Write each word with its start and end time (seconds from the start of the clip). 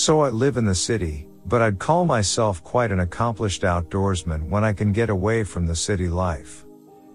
So 0.00 0.22
I 0.22 0.30
live 0.30 0.56
in 0.56 0.64
the 0.64 0.74
city, 0.74 1.28
but 1.44 1.60
I'd 1.60 1.78
call 1.78 2.06
myself 2.06 2.64
quite 2.64 2.90
an 2.90 3.00
accomplished 3.00 3.64
outdoorsman 3.64 4.48
when 4.48 4.64
I 4.64 4.72
can 4.72 4.92
get 4.92 5.10
away 5.10 5.44
from 5.44 5.66
the 5.66 5.76
city 5.76 6.08
life. 6.08 6.64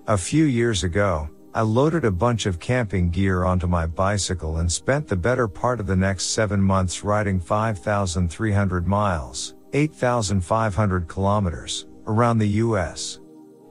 A 0.05 0.15
few 0.15 0.45
years 0.45 0.83
ago, 0.83 1.27
I 1.55 1.61
loaded 1.61 2.05
a 2.05 2.11
bunch 2.11 2.45
of 2.45 2.59
camping 2.59 3.09
gear 3.09 3.43
onto 3.43 3.65
my 3.65 3.87
bicycle 3.87 4.57
and 4.57 4.71
spent 4.71 5.07
the 5.07 5.15
better 5.15 5.47
part 5.47 5.79
of 5.79 5.87
the 5.87 5.95
next 5.95 6.25
seven 6.25 6.61
months 6.61 7.03
riding 7.03 7.39
5,300 7.39 8.85
miles, 8.85 9.55
8,500 9.73 11.07
kilometers, 11.07 11.87
around 12.05 12.37
the 12.37 12.61
US. 12.65 13.19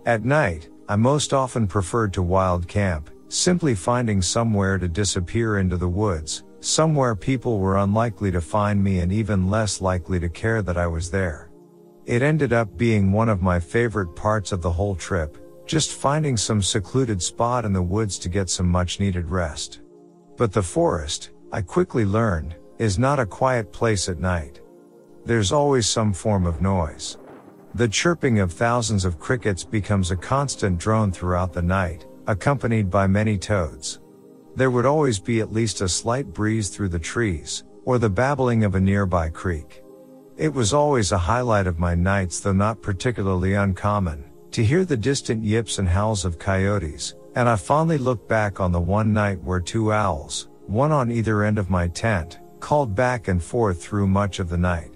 At 0.06 0.24
night, 0.24 0.70
I 0.88 0.96
most 0.96 1.32
often 1.32 1.68
preferred 1.68 2.12
to 2.14 2.22
wild 2.24 2.66
camp, 2.66 3.10
simply 3.28 3.76
finding 3.76 4.20
somewhere 4.20 4.76
to 4.76 4.88
disappear 4.88 5.58
into 5.58 5.76
the 5.76 5.88
woods, 5.88 6.42
somewhere 6.64 7.14
people 7.14 7.58
were 7.58 7.78
unlikely 7.78 8.30
to 8.30 8.40
find 8.40 8.82
me 8.82 9.00
and 9.00 9.12
even 9.12 9.50
less 9.50 9.80
likely 9.80 10.18
to 10.18 10.28
care 10.28 10.62
that 10.62 10.78
I 10.78 10.86
was 10.86 11.10
there. 11.10 11.50
It 12.06 12.22
ended 12.22 12.52
up 12.52 12.76
being 12.76 13.12
one 13.12 13.28
of 13.28 13.42
my 13.42 13.60
favorite 13.60 14.14
parts 14.14 14.52
of 14.52 14.62
the 14.62 14.70
whole 14.70 14.94
trip, 14.94 15.38
just 15.66 15.92
finding 15.92 16.36
some 16.36 16.62
secluded 16.62 17.22
spot 17.22 17.64
in 17.64 17.72
the 17.72 17.82
woods 17.82 18.18
to 18.20 18.28
get 18.28 18.50
some 18.50 18.68
much 18.68 19.00
needed 19.00 19.30
rest. 19.30 19.80
But 20.36 20.52
the 20.52 20.62
forest, 20.62 21.30
I 21.52 21.62
quickly 21.62 22.04
learned, 22.04 22.56
is 22.78 22.98
not 22.98 23.20
a 23.20 23.26
quiet 23.26 23.72
place 23.72 24.08
at 24.08 24.18
night. 24.18 24.60
There's 25.24 25.52
always 25.52 25.86
some 25.86 26.12
form 26.12 26.46
of 26.46 26.60
noise. 26.60 27.18
The 27.74 27.88
chirping 27.88 28.40
of 28.40 28.52
thousands 28.52 29.04
of 29.04 29.18
crickets 29.18 29.64
becomes 29.64 30.10
a 30.10 30.16
constant 30.16 30.78
drone 30.78 31.12
throughout 31.12 31.52
the 31.52 31.62
night, 31.62 32.06
accompanied 32.26 32.90
by 32.90 33.06
many 33.06 33.38
toads. 33.38 34.00
There 34.56 34.70
would 34.70 34.86
always 34.86 35.18
be 35.18 35.40
at 35.40 35.52
least 35.52 35.80
a 35.80 35.88
slight 35.88 36.32
breeze 36.32 36.68
through 36.68 36.90
the 36.90 36.98
trees, 36.98 37.64
or 37.84 37.98
the 37.98 38.10
babbling 38.10 38.64
of 38.64 38.74
a 38.74 38.80
nearby 38.80 39.28
creek. 39.28 39.82
It 40.36 40.52
was 40.52 40.72
always 40.72 41.12
a 41.12 41.18
highlight 41.18 41.66
of 41.66 41.78
my 41.78 41.94
nights 41.94 42.40
though 42.40 42.52
not 42.52 42.82
particularly 42.82 43.54
uncommon, 43.54 44.24
to 44.52 44.64
hear 44.64 44.84
the 44.84 44.96
distant 44.96 45.42
yips 45.44 45.78
and 45.78 45.88
howls 45.88 46.24
of 46.24 46.38
coyotes, 46.38 47.14
and 47.34 47.48
I 47.48 47.56
fondly 47.56 47.98
look 47.98 48.28
back 48.28 48.60
on 48.60 48.70
the 48.70 48.80
one 48.80 49.12
night 49.12 49.42
where 49.42 49.60
two 49.60 49.92
owls, 49.92 50.48
one 50.66 50.92
on 50.92 51.10
either 51.10 51.42
end 51.42 51.58
of 51.58 51.70
my 51.70 51.88
tent, 51.88 52.38
called 52.60 52.94
back 52.94 53.28
and 53.28 53.42
forth 53.42 53.82
through 53.82 54.06
much 54.06 54.38
of 54.38 54.48
the 54.48 54.56
night. 54.56 54.94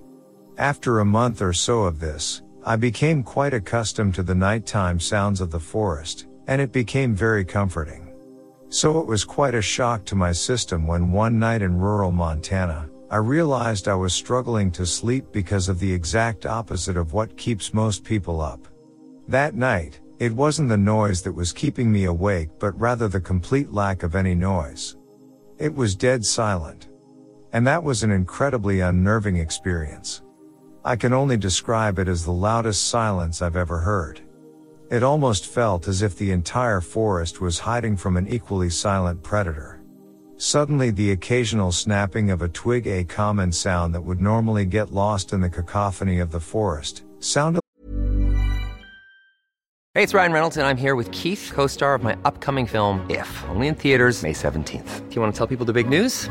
After 0.57 1.01
a 1.01 1.05
month 1.05 1.43
or 1.43 1.53
so 1.53 1.83
of 1.83 2.01
this, 2.01 2.43
I 2.65 2.77
became 2.77 3.23
quite 3.23 3.55
accustomed 3.55 4.15
to 4.15 4.23
the 4.23 4.35
nighttime 4.35 5.01
sounds 5.01 5.41
of 5.41 5.51
the 5.51 5.61
forest, 5.61 6.27
and 6.47 6.61
it 6.61 6.73
became 6.73 7.15
very 7.15 7.45
comforting. 7.45 8.08
So 8.71 9.01
it 9.01 9.07
was 9.07 9.25
quite 9.25 9.55
a 9.55 9.63
shock 9.63 10.05
to 10.07 10.15
my 10.15 10.33
system 10.33 10.87
when 10.87 11.11
one 11.11 11.39
night 11.39 11.63
in 11.63 11.79
rural 11.79 12.13
Montana, 12.13 12.89
I 13.11 13.17
realized 13.17 13.89
I 13.89 13.95
was 13.95 14.13
struggling 14.13 14.71
to 14.73 14.85
sleep 14.85 15.33
because 15.33 15.71
of 15.71 15.79
the 15.79 15.91
exact 15.91 16.45
opposite 16.45 16.99
of 16.99 17.15
what 17.15 17.39
keeps 17.39 17.73
most 17.73 18.05
people 18.05 18.43
up. 18.43 18.69
That 19.27 19.55
night, 19.55 20.01
it 20.19 20.33
wasn't 20.33 20.69
the 20.69 20.77
noise 20.77 21.23
that 21.23 21.33
was 21.33 21.53
keeping 21.53 21.91
me 21.91 22.05
awake 22.05 22.51
but 22.59 22.79
rather 22.79 23.09
the 23.09 23.21
complete 23.21 23.73
lack 23.73 24.03
of 24.03 24.15
any 24.15 24.35
noise. 24.35 24.97
It 25.57 25.75
was 25.75 25.97
dead 25.97 26.25
silent. 26.25 26.89
And 27.55 27.67
that 27.67 27.83
was 27.83 28.03
an 28.03 28.11
incredibly 28.11 28.81
unnerving 28.81 29.37
experience. 29.37 30.23
I 30.85 30.97
can 30.97 31.15
only 31.15 31.39
describe 31.39 31.99
it 31.99 32.09
as 32.09 32.25
the 32.25 32.33
loudest 32.33 32.89
silence 32.89 33.41
I've 33.41 33.57
ever 33.57 33.79
heard. 33.79 34.21
It 34.91 35.03
almost 35.03 35.47
felt 35.47 35.87
as 35.87 36.01
if 36.01 36.17
the 36.17 36.31
entire 36.31 36.81
forest 36.81 37.43
was 37.43 37.59
hiding 37.59 37.99
from 37.99 38.17
an 38.17 38.27
equally 38.27 38.71
silent 38.71 39.23
predator. 39.23 39.83
Suddenly 40.39 40.91
the 40.91 41.11
occasional 41.11 41.73
snapping 41.73 42.31
of 42.31 42.41
a 42.41 42.49
twig, 42.49 42.87
a 42.87 43.05
common 43.05 43.53
sound 43.53 43.95
that 43.95 44.01
would 44.01 44.23
normally 44.23 44.65
get 44.65 44.91
lost 44.91 45.35
in 45.35 45.43
the 45.43 45.51
cacophony 45.51 46.21
of 46.21 46.31
the 46.31 46.41
forest, 46.41 47.03
sounded 47.19 47.61
Hey, 49.95 50.05
it's 50.05 50.15
Ryan 50.15 50.33
Reynolds 50.33 50.57
and 50.57 50.67
I'm 50.67 50.77
here 50.79 50.95
with 50.95 51.11
Keith, 51.13 51.51
co-star 51.53 51.95
of 51.95 52.03
my 52.03 52.17
upcoming 52.25 52.67
film, 52.67 53.05
If, 53.11 53.45
only 53.51 53.67
in 53.67 53.75
theaters 53.75 54.23
May 54.23 54.33
17th. 54.33 55.09
Do 55.09 55.15
you 55.15 55.21
want 55.21 55.35
to 55.35 55.37
tell 55.37 55.47
people 55.47 55.67
the 55.67 55.73
big 55.75 55.89
news? 55.89 56.31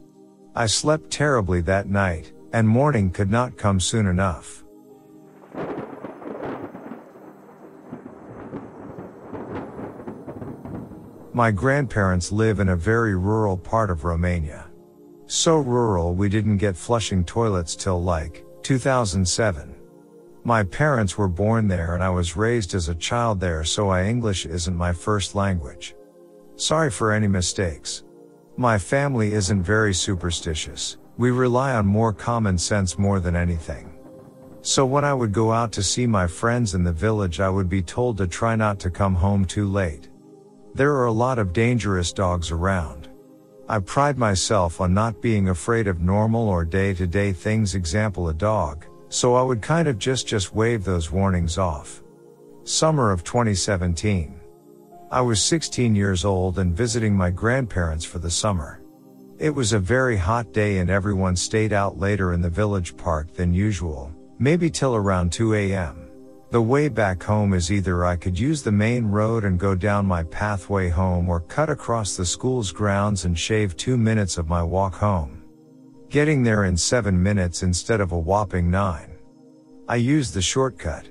I 0.53 0.65
slept 0.65 1.09
terribly 1.09 1.61
that 1.61 1.87
night, 1.87 2.33
and 2.51 2.67
morning 2.67 3.09
could 3.09 3.31
not 3.31 3.57
come 3.57 3.79
soon 3.79 4.05
enough. 4.05 4.65
My 11.33 11.51
grandparents 11.51 12.33
live 12.33 12.59
in 12.59 12.67
a 12.67 12.75
very 12.75 13.15
rural 13.15 13.55
part 13.55 13.89
of 13.89 14.03
Romania. 14.03 14.67
So 15.25 15.59
rural 15.59 16.13
we 16.13 16.27
didn't 16.27 16.57
get 16.57 16.75
flushing 16.75 17.23
toilets 17.23 17.73
till 17.73 18.03
like 18.03 18.43
2007. 18.63 19.73
My 20.43 20.63
parents 20.63 21.17
were 21.17 21.29
born 21.29 21.69
there 21.69 21.93
and 21.93 22.03
I 22.03 22.09
was 22.09 22.35
raised 22.35 22.75
as 22.75 22.89
a 22.89 22.95
child 22.95 23.39
there 23.39 23.63
so 23.63 23.87
I 23.87 24.03
English 24.07 24.45
isn't 24.45 24.75
my 24.75 24.91
first 24.91 25.33
language. 25.33 25.95
Sorry 26.57 26.91
for 26.91 27.13
any 27.13 27.29
mistakes. 27.29 28.03
My 28.61 28.77
family 28.77 29.33
isn't 29.33 29.63
very 29.63 29.91
superstitious. 29.91 30.97
We 31.17 31.31
rely 31.31 31.73
on 31.73 31.87
more 31.87 32.13
common 32.13 32.59
sense 32.59 32.99
more 32.99 33.19
than 33.19 33.35
anything. 33.35 33.91
So 34.61 34.85
when 34.85 35.03
I 35.03 35.15
would 35.15 35.31
go 35.31 35.51
out 35.51 35.71
to 35.71 35.81
see 35.81 36.05
my 36.05 36.27
friends 36.27 36.75
in 36.75 36.83
the 36.83 36.91
village, 36.91 37.39
I 37.39 37.49
would 37.49 37.69
be 37.69 37.81
told 37.81 38.19
to 38.19 38.27
try 38.27 38.55
not 38.55 38.77
to 38.81 38.91
come 38.91 39.15
home 39.15 39.45
too 39.45 39.67
late. 39.67 40.09
There 40.75 40.93
are 40.93 41.07
a 41.07 41.11
lot 41.11 41.39
of 41.39 41.53
dangerous 41.53 42.13
dogs 42.13 42.51
around. 42.51 43.09
I 43.67 43.79
pride 43.79 44.19
myself 44.19 44.79
on 44.79 44.93
not 44.93 45.23
being 45.23 45.49
afraid 45.49 45.87
of 45.87 46.01
normal 46.01 46.47
or 46.47 46.63
day 46.63 46.93
to 46.93 47.07
day 47.07 47.33
things, 47.33 47.73
example 47.73 48.29
a 48.29 48.33
dog, 48.35 48.85
so 49.09 49.33
I 49.33 49.41
would 49.41 49.63
kind 49.63 49.87
of 49.87 49.97
just 49.97 50.27
just 50.27 50.53
wave 50.53 50.83
those 50.83 51.11
warnings 51.11 51.57
off. 51.57 52.03
Summer 52.63 53.11
of 53.11 53.23
2017. 53.23 54.40
I 55.11 55.19
was 55.19 55.41
16 55.41 55.93
years 55.93 56.23
old 56.23 56.57
and 56.57 56.73
visiting 56.73 57.13
my 57.13 57.31
grandparents 57.31 58.05
for 58.05 58.19
the 58.19 58.31
summer. 58.31 58.81
It 59.39 59.49
was 59.49 59.73
a 59.73 59.79
very 59.79 60.15
hot 60.15 60.53
day 60.53 60.77
and 60.77 60.89
everyone 60.89 61.35
stayed 61.35 61.73
out 61.73 61.99
later 61.99 62.31
in 62.31 62.39
the 62.39 62.49
village 62.49 62.95
park 62.95 63.33
than 63.33 63.53
usual, 63.53 64.09
maybe 64.39 64.69
till 64.69 64.95
around 64.95 65.33
2 65.33 65.53
a.m. 65.55 66.07
The 66.51 66.61
way 66.61 66.87
back 66.87 67.21
home 67.21 67.53
is 67.53 67.73
either 67.73 68.05
I 68.05 68.15
could 68.15 68.39
use 68.39 68.63
the 68.63 68.71
main 68.71 69.05
road 69.05 69.43
and 69.43 69.59
go 69.59 69.75
down 69.75 70.05
my 70.05 70.23
pathway 70.23 70.87
home 70.87 71.27
or 71.27 71.41
cut 71.41 71.69
across 71.69 72.15
the 72.15 72.25
school's 72.25 72.71
grounds 72.71 73.25
and 73.25 73.37
shave 73.37 73.75
two 73.75 73.97
minutes 73.97 74.37
of 74.37 74.47
my 74.47 74.63
walk 74.63 74.95
home. 74.95 75.43
Getting 76.07 76.41
there 76.41 76.63
in 76.63 76.77
seven 76.77 77.21
minutes 77.21 77.63
instead 77.63 77.99
of 77.99 78.13
a 78.13 78.17
whopping 78.17 78.71
nine. 78.71 79.17
I 79.89 79.97
used 79.97 80.33
the 80.33 80.41
shortcut. 80.41 81.09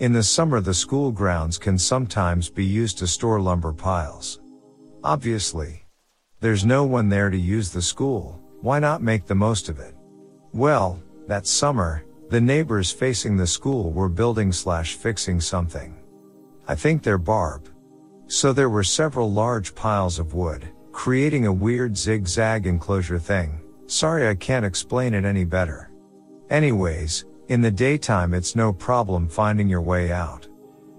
In 0.00 0.12
the 0.12 0.24
summer 0.24 0.60
the 0.60 0.74
school 0.74 1.12
grounds 1.12 1.56
can 1.56 1.78
sometimes 1.78 2.50
be 2.50 2.64
used 2.64 2.98
to 2.98 3.06
store 3.06 3.40
lumber 3.40 3.72
piles. 3.72 4.40
Obviously. 5.04 5.86
There's 6.40 6.64
no 6.64 6.84
one 6.84 7.08
there 7.08 7.30
to 7.30 7.38
use 7.38 7.70
the 7.70 7.80
school, 7.80 8.40
why 8.60 8.80
not 8.80 9.02
make 9.02 9.26
the 9.26 9.36
most 9.36 9.68
of 9.68 9.78
it? 9.78 9.94
Well, 10.52 11.00
that 11.28 11.46
summer, 11.46 12.04
the 12.28 12.40
neighbors 12.40 12.90
facing 12.90 13.36
the 13.36 13.46
school 13.46 13.92
were 13.92 14.08
building 14.08 14.50
slash 14.50 14.96
fixing 14.96 15.40
something. 15.40 15.96
I 16.66 16.74
think 16.74 17.02
they're 17.02 17.16
barb. 17.16 17.68
So 18.26 18.52
there 18.52 18.70
were 18.70 18.84
several 18.84 19.30
large 19.30 19.74
piles 19.76 20.18
of 20.18 20.34
wood, 20.34 20.68
creating 20.90 21.46
a 21.46 21.52
weird 21.52 21.96
zigzag 21.96 22.66
enclosure 22.66 23.18
thing. 23.18 23.60
Sorry 23.86 24.28
I 24.28 24.34
can't 24.34 24.66
explain 24.66 25.14
it 25.14 25.24
any 25.24 25.44
better. 25.44 25.90
Anyways, 26.50 27.26
In 27.48 27.60
the 27.60 27.70
daytime 27.70 28.32
it's 28.32 28.56
no 28.56 28.72
problem 28.72 29.28
finding 29.28 29.68
your 29.68 29.82
way 29.82 30.10
out. 30.10 30.48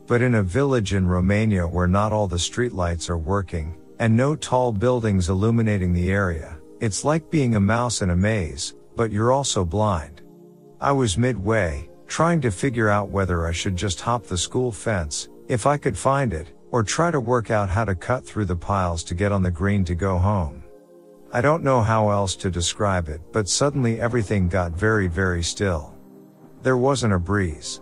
But 0.05 0.21
in 0.21 0.35
a 0.35 0.43
village 0.43 0.93
in 0.93 1.07
Romania 1.07 1.67
where 1.67 1.87
not 1.87 2.13
all 2.13 2.27
the 2.27 2.35
streetlights 2.35 3.09
are 3.09 3.17
working, 3.17 3.75
and 3.97 4.15
no 4.15 4.35
tall 4.35 4.71
buildings 4.71 5.29
illuminating 5.29 5.91
the 5.91 6.11
area, 6.11 6.59
it's 6.81 7.03
like 7.03 7.31
being 7.31 7.55
a 7.55 7.59
mouse 7.59 8.03
in 8.03 8.11
a 8.11 8.15
maze, 8.15 8.75
but 8.95 9.11
you're 9.11 9.31
also 9.31 9.65
blind. 9.65 10.21
I 10.79 10.91
was 10.91 11.17
midway, 11.17 11.89
trying 12.05 12.41
to 12.41 12.51
figure 12.51 12.89
out 12.89 13.09
whether 13.09 13.47
I 13.47 13.51
should 13.51 13.75
just 13.75 13.99
hop 13.99 14.25
the 14.25 14.37
school 14.37 14.71
fence, 14.71 15.29
if 15.47 15.65
I 15.65 15.77
could 15.77 15.97
find 15.97 16.31
it, 16.31 16.53
or 16.69 16.83
try 16.83 17.09
to 17.09 17.19
work 17.19 17.49
out 17.49 17.69
how 17.69 17.85
to 17.85 17.95
cut 17.95 18.23
through 18.23 18.45
the 18.45 18.55
piles 18.55 19.03
to 19.05 19.15
get 19.15 19.31
on 19.31 19.41
the 19.41 19.49
green 19.49 19.83
to 19.85 19.95
go 19.95 20.19
home. 20.19 20.63
I 21.33 21.41
don't 21.41 21.63
know 21.63 21.81
how 21.81 22.11
else 22.11 22.35
to 22.35 22.51
describe 22.51 23.09
it, 23.09 23.21
but 23.33 23.49
suddenly 23.49 23.99
everything 23.99 24.47
got 24.47 24.73
very, 24.73 25.07
very 25.07 25.41
still. 25.41 25.94
There 26.65 26.77
wasn't 26.77 27.13
a 27.13 27.19
breeze. 27.19 27.79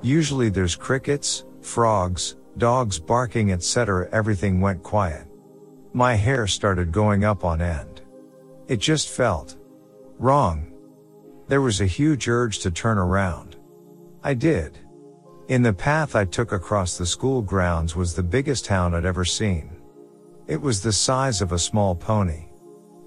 Usually 0.00 0.48
there's 0.48 0.74
crickets, 0.74 1.44
frogs, 1.60 2.36
dogs 2.56 2.98
barking, 2.98 3.52
etc. 3.52 4.08
Everything 4.10 4.58
went 4.58 4.82
quiet. 4.82 5.26
My 5.92 6.14
hair 6.14 6.46
started 6.46 6.92
going 6.92 7.24
up 7.24 7.44
on 7.44 7.60
end. 7.60 8.00
It 8.68 8.78
just 8.78 9.10
felt 9.10 9.58
wrong. 10.18 10.72
There 11.48 11.60
was 11.60 11.82
a 11.82 11.86
huge 11.86 12.26
urge 12.26 12.60
to 12.60 12.70
turn 12.70 12.96
around. 12.96 13.56
I 14.24 14.32
did. 14.32 14.78
In 15.48 15.62
the 15.62 15.74
path 15.74 16.16
I 16.16 16.24
took 16.24 16.52
across 16.52 16.96
the 16.96 17.04
school 17.04 17.42
grounds 17.42 17.94
was 17.94 18.14
the 18.14 18.22
biggest 18.22 18.66
hound 18.66 18.96
I'd 18.96 19.04
ever 19.04 19.26
seen. 19.26 19.76
It 20.46 20.58
was 20.58 20.80
the 20.80 20.90
size 20.90 21.42
of 21.42 21.52
a 21.52 21.58
small 21.58 21.94
pony. 21.94 22.46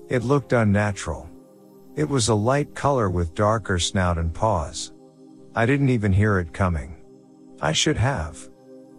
It 0.08 0.24
looked 0.24 0.54
unnatural. 0.54 1.28
It 1.96 2.08
was 2.08 2.28
a 2.28 2.36
light 2.36 2.76
color 2.76 3.10
with 3.10 3.34
darker 3.34 3.80
snout 3.80 4.20
and 4.20 4.32
paws. 4.32 4.92
I 5.58 5.66
didn't 5.66 5.90
even 5.90 6.12
hear 6.12 6.40
it 6.40 6.52
coming. 6.52 6.98
I 7.62 7.72
should 7.72 7.96
have. 7.96 8.50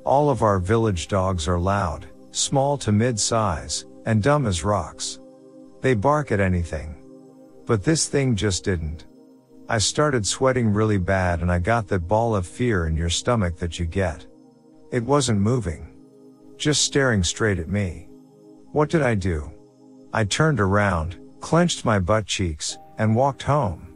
All 0.04 0.30
of 0.30 0.42
our 0.42 0.58
village 0.58 1.06
dogs 1.06 1.46
are 1.48 1.58
loud, 1.58 2.06
small 2.30 2.78
to 2.78 2.92
mid-size, 2.92 3.84
and 4.06 4.22
dumb 4.22 4.46
as 4.46 4.64
rocks. 4.64 5.20
They 5.82 5.92
bark 5.92 6.32
at 6.32 6.40
anything. 6.40 6.94
But 7.66 7.84
this 7.84 8.08
thing 8.08 8.36
just 8.36 8.64
didn't. 8.64 9.04
I 9.68 9.76
started 9.78 10.26
sweating 10.26 10.72
really 10.72 10.96
bad 10.96 11.42
and 11.42 11.52
I 11.52 11.58
got 11.58 11.88
that 11.88 12.08
ball 12.08 12.34
of 12.34 12.46
fear 12.46 12.86
in 12.86 12.96
your 12.96 13.10
stomach 13.10 13.56
that 13.58 13.78
you 13.78 13.84
get. 13.84 14.24
It 14.90 15.02
wasn't 15.02 15.40
moving. 15.40 15.92
Just 16.56 16.84
staring 16.84 17.22
straight 17.22 17.58
at 17.58 17.68
me. 17.68 18.08
What 18.72 18.88
did 18.88 19.02
I 19.02 19.14
do? 19.14 19.50
I 20.12 20.24
turned 20.24 20.60
around, 20.60 21.16
clenched 21.40 21.84
my 21.84 21.98
butt 21.98 22.24
cheeks, 22.24 22.78
and 22.96 23.14
walked 23.14 23.42
home. 23.42 23.88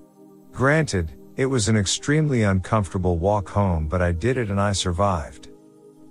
Granted, 0.52 1.12
it 1.36 1.46
was 1.46 1.68
an 1.68 1.76
extremely 1.76 2.42
uncomfortable 2.42 3.18
walk 3.18 3.48
home, 3.48 3.86
but 3.86 4.02
I 4.02 4.12
did 4.12 4.36
it 4.36 4.50
and 4.50 4.60
I 4.60 4.72
survived. 4.72 5.48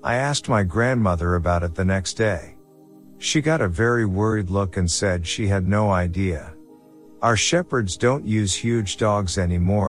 I 0.04 0.16
asked 0.16 0.48
my 0.48 0.64
grandmother 0.64 1.36
about 1.36 1.64
it 1.64 1.76
the 1.76 1.84
next 1.84 2.14
day. 2.14 2.56
She 3.18 3.42
got 3.42 3.60
a 3.60 3.68
very 3.68 4.06
worried 4.06 4.50
look 4.50 4.78
and 4.78 4.90
said 4.90 5.28
she 5.28 5.48
had 5.48 5.68
no 5.68 5.92
idea. 5.92 6.54
Our 7.22 7.36
shepherds 7.36 7.98
don't 7.98 8.26
use 8.26 8.56
huge 8.56 8.96
dogs 8.96 9.38
anymore 9.38 9.89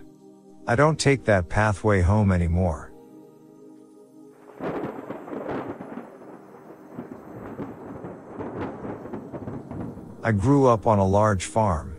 I 0.67 0.75
don't 0.75 0.99
take 0.99 1.25
that 1.25 1.49
pathway 1.49 2.01
home 2.01 2.31
anymore. 2.31 2.91
I 10.23 10.31
grew 10.31 10.67
up 10.67 10.85
on 10.85 10.99
a 10.99 11.07
large 11.07 11.45
farm. 11.45 11.97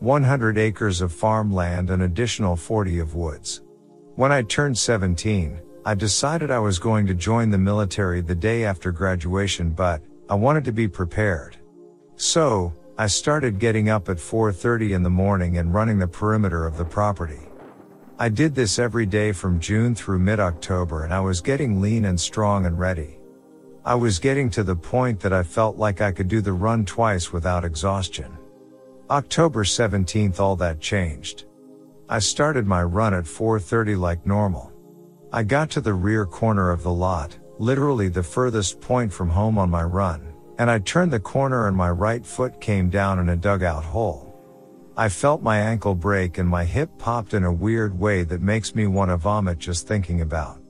100 0.00 0.58
acres 0.58 1.00
of 1.00 1.12
farmland 1.12 1.88
and 1.88 2.02
additional 2.02 2.56
40 2.56 2.98
of 2.98 3.14
woods. 3.14 3.62
When 4.16 4.32
I 4.32 4.42
turned 4.42 4.76
17, 4.76 5.60
I 5.84 5.94
decided 5.94 6.50
I 6.50 6.58
was 6.58 6.80
going 6.80 7.06
to 7.06 7.14
join 7.14 7.50
the 7.50 7.58
military 7.58 8.20
the 8.20 8.34
day 8.34 8.64
after 8.64 8.90
graduation, 8.90 9.70
but 9.70 10.02
I 10.28 10.34
wanted 10.34 10.64
to 10.64 10.72
be 10.72 10.88
prepared. 10.88 11.56
So, 12.16 12.74
I 12.98 13.06
started 13.06 13.58
getting 13.58 13.88
up 13.88 14.08
at 14.08 14.16
4.30 14.16 14.90
in 14.90 15.02
the 15.02 15.10
morning 15.10 15.58
and 15.58 15.72
running 15.72 15.98
the 15.98 16.08
perimeter 16.08 16.66
of 16.66 16.76
the 16.76 16.84
property. 16.84 17.48
I 18.16 18.28
did 18.28 18.54
this 18.54 18.78
every 18.78 19.06
day 19.06 19.32
from 19.32 19.58
June 19.58 19.92
through 19.92 20.20
mid-October 20.20 21.02
and 21.02 21.12
I 21.12 21.18
was 21.18 21.40
getting 21.40 21.80
lean 21.80 22.04
and 22.04 22.18
strong 22.18 22.64
and 22.64 22.78
ready. 22.78 23.18
I 23.84 23.96
was 23.96 24.20
getting 24.20 24.48
to 24.50 24.62
the 24.62 24.76
point 24.76 25.18
that 25.18 25.32
I 25.32 25.42
felt 25.42 25.78
like 25.78 26.00
I 26.00 26.12
could 26.12 26.28
do 26.28 26.40
the 26.40 26.52
run 26.52 26.84
twice 26.84 27.32
without 27.32 27.64
exhaustion. 27.64 28.38
October 29.10 29.64
17th 29.64 30.38
all 30.38 30.54
that 30.56 30.80
changed. 30.80 31.46
I 32.08 32.20
started 32.20 32.68
my 32.68 32.84
run 32.84 33.14
at 33.14 33.24
4.30 33.24 33.98
like 33.98 34.24
normal. 34.24 34.72
I 35.32 35.42
got 35.42 35.68
to 35.70 35.80
the 35.80 35.94
rear 35.94 36.24
corner 36.24 36.70
of 36.70 36.84
the 36.84 36.92
lot, 36.92 37.36
literally 37.58 38.08
the 38.08 38.22
furthest 38.22 38.80
point 38.80 39.12
from 39.12 39.28
home 39.28 39.58
on 39.58 39.70
my 39.70 39.82
run, 39.82 40.32
and 40.58 40.70
I 40.70 40.78
turned 40.78 41.12
the 41.12 41.18
corner 41.18 41.66
and 41.66 41.76
my 41.76 41.90
right 41.90 42.24
foot 42.24 42.60
came 42.60 42.90
down 42.90 43.18
in 43.18 43.30
a 43.30 43.36
dugout 43.36 43.82
hole. 43.82 44.33
I 44.96 45.08
felt 45.08 45.42
my 45.42 45.58
ankle 45.58 45.96
break 45.96 46.38
and 46.38 46.48
my 46.48 46.64
hip 46.64 46.88
popped 46.98 47.34
in 47.34 47.42
a 47.42 47.52
weird 47.52 47.98
way 47.98 48.22
that 48.22 48.40
makes 48.40 48.76
me 48.76 48.86
want 48.86 49.10
to 49.10 49.16
vomit 49.16 49.58
just 49.58 49.88
thinking 49.88 50.20
about. 50.20 50.60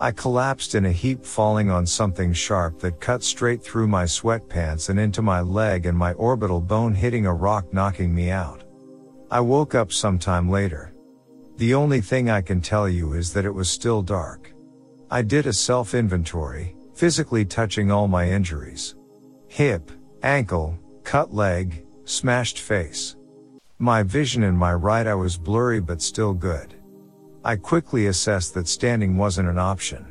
I 0.00 0.10
collapsed 0.10 0.74
in 0.74 0.86
a 0.86 0.92
heap 0.92 1.22
falling 1.22 1.70
on 1.70 1.84
something 1.84 2.32
sharp 2.32 2.78
that 2.80 3.00
cut 3.00 3.22
straight 3.22 3.62
through 3.62 3.88
my 3.88 4.04
sweatpants 4.04 4.88
and 4.88 4.98
into 4.98 5.20
my 5.20 5.42
leg 5.42 5.84
and 5.84 5.98
my 5.98 6.14
orbital 6.14 6.62
bone 6.62 6.94
hitting 6.94 7.26
a 7.26 7.34
rock 7.34 7.74
knocking 7.74 8.14
me 8.14 8.30
out. 8.30 8.64
I 9.30 9.40
woke 9.40 9.74
up 9.74 9.92
sometime 9.92 10.48
later. 10.48 10.94
The 11.56 11.74
only 11.74 12.00
thing 12.00 12.30
I 12.30 12.40
can 12.40 12.62
tell 12.62 12.88
you 12.88 13.12
is 13.12 13.34
that 13.34 13.44
it 13.44 13.52
was 13.52 13.68
still 13.68 14.00
dark. 14.00 14.54
I 15.10 15.20
did 15.20 15.46
a 15.46 15.52
self 15.52 15.92
inventory, 15.92 16.74
physically 16.94 17.44
touching 17.44 17.90
all 17.90 18.08
my 18.08 18.30
injuries. 18.30 18.94
Hip, 19.48 19.90
ankle, 20.22 20.78
cut 21.02 21.34
leg, 21.34 21.84
smashed 22.04 22.60
face. 22.60 23.17
My 23.80 24.02
vision 24.02 24.42
in 24.42 24.56
my 24.56 24.74
right 24.74 25.06
eye 25.06 25.14
was 25.14 25.38
blurry 25.38 25.78
but 25.80 26.02
still 26.02 26.34
good. 26.34 26.74
I 27.44 27.54
quickly 27.54 28.08
assessed 28.08 28.52
that 28.54 28.66
standing 28.66 29.16
wasn't 29.16 29.48
an 29.48 29.58
option. 29.58 30.04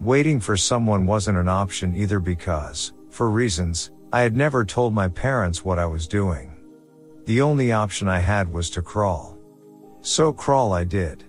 Waiting 0.00 0.40
for 0.40 0.56
someone 0.56 1.04
wasn't 1.04 1.36
an 1.36 1.48
option 1.48 1.94
either 1.94 2.18
because, 2.18 2.94
for 3.10 3.28
reasons, 3.28 3.90
I 4.10 4.22
had 4.22 4.34
never 4.34 4.64
told 4.64 4.94
my 4.94 5.08
parents 5.08 5.66
what 5.66 5.78
I 5.78 5.84
was 5.84 6.08
doing. 6.08 6.56
The 7.26 7.42
only 7.42 7.72
option 7.72 8.08
I 8.08 8.20
had 8.20 8.50
was 8.50 8.70
to 8.70 8.80
crawl. 8.80 9.36
So 10.00 10.32
crawl 10.32 10.72
I 10.72 10.84
did. 10.84 11.24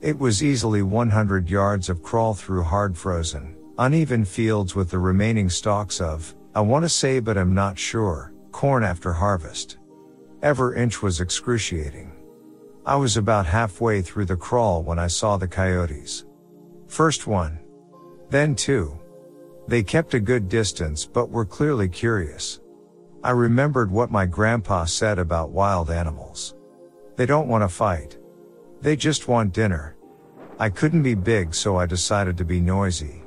It 0.00 0.18
was 0.18 0.42
easily 0.42 0.80
100 0.80 1.50
yards 1.50 1.90
of 1.90 2.02
crawl 2.02 2.32
through 2.32 2.62
hard 2.62 2.96
frozen, 2.96 3.56
uneven 3.76 4.24
fields 4.24 4.74
with 4.74 4.88
the 4.88 4.98
remaining 4.98 5.50
stalks 5.50 6.00
of, 6.00 6.34
I 6.54 6.62
want 6.62 6.86
to 6.86 6.88
say 6.88 7.20
but 7.20 7.36
I'm 7.36 7.52
not 7.52 7.78
sure, 7.78 8.32
corn 8.52 8.82
after 8.82 9.12
harvest. 9.12 9.76
Every 10.42 10.78
inch 10.78 11.02
was 11.02 11.20
excruciating. 11.20 12.12
I 12.86 12.96
was 12.96 13.18
about 13.18 13.44
halfway 13.44 14.00
through 14.00 14.24
the 14.24 14.36
crawl 14.36 14.82
when 14.82 14.98
I 14.98 15.06
saw 15.06 15.36
the 15.36 15.46
coyotes. 15.46 16.24
First 16.88 17.26
one. 17.26 17.58
Then 18.30 18.54
two. 18.54 18.98
They 19.68 19.82
kept 19.82 20.14
a 20.14 20.20
good 20.20 20.48
distance 20.48 21.04
but 21.04 21.30
were 21.30 21.44
clearly 21.44 21.90
curious. 21.90 22.60
I 23.22 23.32
remembered 23.32 23.90
what 23.90 24.10
my 24.10 24.24
grandpa 24.24 24.86
said 24.86 25.18
about 25.18 25.50
wild 25.50 25.90
animals. 25.90 26.54
They 27.16 27.26
don't 27.26 27.48
want 27.48 27.62
to 27.62 27.68
fight. 27.68 28.16
They 28.80 28.96
just 28.96 29.28
want 29.28 29.52
dinner. 29.52 29.96
I 30.58 30.70
couldn't 30.70 31.02
be 31.02 31.14
big 31.14 31.54
so 31.54 31.76
I 31.76 31.84
decided 31.84 32.38
to 32.38 32.46
be 32.46 32.60
noisy. 32.60 33.22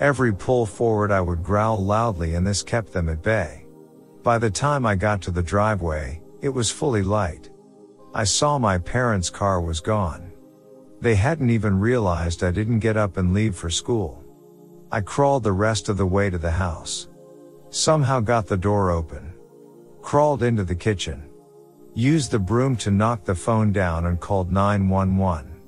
Every 0.00 0.32
pull 0.32 0.64
forward 0.64 1.12
I 1.12 1.20
would 1.20 1.42
growl 1.42 1.84
loudly 1.84 2.34
and 2.34 2.46
this 2.46 2.62
kept 2.62 2.94
them 2.94 3.10
at 3.10 3.22
bay. 3.22 3.66
By 4.22 4.38
the 4.38 4.50
time 4.50 4.86
I 4.86 4.94
got 4.94 5.20
to 5.22 5.30
the 5.30 5.42
driveway, 5.42 6.17
it 6.40 6.48
was 6.48 6.70
fully 6.70 7.02
light. 7.02 7.50
I 8.14 8.24
saw 8.24 8.58
my 8.58 8.78
parents' 8.78 9.30
car 9.30 9.60
was 9.60 9.80
gone. 9.80 10.32
They 11.00 11.14
hadn't 11.14 11.50
even 11.50 11.78
realized 11.78 12.42
I 12.42 12.50
didn't 12.50 12.80
get 12.80 12.96
up 12.96 13.16
and 13.16 13.34
leave 13.34 13.54
for 13.54 13.70
school. 13.70 14.24
I 14.90 15.00
crawled 15.00 15.44
the 15.44 15.52
rest 15.52 15.88
of 15.88 15.96
the 15.96 16.06
way 16.06 16.30
to 16.30 16.38
the 16.38 16.50
house. 16.50 17.08
Somehow 17.70 18.20
got 18.20 18.46
the 18.46 18.56
door 18.56 18.90
open. 18.90 19.34
Crawled 20.00 20.42
into 20.42 20.64
the 20.64 20.74
kitchen. 20.74 21.28
Used 21.94 22.30
the 22.30 22.38
broom 22.38 22.76
to 22.76 22.90
knock 22.90 23.24
the 23.24 23.34
phone 23.34 23.72
down 23.72 24.06
and 24.06 24.18
called 24.18 24.50
911. 24.50 25.60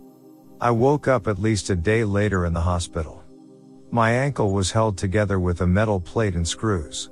I 0.60 0.70
woke 0.70 1.08
up 1.08 1.26
at 1.26 1.38
least 1.38 1.70
a 1.70 1.76
day 1.76 2.04
later 2.04 2.46
in 2.46 2.52
the 2.52 2.60
hospital. 2.60 3.22
My 3.90 4.12
ankle 4.12 4.52
was 4.52 4.70
held 4.70 4.96
together 4.96 5.38
with 5.40 5.60
a 5.60 5.66
metal 5.66 6.00
plate 6.00 6.34
and 6.34 6.46
screws. 6.46 7.10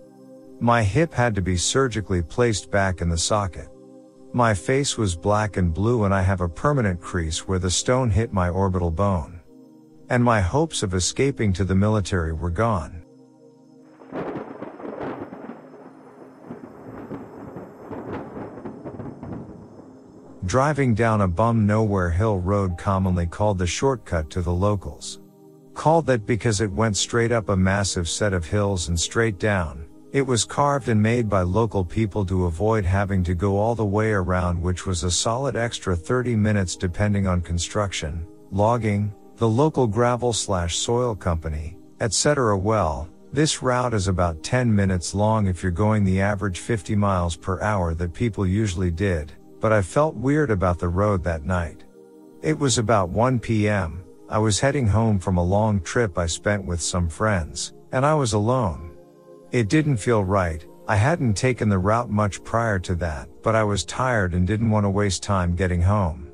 My 0.61 0.83
hip 0.83 1.15
had 1.15 1.37
to 1.37 1.43
be 1.43 1.57
surgically 1.57 2.21
placed 2.21 2.71
back 2.71 3.01
in 3.01 3.09
the 3.09 3.17
socket. 3.17 3.69
My 4.33 4.55
face 4.55 4.99
was 4.99 5.15
black 5.15 5.57
and 5.57 5.73
blue 5.73 6.05
and 6.05 6.13
I 6.13 6.23
have 6.23 6.41
a 6.41 6.49
permanent 6.49 7.01
crease 7.01 7.47
where 7.47 7.61
the 7.61 7.71
stone 7.71 8.11
hit 8.11 8.33
my 8.33 8.49
orbital 8.49 8.91
bone. 8.91 9.41
And 10.11 10.25
my 10.25 10.41
hopes 10.41 10.83
of 10.83 10.95
escaping 10.95 11.53
to 11.55 11.65
the 11.65 11.77
military 11.77 12.33
were 12.33 12.51
gone. 12.51 13.05
Driving 20.45 20.95
down 20.95 21.21
a 21.21 21.29
bum 21.29 21.67
nowhere 21.67 22.11
hill 22.11 22.41
road 22.41 22.77
commonly 22.79 23.27
called 23.27 23.59
the 23.59 23.67
shortcut 23.67 24.29
to 24.31 24.41
the 24.41 24.53
locals. 24.53 25.21
Called 25.75 26.07
that 26.07 26.27
because 26.27 26.61
it 26.61 26.73
went 26.73 26.97
straight 26.97 27.31
up 27.31 27.49
a 27.49 27.57
massive 27.57 28.09
set 28.09 28.33
of 28.33 28.47
hills 28.47 28.89
and 28.89 28.99
straight 28.99 29.39
down, 29.39 29.88
it 30.13 30.23
was 30.23 30.45
carved 30.45 30.89
and 30.89 31.03
made 31.03 31.29
by 31.29 31.43
local 31.43 31.85
people 31.85 32.25
to 32.25 32.47
avoid 32.47 32.85
having 32.85 33.23
to 33.23 33.35
go 33.35 33.59
all 33.59 33.75
the 33.75 33.85
way 33.85 34.11
around 34.13 34.61
which 34.61 34.87
was 34.87 35.05
a 35.05 35.11
solid 35.11 35.55
extra 35.55 35.95
30 35.95 36.35
minutes 36.35 36.77
depending 36.77 37.27
on 37.27 37.41
construction, 37.43 38.27
logging, 38.51 39.13
the 39.37 39.49
local 39.49 39.87
gravel 39.87 40.33
slash 40.33 40.77
soil 40.77 41.15
company, 41.15 41.77
etc. 42.01 42.57
Well, 42.57 43.09
this 43.33 43.63
route 43.63 43.93
is 43.93 44.09
about 44.09 44.43
10 44.43 44.75
minutes 44.75 45.15
long 45.15 45.47
if 45.47 45.63
you're 45.63 45.71
going 45.71 46.05
the 46.05 46.21
average 46.23 46.61
50 46.61 46.97
miles 46.97 47.37
per 47.37 47.61
hour 47.61 47.93
that 47.95 48.15
people 48.15 48.47
usually 48.47 48.91
did, 48.91 49.33
but 49.61 49.73
I 49.73 49.83
felt 49.83 50.17
weird 50.17 50.51
about 50.51 50.79
the 50.79 50.89
road 50.89 51.23
that 51.25 51.45
night. 51.45 51.85
It 52.41 52.59
was 52.59 52.79
about 52.79 53.11
1 53.11 53.41
p.m., 53.41 54.03
I 54.31 54.39
was 54.39 54.61
heading 54.61 54.87
home 54.87 55.19
from 55.19 55.37
a 55.37 55.45
long 55.45 55.81
trip 55.81 56.19
I 56.19 56.27
spent 56.27 56.65
with 56.65 56.81
some 56.81 57.09
friends, 57.09 57.75
and 57.93 58.05
I 58.05 58.15
was 58.15 58.33
alone. 58.33 58.88
It 59.51 59.71
didn't 59.71 59.97
feel 59.97 60.25
right. 60.25 60.63
I 60.87 60.97
hadn't 60.97 61.35
taken 61.35 61.71
the 61.71 61.79
route 61.79 62.11
much 62.11 62.45
prior 62.45 62.79
to 62.81 62.95
that, 62.97 63.31
but 63.43 63.55
I 63.55 63.65
was 63.65 63.83
tired 63.85 64.35
and 64.35 64.47
didn't 64.47 64.71
want 64.71 64.85
to 64.85 64.91
waste 64.91 65.23
time 65.23 65.57
getting 65.57 65.81
home. 65.81 66.31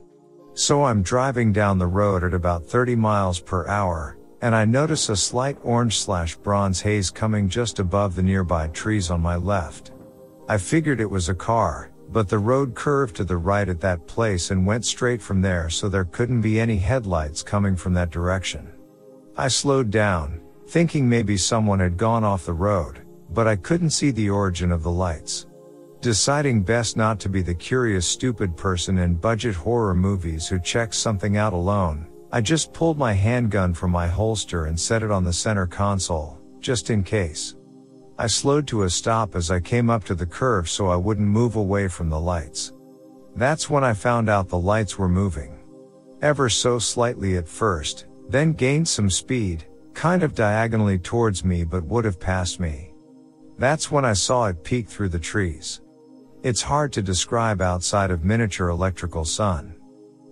So 0.54 0.84
I'm 0.84 1.02
driving 1.02 1.52
down 1.52 1.78
the 1.78 1.86
road 1.86 2.24
at 2.24 2.34
about 2.34 2.66
30 2.66 2.96
miles 2.96 3.38
per 3.38 3.68
hour, 3.68 4.18
and 4.40 4.52
I 4.52 4.64
notice 4.64 5.08
a 5.08 5.16
slight 5.16 5.58
orange 5.62 5.98
slash 5.98 6.34
bronze 6.36 6.80
haze 6.80 7.10
coming 7.10 7.48
just 7.48 7.78
above 7.78 8.16
the 8.16 8.22
nearby 8.22 8.66
trees 8.68 9.10
on 9.10 9.20
my 9.20 9.36
left. 9.36 9.92
I 10.48 10.58
figured 10.58 11.00
it 11.00 11.10
was 11.10 11.28
a 11.28 11.34
car, 11.34 11.92
but 12.10 12.28
the 12.28 12.38
road 12.38 12.74
curved 12.74 13.14
to 13.16 13.24
the 13.24 13.36
right 13.36 13.68
at 13.68 13.80
that 13.80 14.08
place 14.08 14.50
and 14.50 14.66
went 14.66 14.84
straight 14.84 15.22
from 15.22 15.40
there 15.40 15.70
so 15.70 15.88
there 15.88 16.04
couldn't 16.04 16.40
be 16.40 16.58
any 16.58 16.76
headlights 16.76 17.44
coming 17.44 17.76
from 17.76 17.94
that 17.94 18.10
direction. 18.10 18.72
I 19.36 19.48
slowed 19.48 19.90
down, 19.92 20.40
thinking 20.66 21.08
maybe 21.08 21.36
someone 21.36 21.80
had 21.80 21.96
gone 21.96 22.24
off 22.24 22.46
the 22.46 22.52
road, 22.52 23.03
but 23.30 23.46
I 23.46 23.56
couldn't 23.56 23.90
see 23.90 24.10
the 24.10 24.30
origin 24.30 24.70
of 24.70 24.82
the 24.82 24.90
lights. 24.90 25.46
Deciding 26.00 26.62
best 26.62 26.96
not 26.96 27.18
to 27.20 27.28
be 27.28 27.40
the 27.40 27.54
curious 27.54 28.06
stupid 28.06 28.56
person 28.56 28.98
in 28.98 29.14
budget 29.14 29.54
horror 29.54 29.94
movies 29.94 30.46
who 30.46 30.58
checks 30.58 30.98
something 30.98 31.36
out 31.36 31.52
alone, 31.52 32.06
I 32.30 32.40
just 32.40 32.72
pulled 32.72 32.98
my 32.98 33.12
handgun 33.12 33.74
from 33.74 33.90
my 33.90 34.06
holster 34.06 34.66
and 34.66 34.78
set 34.78 35.02
it 35.02 35.10
on 35.10 35.24
the 35.24 35.32
center 35.32 35.66
console, 35.66 36.38
just 36.60 36.90
in 36.90 37.04
case. 37.04 37.54
I 38.18 38.26
slowed 38.26 38.66
to 38.68 38.82
a 38.82 38.90
stop 38.90 39.34
as 39.34 39.50
I 39.50 39.60
came 39.60 39.90
up 39.90 40.04
to 40.04 40.14
the 40.14 40.26
curve 40.26 40.68
so 40.68 40.88
I 40.88 40.96
wouldn't 40.96 41.26
move 41.26 41.56
away 41.56 41.88
from 41.88 42.10
the 42.10 42.20
lights. 42.20 42.72
That's 43.34 43.68
when 43.68 43.82
I 43.82 43.92
found 43.92 44.28
out 44.28 44.48
the 44.48 44.58
lights 44.58 44.98
were 44.98 45.08
moving. 45.08 45.58
Ever 46.22 46.48
so 46.48 46.78
slightly 46.78 47.36
at 47.36 47.48
first, 47.48 48.06
then 48.28 48.52
gained 48.52 48.88
some 48.88 49.10
speed, 49.10 49.64
kind 49.94 50.22
of 50.22 50.34
diagonally 50.34 50.98
towards 50.98 51.44
me 51.44 51.64
but 51.64 51.84
would 51.84 52.04
have 52.04 52.20
passed 52.20 52.60
me. 52.60 52.93
That's 53.58 53.90
when 53.90 54.04
I 54.04 54.14
saw 54.14 54.46
it 54.46 54.64
peek 54.64 54.88
through 54.88 55.10
the 55.10 55.18
trees. 55.18 55.80
It's 56.42 56.62
hard 56.62 56.92
to 56.94 57.02
describe 57.02 57.62
outside 57.62 58.10
of 58.10 58.24
miniature 58.24 58.68
electrical 58.68 59.24
sun. 59.24 59.76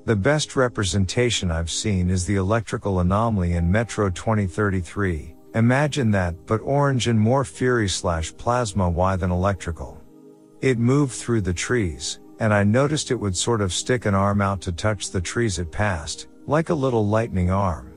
The 0.05 0.17
best 0.17 0.57
representation 0.57 1.51
I've 1.51 1.71
seen 1.71 2.11
is 2.11 2.27
the 2.27 2.37
electrical 2.37 3.01
anomaly 3.01 3.53
in 3.53 3.71
Metro 3.71 4.11
2033. 4.11 5.37
Imagine 5.55 6.11
that, 6.11 6.35
but 6.47 6.61
orange 6.63 7.07
and 7.07 7.21
more 7.21 7.45
fury 7.45 7.89
slash 7.89 8.37
plasma 8.37 8.91
Y 8.91 9.15
than 9.17 9.31
electrical. 9.31 10.01
It 10.61 10.79
moved 10.79 11.13
through 11.13 11.43
the 11.43 11.55
trees, 11.55 12.19
and 12.41 12.53
I 12.53 12.65
noticed 12.65 13.11
it 13.11 13.21
would 13.21 13.37
sort 13.37 13.61
of 13.61 13.73
stick 13.73 14.05
an 14.05 14.15
arm 14.15 14.41
out 14.41 14.61
to 14.63 14.73
touch 14.73 15.11
the 15.11 15.21
trees 15.21 15.61
it 15.61 15.71
passed, 15.71 16.27
like 16.47 16.71
a 16.71 16.75
little 16.75 17.07
lightning 17.07 17.51
arm. 17.51 17.93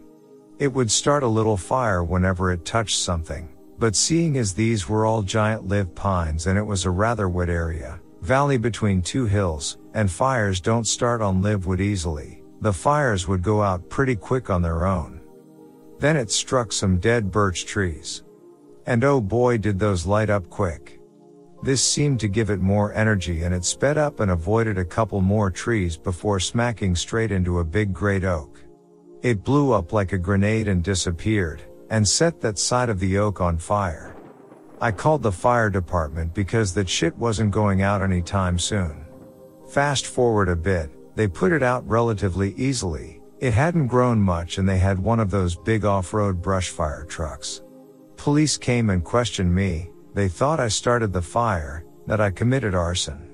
It 0.59 0.71
would 0.71 0.91
start 0.91 1.23
a 1.23 1.27
little 1.27 1.57
fire 1.57 2.03
whenever 2.03 2.51
it 2.51 2.65
touched 2.65 2.99
something, 2.99 3.49
but 3.77 3.95
seeing 3.95 4.37
as 4.37 4.53
these 4.53 4.87
were 4.87 5.05
all 5.05 5.21
giant 5.21 5.67
live 5.67 5.93
pines 5.95 6.47
and 6.47 6.57
it 6.57 6.63
was 6.63 6.85
a 6.85 6.89
rather 6.89 7.27
wet 7.27 7.49
area, 7.49 7.99
valley 8.21 8.57
between 8.57 9.01
two 9.01 9.25
hills, 9.25 9.77
and 9.93 10.09
fires 10.09 10.61
don't 10.61 10.87
start 10.87 11.21
on 11.21 11.41
live 11.41 11.65
wood 11.65 11.81
easily, 11.81 12.43
the 12.61 12.73
fires 12.73 13.27
would 13.27 13.41
go 13.41 13.61
out 13.61 13.89
pretty 13.89 14.15
quick 14.15 14.49
on 14.49 14.61
their 14.61 14.85
own. 14.85 15.21
Then 15.99 16.17
it 16.17 16.31
struck 16.31 16.71
some 16.71 16.99
dead 16.99 17.31
birch 17.31 17.65
trees. 17.65 18.23
And 18.85 19.03
oh 19.03 19.21
boy 19.21 19.57
did 19.57 19.79
those 19.79 20.05
light 20.05 20.29
up 20.29 20.49
quick. 20.49 20.99
This 21.63 21.83
seemed 21.83 22.19
to 22.19 22.27
give 22.27 22.49
it 22.49 22.59
more 22.59 22.93
energy 22.93 23.43
and 23.43 23.53
it 23.53 23.65
sped 23.65 23.97
up 23.97 24.19
and 24.19 24.31
avoided 24.31 24.77
a 24.77 24.85
couple 24.85 25.21
more 25.21 25.49
trees 25.49 25.97
before 25.97 26.39
smacking 26.39 26.95
straight 26.95 27.31
into 27.31 27.59
a 27.59 27.63
big 27.63 27.93
great 27.93 28.23
oak. 28.23 28.63
It 29.23 29.43
blew 29.43 29.71
up 29.71 29.91
like 29.91 30.13
a 30.13 30.17
grenade 30.17 30.67
and 30.67 30.83
disappeared, 30.83 31.63
and 31.89 32.07
set 32.07 32.41
that 32.41 32.57
side 32.57 32.89
of 32.89 32.99
the 32.99 33.17
oak 33.17 33.41
on 33.41 33.57
fire. 33.57 34.15
I 34.81 34.91
called 34.91 35.23
the 35.23 35.31
fire 35.31 35.69
department 35.69 36.33
because 36.33 36.73
that 36.73 36.89
shit 36.89 37.15
wasn't 37.17 37.51
going 37.51 37.81
out 37.81 38.01
anytime 38.01 38.59
soon. 38.59 39.05
Fast 39.69 40.05
forward 40.05 40.49
a 40.49 40.55
bit, 40.55 40.91
they 41.15 41.27
put 41.27 41.51
it 41.51 41.63
out 41.63 41.87
relatively 41.87 42.53
easily. 42.55 43.21
It 43.39 43.53
hadn't 43.53 43.87
grown 43.87 44.19
much 44.19 44.57
and 44.57 44.67
they 44.67 44.77
had 44.77 44.99
one 44.99 45.19
of 45.19 45.31
those 45.31 45.55
big 45.55 45.85
off-road 45.85 46.41
brush 46.41 46.69
fire 46.69 47.05
trucks. 47.05 47.61
Police 48.17 48.57
came 48.57 48.89
and 48.89 49.03
questioned 49.03 49.53
me, 49.53 49.89
they 50.13 50.27
thought 50.27 50.59
I 50.59 50.67
started 50.67 51.13
the 51.13 51.21
fire, 51.21 51.85
that 52.07 52.21
I 52.21 52.31
committed 52.31 52.73
arson. 52.73 53.29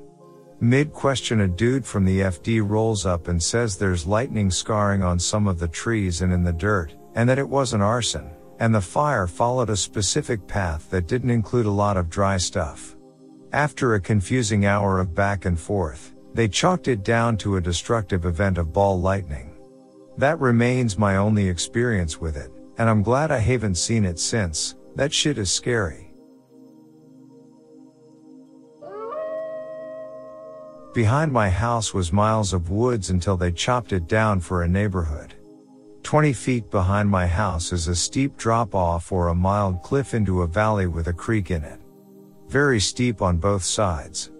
Mid 0.59 0.93
question 0.93 1.41
a 1.41 1.47
dude 1.47 1.85
from 1.85 2.05
the 2.05 2.19
FD 2.19 2.67
rolls 2.67 3.05
up 3.05 3.27
and 3.27 3.41
says 3.41 3.77
there's 3.77 4.05
lightning 4.05 4.51
scarring 4.51 5.01
on 5.01 5.17
some 5.17 5.47
of 5.47 5.59
the 5.59 5.67
trees 5.67 6.21
and 6.21 6.31
in 6.31 6.43
the 6.43 6.53
dirt, 6.53 6.95
and 7.15 7.27
that 7.27 7.39
it 7.39 7.49
wasn't 7.49 7.81
arson, 7.81 8.29
and 8.61 8.75
the 8.75 8.79
fire 8.79 9.25
followed 9.25 9.71
a 9.71 9.75
specific 9.75 10.45
path 10.47 10.87
that 10.91 11.07
didn't 11.07 11.31
include 11.31 11.65
a 11.65 11.71
lot 11.83 11.97
of 11.97 12.11
dry 12.11 12.37
stuff. 12.37 12.95
After 13.53 13.95
a 13.95 13.99
confusing 13.99 14.67
hour 14.67 14.99
of 14.99 15.15
back 15.15 15.45
and 15.45 15.59
forth, 15.59 16.13
they 16.35 16.47
chalked 16.47 16.87
it 16.87 17.03
down 17.03 17.37
to 17.37 17.55
a 17.55 17.61
destructive 17.61 18.25
event 18.25 18.59
of 18.59 18.71
ball 18.71 19.01
lightning. 19.01 19.57
That 20.15 20.39
remains 20.39 20.95
my 20.95 21.17
only 21.17 21.49
experience 21.49 22.21
with 22.21 22.37
it, 22.37 22.51
and 22.77 22.87
I'm 22.87 23.01
glad 23.01 23.31
I 23.31 23.39
haven't 23.39 23.75
seen 23.75 24.05
it 24.05 24.19
since, 24.19 24.75
that 24.95 25.11
shit 25.11 25.39
is 25.39 25.51
scary. 25.51 26.13
Behind 30.93 31.31
my 31.31 31.49
house 31.49 31.95
was 31.95 32.13
miles 32.13 32.53
of 32.53 32.69
woods 32.69 33.09
until 33.09 33.37
they 33.37 33.51
chopped 33.51 33.91
it 33.91 34.07
down 34.07 34.39
for 34.39 34.61
a 34.61 34.67
neighborhood. 34.67 35.33
20 36.03 36.33
feet 36.33 36.69
behind 36.71 37.09
my 37.09 37.27
house 37.27 37.71
is 37.71 37.87
a 37.87 37.95
steep 37.95 38.35
drop 38.37 38.73
off 38.73 39.11
or 39.11 39.27
a 39.27 39.35
mild 39.35 39.81
cliff 39.83 40.13
into 40.13 40.41
a 40.41 40.47
valley 40.47 40.87
with 40.87 41.07
a 41.07 41.13
creek 41.13 41.51
in 41.51 41.63
it. 41.63 41.79
Very 42.47 42.79
steep 42.79 43.21
on 43.21 43.37
both 43.37 43.63
sides. 43.63 44.31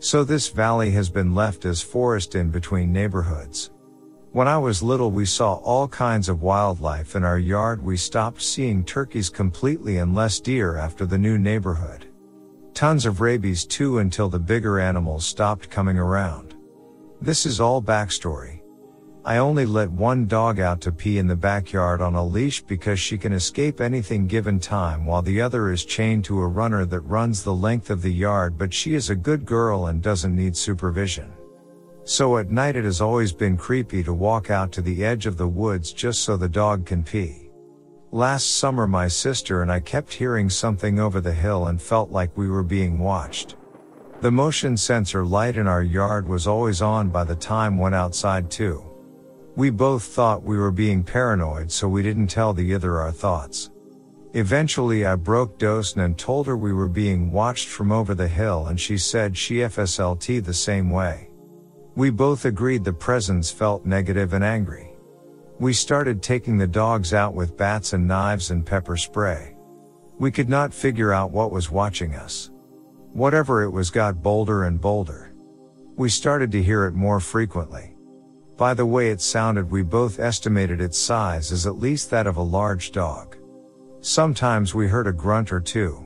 So 0.00 0.22
this 0.22 0.48
valley 0.48 0.90
has 0.92 1.10
been 1.10 1.34
left 1.34 1.64
as 1.64 1.82
forest 1.82 2.34
in 2.34 2.50
between 2.50 2.92
neighborhoods. 2.92 3.70
When 4.32 4.46
I 4.46 4.58
was 4.58 4.82
little 4.82 5.10
we 5.10 5.24
saw 5.24 5.54
all 5.54 5.88
kinds 5.88 6.28
of 6.28 6.42
wildlife 6.42 7.16
in 7.16 7.24
our 7.24 7.38
yard 7.38 7.82
we 7.82 7.96
stopped 7.96 8.42
seeing 8.42 8.84
turkeys 8.84 9.30
completely 9.30 9.98
and 9.98 10.14
less 10.14 10.38
deer 10.38 10.76
after 10.76 11.06
the 11.06 11.18
new 11.18 11.38
neighborhood. 11.38 12.06
Tons 12.74 13.06
of 13.06 13.20
rabies 13.20 13.64
too 13.64 13.98
until 13.98 14.28
the 14.28 14.38
bigger 14.38 14.78
animals 14.78 15.24
stopped 15.24 15.70
coming 15.70 15.98
around. 15.98 16.54
This 17.20 17.46
is 17.46 17.58
all 17.58 17.82
backstory. 17.82 18.57
I 19.28 19.36
only 19.36 19.66
let 19.66 19.90
one 19.90 20.24
dog 20.24 20.58
out 20.58 20.80
to 20.80 20.90
pee 20.90 21.18
in 21.18 21.26
the 21.26 21.36
backyard 21.36 22.00
on 22.00 22.14
a 22.14 22.24
leash 22.24 22.62
because 22.62 22.98
she 22.98 23.18
can 23.18 23.34
escape 23.34 23.78
anything 23.78 24.26
given 24.26 24.58
time 24.58 25.04
while 25.04 25.20
the 25.20 25.38
other 25.38 25.70
is 25.70 25.84
chained 25.84 26.24
to 26.24 26.40
a 26.40 26.46
runner 26.46 26.86
that 26.86 27.00
runs 27.00 27.42
the 27.42 27.54
length 27.54 27.90
of 27.90 28.00
the 28.00 28.10
yard 28.10 28.56
but 28.56 28.72
she 28.72 28.94
is 28.94 29.10
a 29.10 29.14
good 29.14 29.44
girl 29.44 29.88
and 29.88 30.00
doesn't 30.00 30.34
need 30.34 30.56
supervision. 30.56 31.30
So 32.04 32.38
at 32.38 32.50
night 32.50 32.74
it 32.74 32.84
has 32.84 33.02
always 33.02 33.34
been 33.34 33.58
creepy 33.58 34.02
to 34.04 34.14
walk 34.14 34.48
out 34.48 34.72
to 34.72 34.80
the 34.80 35.04
edge 35.04 35.26
of 35.26 35.36
the 35.36 35.46
woods 35.46 35.92
just 35.92 36.22
so 36.22 36.38
the 36.38 36.48
dog 36.48 36.86
can 36.86 37.04
pee. 37.04 37.50
Last 38.10 38.56
summer 38.56 38.86
my 38.86 39.08
sister 39.08 39.60
and 39.60 39.70
I 39.70 39.80
kept 39.80 40.10
hearing 40.10 40.48
something 40.48 40.98
over 40.98 41.20
the 41.20 41.34
hill 41.34 41.66
and 41.66 41.82
felt 41.82 42.10
like 42.10 42.34
we 42.34 42.48
were 42.48 42.62
being 42.62 42.98
watched. 42.98 43.56
The 44.22 44.30
motion 44.30 44.74
sensor 44.74 45.26
light 45.26 45.58
in 45.58 45.66
our 45.66 45.82
yard 45.82 46.26
was 46.26 46.46
always 46.46 46.80
on 46.80 47.10
by 47.10 47.24
the 47.24 47.36
time 47.36 47.76
went 47.76 47.94
outside 47.94 48.50
too. 48.50 48.87
We 49.58 49.70
both 49.70 50.04
thought 50.04 50.44
we 50.44 50.56
were 50.56 50.70
being 50.70 51.02
paranoid 51.02 51.72
so 51.72 51.88
we 51.88 52.04
didn't 52.04 52.28
tell 52.28 52.52
the 52.52 52.72
other 52.74 53.00
our 53.00 53.10
thoughts. 53.10 53.72
Eventually 54.34 55.04
I 55.04 55.16
broke 55.16 55.58
Dosen 55.58 56.04
and 56.04 56.16
told 56.16 56.46
her 56.46 56.56
we 56.56 56.72
were 56.72 56.86
being 56.86 57.32
watched 57.32 57.66
from 57.66 57.90
over 57.90 58.14
the 58.14 58.28
hill 58.28 58.68
and 58.68 58.78
she 58.78 58.96
said 58.96 59.36
she 59.36 59.56
FSLT 59.56 60.44
the 60.44 60.54
same 60.54 60.90
way. 60.90 61.30
We 61.96 62.10
both 62.10 62.44
agreed 62.44 62.84
the 62.84 62.92
presence 62.92 63.50
felt 63.50 63.84
negative 63.84 64.32
and 64.32 64.44
angry. 64.44 64.92
We 65.58 65.72
started 65.72 66.22
taking 66.22 66.56
the 66.56 66.68
dogs 66.68 67.12
out 67.12 67.34
with 67.34 67.56
bats 67.56 67.94
and 67.94 68.06
knives 68.06 68.52
and 68.52 68.64
pepper 68.64 68.96
spray. 68.96 69.56
We 70.20 70.30
could 70.30 70.48
not 70.48 70.72
figure 70.72 71.12
out 71.12 71.32
what 71.32 71.50
was 71.50 71.68
watching 71.68 72.14
us. 72.14 72.52
Whatever 73.12 73.64
it 73.64 73.70
was 73.70 73.90
got 73.90 74.22
bolder 74.22 74.66
and 74.66 74.80
bolder. 74.80 75.34
We 75.96 76.10
started 76.10 76.52
to 76.52 76.62
hear 76.62 76.84
it 76.84 76.94
more 76.94 77.18
frequently. 77.18 77.96
By 78.58 78.74
the 78.74 78.84
way 78.84 79.10
it 79.10 79.20
sounded 79.20 79.70
we 79.70 79.82
both 79.82 80.18
estimated 80.18 80.80
its 80.80 80.98
size 80.98 81.52
as 81.52 81.64
at 81.64 81.78
least 81.78 82.10
that 82.10 82.26
of 82.26 82.38
a 82.38 82.42
large 82.42 82.90
dog. 82.90 83.36
Sometimes 84.00 84.74
we 84.74 84.88
heard 84.88 85.06
a 85.06 85.12
grunt 85.12 85.52
or 85.52 85.60
two. 85.60 86.04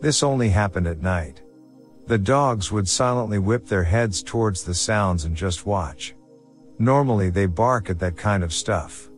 This 0.00 0.24
only 0.24 0.48
happened 0.48 0.88
at 0.88 1.00
night. 1.00 1.42
The 2.08 2.18
dogs 2.18 2.72
would 2.72 2.88
silently 2.88 3.38
whip 3.38 3.66
their 3.66 3.84
heads 3.84 4.20
towards 4.24 4.64
the 4.64 4.74
sounds 4.74 5.26
and 5.26 5.36
just 5.36 5.64
watch. 5.64 6.16
Normally 6.80 7.30
they 7.30 7.46
bark 7.46 7.88
at 7.88 8.00
that 8.00 8.16
kind 8.16 8.42
of 8.42 8.52
stuff. 8.52 9.08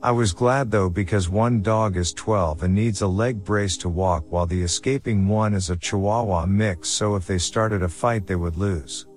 I 0.00 0.12
was 0.12 0.32
glad 0.32 0.70
though 0.70 0.88
because 0.88 1.28
one 1.28 1.62
dog 1.62 1.96
is 1.96 2.12
12 2.12 2.62
and 2.62 2.72
needs 2.76 3.02
a 3.02 3.08
leg 3.08 3.42
brace 3.42 3.76
to 3.78 3.88
walk 3.88 4.24
while 4.30 4.46
the 4.46 4.62
escaping 4.62 5.26
one 5.26 5.52
is 5.52 5.68
a 5.68 5.76
Chihuahua 5.76 6.46
mix 6.46 6.90
so 6.90 7.16
if 7.16 7.26
they 7.26 7.38
started 7.38 7.82
a 7.82 7.88
fight 7.88 8.28
they 8.28 8.36
would 8.36 8.56
lose. 8.56 9.08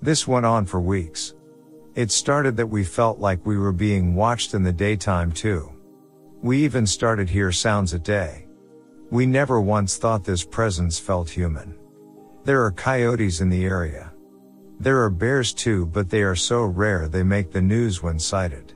This 0.00 0.28
went 0.28 0.46
on 0.46 0.66
for 0.66 0.80
weeks. 0.80 1.34
It 1.98 2.12
started 2.12 2.56
that 2.58 2.68
we 2.68 2.84
felt 2.84 3.18
like 3.18 3.44
we 3.44 3.58
were 3.58 3.72
being 3.72 4.14
watched 4.14 4.54
in 4.54 4.62
the 4.62 4.72
daytime 4.72 5.32
too. 5.32 5.72
We 6.40 6.62
even 6.62 6.86
started 6.86 7.28
hear 7.28 7.50
sounds 7.50 7.92
at 7.92 8.04
day. 8.04 8.46
We 9.10 9.26
never 9.26 9.60
once 9.60 9.96
thought 9.96 10.22
this 10.22 10.44
presence 10.44 11.00
felt 11.00 11.28
human. 11.28 11.76
There 12.44 12.62
are 12.64 12.70
coyotes 12.70 13.40
in 13.40 13.50
the 13.50 13.64
area. 13.64 14.12
There 14.78 15.02
are 15.02 15.10
bears 15.10 15.52
too, 15.52 15.86
but 15.86 16.08
they 16.08 16.22
are 16.22 16.36
so 16.36 16.62
rare 16.62 17.08
they 17.08 17.24
make 17.24 17.50
the 17.50 17.60
news 17.60 18.00
when 18.00 18.20
sighted. 18.20 18.74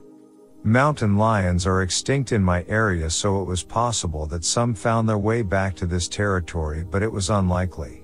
Mountain 0.65 1.15
lions 1.15 1.65
are 1.65 1.81
extinct 1.81 2.33
in 2.33 2.43
my 2.43 2.65
area 2.67 3.09
so 3.09 3.41
it 3.41 3.45
was 3.45 3.63
possible 3.63 4.25
that 4.25 4.43
some 4.43 4.75
found 4.75 5.07
their 5.07 5.17
way 5.17 5.43
back 5.43 5.77
to 5.77 5.85
this 5.85 6.09
territory 6.09 6.83
but 6.83 7.01
it 7.01 7.13
was 7.13 7.29
unlikely. 7.29 8.02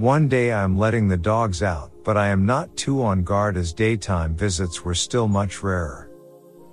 One 0.00 0.28
day 0.28 0.50
I 0.50 0.64
am 0.64 0.78
letting 0.78 1.08
the 1.08 1.18
dogs 1.18 1.62
out, 1.62 1.92
but 2.04 2.16
I 2.16 2.28
am 2.28 2.46
not 2.46 2.74
too 2.74 3.02
on 3.02 3.22
guard 3.22 3.58
as 3.58 3.74
daytime 3.74 4.34
visits 4.34 4.82
were 4.82 4.94
still 4.94 5.28
much 5.28 5.62
rarer. 5.62 6.10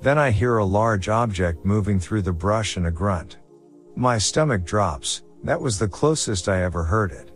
Then 0.01 0.17
I 0.17 0.31
hear 0.31 0.59
a 0.59 0.63
large 0.63 1.09
object 1.09 1.65
moving 1.65 1.99
through 1.99 2.21
the 2.21 2.31
brush 2.31 2.77
and 2.77 2.87
a 2.87 2.91
grunt. 2.91 3.39
My 3.97 4.17
stomach 4.17 4.63
drops, 4.63 5.23
that 5.43 5.59
was 5.59 5.77
the 5.77 5.89
closest 5.89 6.47
I 6.47 6.63
ever 6.63 6.85
heard 6.85 7.11
it. 7.11 7.31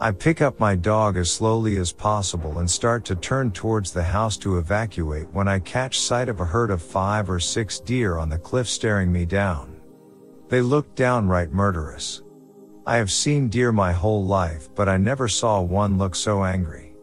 I 0.00 0.10
pick 0.10 0.42
up 0.42 0.58
my 0.58 0.74
dog 0.74 1.16
as 1.16 1.30
slowly 1.30 1.76
as 1.76 1.92
possible 1.92 2.58
and 2.58 2.68
start 2.68 3.04
to 3.04 3.14
turn 3.14 3.52
towards 3.52 3.92
the 3.92 4.02
house 4.02 4.36
to 4.38 4.58
evacuate 4.58 5.30
when 5.30 5.46
I 5.46 5.60
catch 5.60 6.00
sight 6.00 6.28
of 6.28 6.40
a 6.40 6.44
herd 6.44 6.72
of 6.72 6.82
five 6.82 7.30
or 7.30 7.38
six 7.38 7.78
deer 7.78 8.18
on 8.18 8.30
the 8.30 8.38
cliff 8.38 8.68
staring 8.68 9.12
me 9.12 9.26
down. 9.26 9.80
They 10.48 10.60
look 10.60 10.96
downright 10.96 11.52
murderous. 11.52 12.22
I 12.86 12.96
have 12.96 13.12
seen 13.12 13.48
deer 13.48 13.72
my 13.72 13.92
whole 13.92 14.24
life, 14.24 14.68
but 14.74 14.88
I 14.88 14.96
never 14.96 15.28
saw 15.28 15.60
one 15.60 15.98
look 15.98 16.14
so 16.14 16.44
angry. 16.44 16.94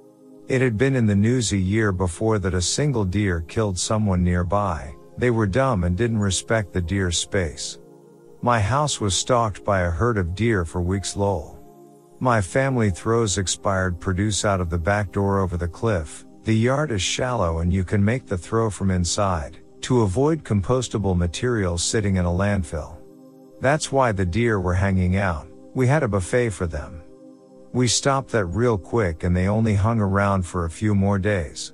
It 0.47 0.61
had 0.61 0.77
been 0.77 0.95
in 0.95 1.05
the 1.05 1.15
news 1.15 1.51
a 1.51 1.57
year 1.57 1.91
before 1.91 2.39
that 2.39 2.55
a 2.55 2.61
single 2.61 3.05
deer 3.05 3.41
killed 3.47 3.77
someone 3.77 4.23
nearby. 4.23 4.95
They 5.17 5.29
were 5.29 5.45
dumb 5.45 5.83
and 5.83 5.95
didn't 5.95 6.19
respect 6.19 6.73
the 6.73 6.81
deer's 6.81 7.17
space. 7.17 7.77
My 8.41 8.59
house 8.59 8.99
was 8.99 9.15
stalked 9.15 9.63
by 9.63 9.81
a 9.81 9.91
herd 9.91 10.17
of 10.17 10.35
deer 10.35 10.65
for 10.65 10.81
weeks 10.81 11.15
lol. 11.15 11.59
My 12.19 12.41
family 12.41 12.89
throws 12.89 13.37
expired 13.37 13.99
produce 13.99 14.45
out 14.45 14.61
of 14.61 14.69
the 14.69 14.77
back 14.77 15.11
door 15.11 15.39
over 15.39 15.57
the 15.57 15.67
cliff. 15.67 16.25
The 16.43 16.55
yard 16.55 16.91
is 16.91 17.01
shallow 17.01 17.59
and 17.59 17.71
you 17.71 17.83
can 17.83 18.03
make 18.03 18.25
the 18.25 18.37
throw 18.37 18.69
from 18.69 18.89
inside 18.89 19.59
to 19.81 20.01
avoid 20.01 20.43
compostable 20.43 21.15
materials 21.15 21.83
sitting 21.83 22.15
in 22.15 22.25
a 22.25 22.29
landfill. 22.29 22.97
That's 23.61 23.91
why 23.91 24.11
the 24.11 24.25
deer 24.25 24.59
were 24.59 24.73
hanging 24.73 25.17
out. 25.17 25.46
We 25.77 25.85
had 25.85 26.01
a 26.01 26.07
buffet 26.07 26.49
for 26.49 26.65
them. 26.65 27.03
We 27.71 27.87
stopped 27.87 28.31
that 28.31 28.45
real 28.45 28.79
quick 28.79 29.23
and 29.23 29.37
they 29.37 29.47
only 29.47 29.75
hung 29.75 29.99
around 29.99 30.41
for 30.41 30.65
a 30.65 30.71
few 30.71 30.95
more 30.95 31.19
days. 31.19 31.73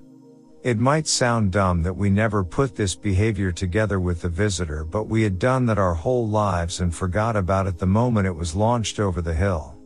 It 0.61 0.77
might 0.77 1.07
sound 1.07 1.53
dumb 1.53 1.83
that 1.83 1.95
we 1.95 2.09
never 2.09 2.43
put 2.43 2.75
this 2.75 2.95
behavior 2.95 3.53
together 3.53 4.01
with 4.01 4.19
the 4.19 4.27
visitor, 4.27 4.83
but 4.83 5.07
we 5.07 5.23
had 5.23 5.39
done 5.39 5.65
that 5.67 5.77
our 5.77 5.93
whole 5.93 6.27
lives 6.27 6.81
and 6.81 6.93
forgot 6.93 7.37
about 7.37 7.65
it 7.65 7.77
the 7.77 7.85
moment 7.85 8.27
it 8.27 8.35
was 8.35 8.53
launched 8.53 8.99
over 8.99 9.21
the 9.21 9.33
hill. 9.33 9.77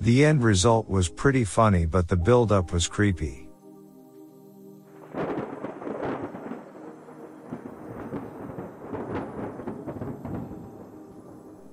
The 0.00 0.24
end 0.24 0.42
result 0.42 0.88
was 0.88 1.10
pretty 1.10 1.44
funny 1.44 1.84
but 1.84 2.08
the 2.08 2.16
build 2.16 2.52
up 2.52 2.72
was 2.72 2.88
creepy. 2.88 3.49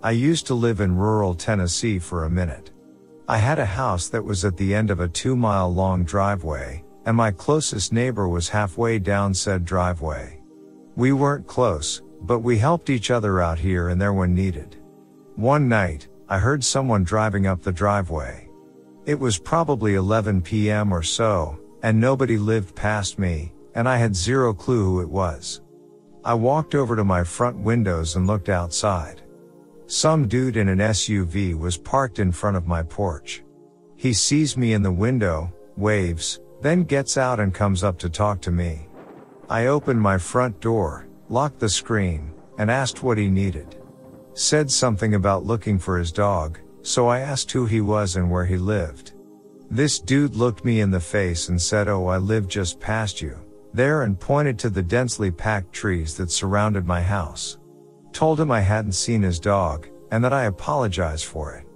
I 0.07 0.11
used 0.11 0.47
to 0.47 0.53
live 0.53 0.79
in 0.79 0.95
rural 0.95 1.35
Tennessee 1.35 1.99
for 1.99 2.23
a 2.23 2.29
minute. 2.29 2.71
I 3.27 3.39
had 3.39 3.59
a 3.59 3.65
house 3.65 4.07
that 4.07 4.23
was 4.23 4.45
at 4.45 4.55
the 4.55 4.73
end 4.73 4.89
of 4.89 5.01
a 5.01 5.09
two 5.09 5.35
mile 5.35 5.67
long 5.67 6.05
driveway, 6.05 6.85
and 7.05 7.17
my 7.17 7.29
closest 7.29 7.91
neighbor 7.91 8.29
was 8.29 8.47
halfway 8.47 8.99
down 8.99 9.33
said 9.33 9.65
driveway. 9.65 10.39
We 10.95 11.11
weren't 11.11 11.45
close, 11.45 12.03
but 12.21 12.39
we 12.39 12.57
helped 12.57 12.89
each 12.89 13.11
other 13.11 13.41
out 13.41 13.59
here 13.59 13.89
and 13.89 13.99
there 13.99 14.13
when 14.13 14.33
needed. 14.33 14.77
One 15.35 15.67
night, 15.67 16.07
I 16.29 16.39
heard 16.39 16.63
someone 16.63 17.03
driving 17.03 17.45
up 17.45 17.61
the 17.61 17.73
driveway. 17.73 18.47
It 19.05 19.19
was 19.19 19.37
probably 19.37 19.95
11 19.95 20.41
p.m. 20.41 20.93
or 20.93 21.03
so, 21.03 21.59
and 21.83 21.99
nobody 21.99 22.37
lived 22.37 22.77
past 22.77 23.19
me, 23.19 23.51
and 23.75 23.89
I 23.89 23.97
had 23.97 24.15
zero 24.15 24.53
clue 24.53 24.85
who 24.85 25.01
it 25.01 25.09
was. 25.09 25.59
I 26.23 26.33
walked 26.33 26.75
over 26.75 26.95
to 26.95 27.03
my 27.03 27.25
front 27.25 27.57
windows 27.57 28.15
and 28.15 28.25
looked 28.25 28.47
outside. 28.47 29.21
Some 29.89 30.27
dude 30.27 30.57
in 30.57 30.67
an 30.67 30.79
SUV 30.79 31.57
was 31.57 31.77
parked 31.77 32.19
in 32.19 32.33
front 32.33 32.57
of 32.57 32.67
my 32.67 32.83
porch. 32.83 33.43
He 33.95 34.11
sees 34.11 34.57
me 34.57 34.73
in 34.73 34.83
the 34.83 34.91
window, 34.91 35.53
waves, 35.77 36.41
then 36.61 36.83
gets 36.83 37.15
out 37.15 37.39
and 37.39 37.53
comes 37.53 37.85
up 37.85 37.97
to 37.99 38.09
talk 38.09 38.41
to 38.41 38.51
me. 38.51 38.89
I 39.49 39.67
opened 39.67 40.01
my 40.01 40.17
front 40.17 40.59
door, 40.59 41.07
locked 41.29 41.59
the 41.59 41.69
screen, 41.69 42.33
and 42.57 42.69
asked 42.69 43.01
what 43.01 43.17
he 43.17 43.29
needed. 43.29 43.77
Said 44.33 44.69
something 44.69 45.15
about 45.15 45.45
looking 45.45 45.79
for 45.79 45.97
his 45.97 46.11
dog, 46.11 46.59
so 46.81 47.07
I 47.07 47.19
asked 47.19 47.49
who 47.51 47.65
he 47.65 47.79
was 47.79 48.17
and 48.17 48.29
where 48.29 48.45
he 48.45 48.57
lived. 48.57 49.13
This 49.71 49.99
dude 49.99 50.35
looked 50.35 50.65
me 50.65 50.81
in 50.81 50.91
the 50.91 50.99
face 50.99 51.47
and 51.47 51.61
said, 51.61 51.87
Oh, 51.87 52.07
I 52.07 52.17
live 52.17 52.49
just 52.49 52.81
past 52.81 53.21
you, 53.21 53.37
there 53.73 54.01
and 54.01 54.19
pointed 54.19 54.59
to 54.59 54.69
the 54.69 54.83
densely 54.83 55.31
packed 55.31 55.71
trees 55.71 56.17
that 56.17 56.29
surrounded 56.29 56.85
my 56.85 57.01
house. 57.01 57.56
Told 58.17 58.39
him 58.39 58.49
I 58.49 58.61
hadn't 58.61 58.93
seen 58.93 59.21
his 59.21 59.39
dog, 59.39 59.89
and 60.09 60.23
that 60.23 60.33
I 60.33 60.45
apologized 60.45 61.25
for 61.25 61.53
it. 61.53 61.67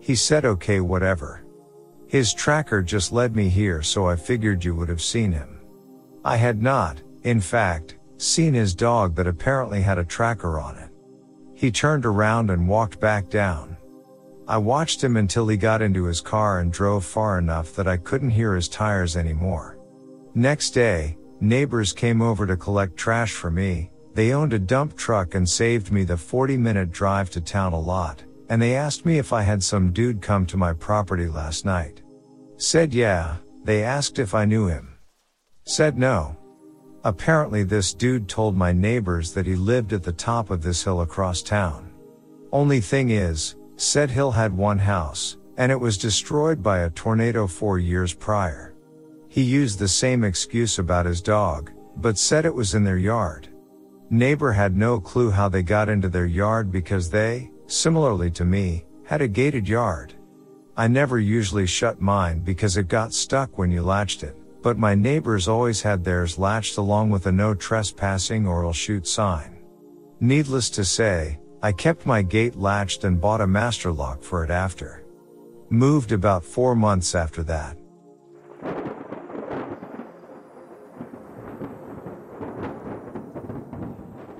He 0.00 0.16
said 0.16 0.44
okay 0.44 0.80
whatever. 0.80 1.46
His 2.06 2.34
tracker 2.34 2.82
just 2.82 3.10
led 3.10 3.34
me 3.34 3.48
here 3.48 3.80
so 3.80 4.06
I 4.06 4.14
figured 4.14 4.62
you 4.62 4.74
would 4.74 4.90
have 4.90 5.00
seen 5.00 5.32
him. 5.32 5.60
I 6.26 6.36
had 6.36 6.60
not, 6.60 7.00
in 7.22 7.40
fact, 7.40 7.96
seen 8.18 8.52
his 8.52 8.74
dog 8.74 9.14
that 9.14 9.26
apparently 9.26 9.80
had 9.80 9.96
a 9.96 10.04
tracker 10.04 10.60
on 10.60 10.76
it. 10.76 10.90
He 11.54 11.70
turned 11.70 12.04
around 12.04 12.50
and 12.50 12.68
walked 12.68 13.00
back 13.00 13.30
down. 13.30 13.78
I 14.46 14.58
watched 14.58 15.02
him 15.02 15.16
until 15.16 15.48
he 15.48 15.56
got 15.56 15.80
into 15.80 16.04
his 16.04 16.20
car 16.20 16.60
and 16.60 16.70
drove 16.70 17.02
far 17.02 17.38
enough 17.38 17.74
that 17.76 17.88
I 17.88 17.96
couldn't 17.96 18.28
hear 18.28 18.54
his 18.54 18.68
tires 18.68 19.16
anymore. 19.16 19.78
Next 20.34 20.72
day, 20.72 21.16
neighbors 21.40 21.94
came 21.94 22.20
over 22.20 22.46
to 22.46 22.58
collect 22.58 22.94
trash 22.98 23.32
for 23.32 23.50
me. 23.50 23.90
They 24.18 24.32
owned 24.32 24.52
a 24.52 24.58
dump 24.58 24.96
truck 24.96 25.36
and 25.36 25.48
saved 25.48 25.92
me 25.92 26.02
the 26.02 26.16
40 26.16 26.56
minute 26.56 26.90
drive 26.90 27.30
to 27.30 27.40
town 27.40 27.72
a 27.72 27.78
lot. 27.78 28.24
And 28.48 28.60
they 28.60 28.74
asked 28.74 29.06
me 29.06 29.18
if 29.18 29.32
I 29.32 29.42
had 29.42 29.62
some 29.62 29.92
dude 29.92 30.20
come 30.20 30.44
to 30.46 30.56
my 30.56 30.72
property 30.72 31.28
last 31.28 31.64
night. 31.64 32.02
Said 32.56 32.92
yeah, 32.92 33.36
they 33.62 33.84
asked 33.84 34.18
if 34.18 34.34
I 34.34 34.44
knew 34.44 34.66
him. 34.66 34.98
Said 35.66 35.96
no. 35.96 36.36
Apparently 37.04 37.62
this 37.62 37.94
dude 37.94 38.28
told 38.28 38.56
my 38.56 38.72
neighbors 38.72 39.32
that 39.34 39.46
he 39.46 39.54
lived 39.54 39.92
at 39.92 40.02
the 40.02 40.12
top 40.12 40.50
of 40.50 40.62
this 40.62 40.82
hill 40.82 41.02
across 41.02 41.40
town. 41.40 41.88
Only 42.50 42.80
thing 42.80 43.10
is, 43.10 43.54
said 43.76 44.10
hill 44.10 44.32
had 44.32 44.52
one 44.52 44.80
house, 44.80 45.36
and 45.58 45.70
it 45.70 45.78
was 45.78 45.96
destroyed 45.96 46.60
by 46.60 46.80
a 46.80 46.90
tornado 46.90 47.46
four 47.46 47.78
years 47.78 48.14
prior. 48.14 48.74
He 49.28 49.42
used 49.42 49.78
the 49.78 49.86
same 49.86 50.24
excuse 50.24 50.80
about 50.80 51.06
his 51.06 51.22
dog, 51.22 51.70
but 51.98 52.18
said 52.18 52.44
it 52.44 52.54
was 52.56 52.74
in 52.74 52.82
their 52.82 52.98
yard. 52.98 53.50
Neighbor 54.10 54.52
had 54.52 54.76
no 54.76 55.00
clue 55.00 55.30
how 55.30 55.48
they 55.48 55.62
got 55.62 55.88
into 55.88 56.08
their 56.08 56.26
yard 56.26 56.70
because 56.72 57.10
they, 57.10 57.50
similarly 57.66 58.30
to 58.32 58.44
me, 58.44 58.84
had 59.04 59.22
a 59.22 59.28
gated 59.28 59.68
yard. 59.68 60.14
I 60.76 60.88
never 60.88 61.18
usually 61.18 61.66
shut 61.66 62.00
mine 62.00 62.40
because 62.40 62.76
it 62.76 62.88
got 62.88 63.12
stuck 63.12 63.58
when 63.58 63.70
you 63.70 63.82
latched 63.82 64.22
it 64.22 64.36
but 64.68 64.76
my 64.76 64.94
neighbors 64.94 65.48
always 65.48 65.80
had 65.80 66.04
theirs 66.04 66.38
latched 66.38 66.76
along 66.76 67.08
with 67.08 67.26
a 67.26 67.32
no 67.32 67.54
trespassing 67.54 68.46
or 68.46 68.66
I'll 68.66 68.72
shoot 68.74 69.06
sign. 69.06 69.56
Needless 70.20 70.68
to 70.70 70.84
say, 70.84 71.38
I 71.62 71.72
kept 71.72 72.04
my 72.04 72.20
gate 72.20 72.54
latched 72.54 73.04
and 73.04 73.18
bought 73.18 73.40
a 73.40 73.46
master 73.46 73.90
lock 73.90 74.22
for 74.22 74.44
it 74.44 74.50
after. 74.50 75.06
Moved 75.70 76.12
about 76.12 76.44
four 76.44 76.74
months 76.74 77.14
after 77.14 77.42
that. 77.44 77.77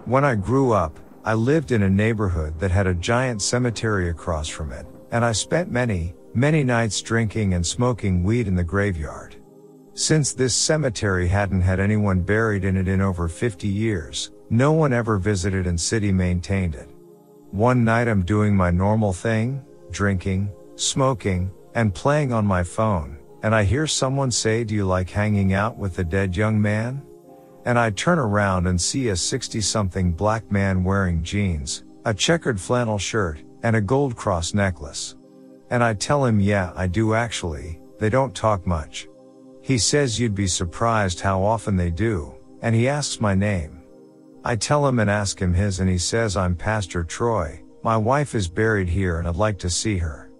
When 0.09 0.25
I 0.25 0.37
grew 0.37 0.73
up, 0.73 0.99
I 1.23 1.35
lived 1.35 1.71
in 1.71 1.83
a 1.83 1.90
neighborhood 1.90 2.59
that 2.61 2.71
had 2.71 2.87
a 2.87 2.94
giant 2.94 3.42
cemetery 3.42 4.09
across 4.09 4.49
from 4.49 4.73
it, 4.73 4.87
and 5.12 5.23
I 5.23 5.33
spent 5.33 5.71
many, 5.71 6.14
many 6.33 6.64
nights 6.64 7.03
drinking 7.03 7.53
and 7.53 7.66
smoking 7.66 8.23
weed 8.23 8.49
in 8.49 8.55
the 8.55 8.64
graveyard. 8.64 9.37
Since 9.92 10.33
this 10.33 10.55
cemetery 10.55 11.29
hadn't 11.29 11.61
had 11.61 11.79
anyone 11.79 12.23
buried 12.23 12.64
in 12.64 12.79
it 12.79 12.88
in 12.88 13.03
over 13.03 13.29
50 13.29 13.68
years, 13.68 14.31
no 14.49 14.73
one 14.73 14.94
ever 14.94 15.18
visited 15.18 15.66
and 15.66 15.79
city 15.79 16.11
maintained 16.11 16.75
it. 16.75 16.88
One 17.51 17.85
night 17.85 18.09
I'm 18.09 18.25
doing 18.25 18.57
my 18.57 18.71
normal 18.71 19.12
thing, 19.12 19.62
drinking, 19.90 20.51
smoking, 20.77 21.51
and 21.75 21.94
playing 21.94 22.33
on 22.33 22.47
my 22.47 22.62
phone, 22.62 23.18
and 23.42 23.55
I 23.55 23.62
hear 23.62 23.87
someone 23.87 24.31
say, 24.31 24.64
do 24.64 24.75
you 24.75 24.87
like 24.87 25.11
hanging 25.11 25.53
out 25.53 25.77
with 25.77 25.97
the 25.97 26.05
dead 26.05 26.35
young 26.35 26.62
man? 26.62 27.03
And 27.68 27.78
I 27.78 27.90
turn 27.90 28.18
around 28.18 28.66
and 28.66 28.81
see 28.81 29.09
a 29.09 29.14
60 29.14 29.61
something 29.61 30.12
black 30.12 30.50
man 30.50 30.83
wearing 30.83 31.22
jeans, 31.22 31.85
a 32.07 32.14
checkered 32.14 32.59
flannel 32.59 32.96
shirt, 32.96 33.42
and 33.62 33.76
a 33.76 33.81
gold 33.83 34.16
cross 34.16 34.54
necklace. 34.54 35.16
And 35.68 35.85
I 35.85 35.92
tell 35.92 36.24
him, 36.24 36.40
yeah, 36.40 36.72
I 36.74 36.87
do 36.87 37.12
actually, 37.12 37.78
they 37.98 38.09
don't 38.09 38.35
talk 38.35 38.66
much. 38.66 39.07
He 39.61 39.76
says 39.76 40.18
you'd 40.18 40.35
be 40.35 40.46
surprised 40.46 41.20
how 41.20 41.42
often 41.42 41.76
they 41.76 41.90
do, 41.90 42.35
and 42.62 42.74
he 42.74 42.88
asks 42.88 43.20
my 43.20 43.35
name. 43.35 43.83
I 44.42 44.57
tell 44.57 44.88
him 44.88 44.98
and 44.98 45.11
ask 45.11 45.38
him 45.38 45.52
his 45.52 45.81
and 45.81 45.90
he 45.90 45.98
says 45.98 46.38
I'm 46.38 46.57
Pastor 46.57 47.04
Troy, 47.04 47.62
my 47.83 47.98
wife 47.98 48.35
is 48.35 48.48
buried 48.48 48.88
here 48.88 49.18
and 49.18 49.28
I'd 49.28 49.37
like 49.37 49.59
to 49.59 49.68
see 49.68 49.98
her. 49.98 50.31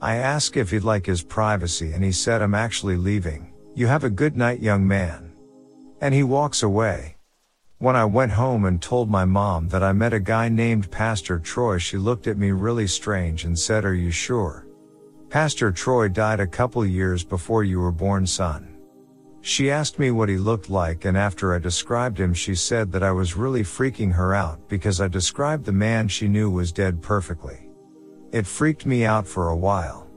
I 0.00 0.16
ask 0.16 0.56
if 0.56 0.72
he'd 0.72 0.82
like 0.82 1.06
his 1.06 1.22
privacy 1.22 1.92
and 1.92 2.02
he 2.02 2.10
said 2.10 2.42
I'm 2.42 2.56
actually 2.56 2.96
leaving, 2.96 3.52
you 3.76 3.86
have 3.86 4.02
a 4.02 4.10
good 4.10 4.36
night 4.36 4.58
young 4.58 4.84
man. 4.84 5.31
And 6.02 6.12
he 6.12 6.24
walks 6.24 6.64
away. 6.64 7.16
When 7.78 7.94
I 7.94 8.04
went 8.04 8.32
home 8.32 8.64
and 8.64 8.82
told 8.82 9.08
my 9.08 9.24
mom 9.24 9.68
that 9.68 9.84
I 9.84 9.92
met 9.92 10.12
a 10.12 10.18
guy 10.18 10.48
named 10.48 10.90
Pastor 10.90 11.38
Troy, 11.38 11.78
she 11.78 11.96
looked 11.96 12.26
at 12.26 12.36
me 12.36 12.50
really 12.50 12.88
strange 12.88 13.44
and 13.44 13.56
said, 13.56 13.84
Are 13.84 13.94
you 13.94 14.10
sure? 14.10 14.66
Pastor 15.30 15.70
Troy 15.70 16.08
died 16.08 16.40
a 16.40 16.46
couple 16.46 16.84
years 16.84 17.22
before 17.22 17.62
you 17.62 17.78
were 17.78 17.92
born, 17.92 18.26
son. 18.26 18.76
She 19.42 19.70
asked 19.70 20.00
me 20.00 20.10
what 20.10 20.28
he 20.28 20.38
looked 20.38 20.68
like 20.68 21.04
and 21.04 21.16
after 21.16 21.54
I 21.54 21.60
described 21.60 22.18
him 22.18 22.34
she 22.34 22.56
said 22.56 22.90
that 22.90 23.04
I 23.04 23.12
was 23.12 23.36
really 23.36 23.62
freaking 23.62 24.12
her 24.12 24.34
out 24.34 24.68
because 24.68 25.00
I 25.00 25.06
described 25.06 25.64
the 25.64 25.72
man 25.72 26.08
she 26.08 26.26
knew 26.26 26.50
was 26.50 26.72
dead 26.72 27.00
perfectly. 27.00 27.70
It 28.32 28.46
freaked 28.46 28.86
me 28.86 29.04
out 29.04 29.26
for 29.26 29.50
a 29.50 29.56
while. 29.56 30.08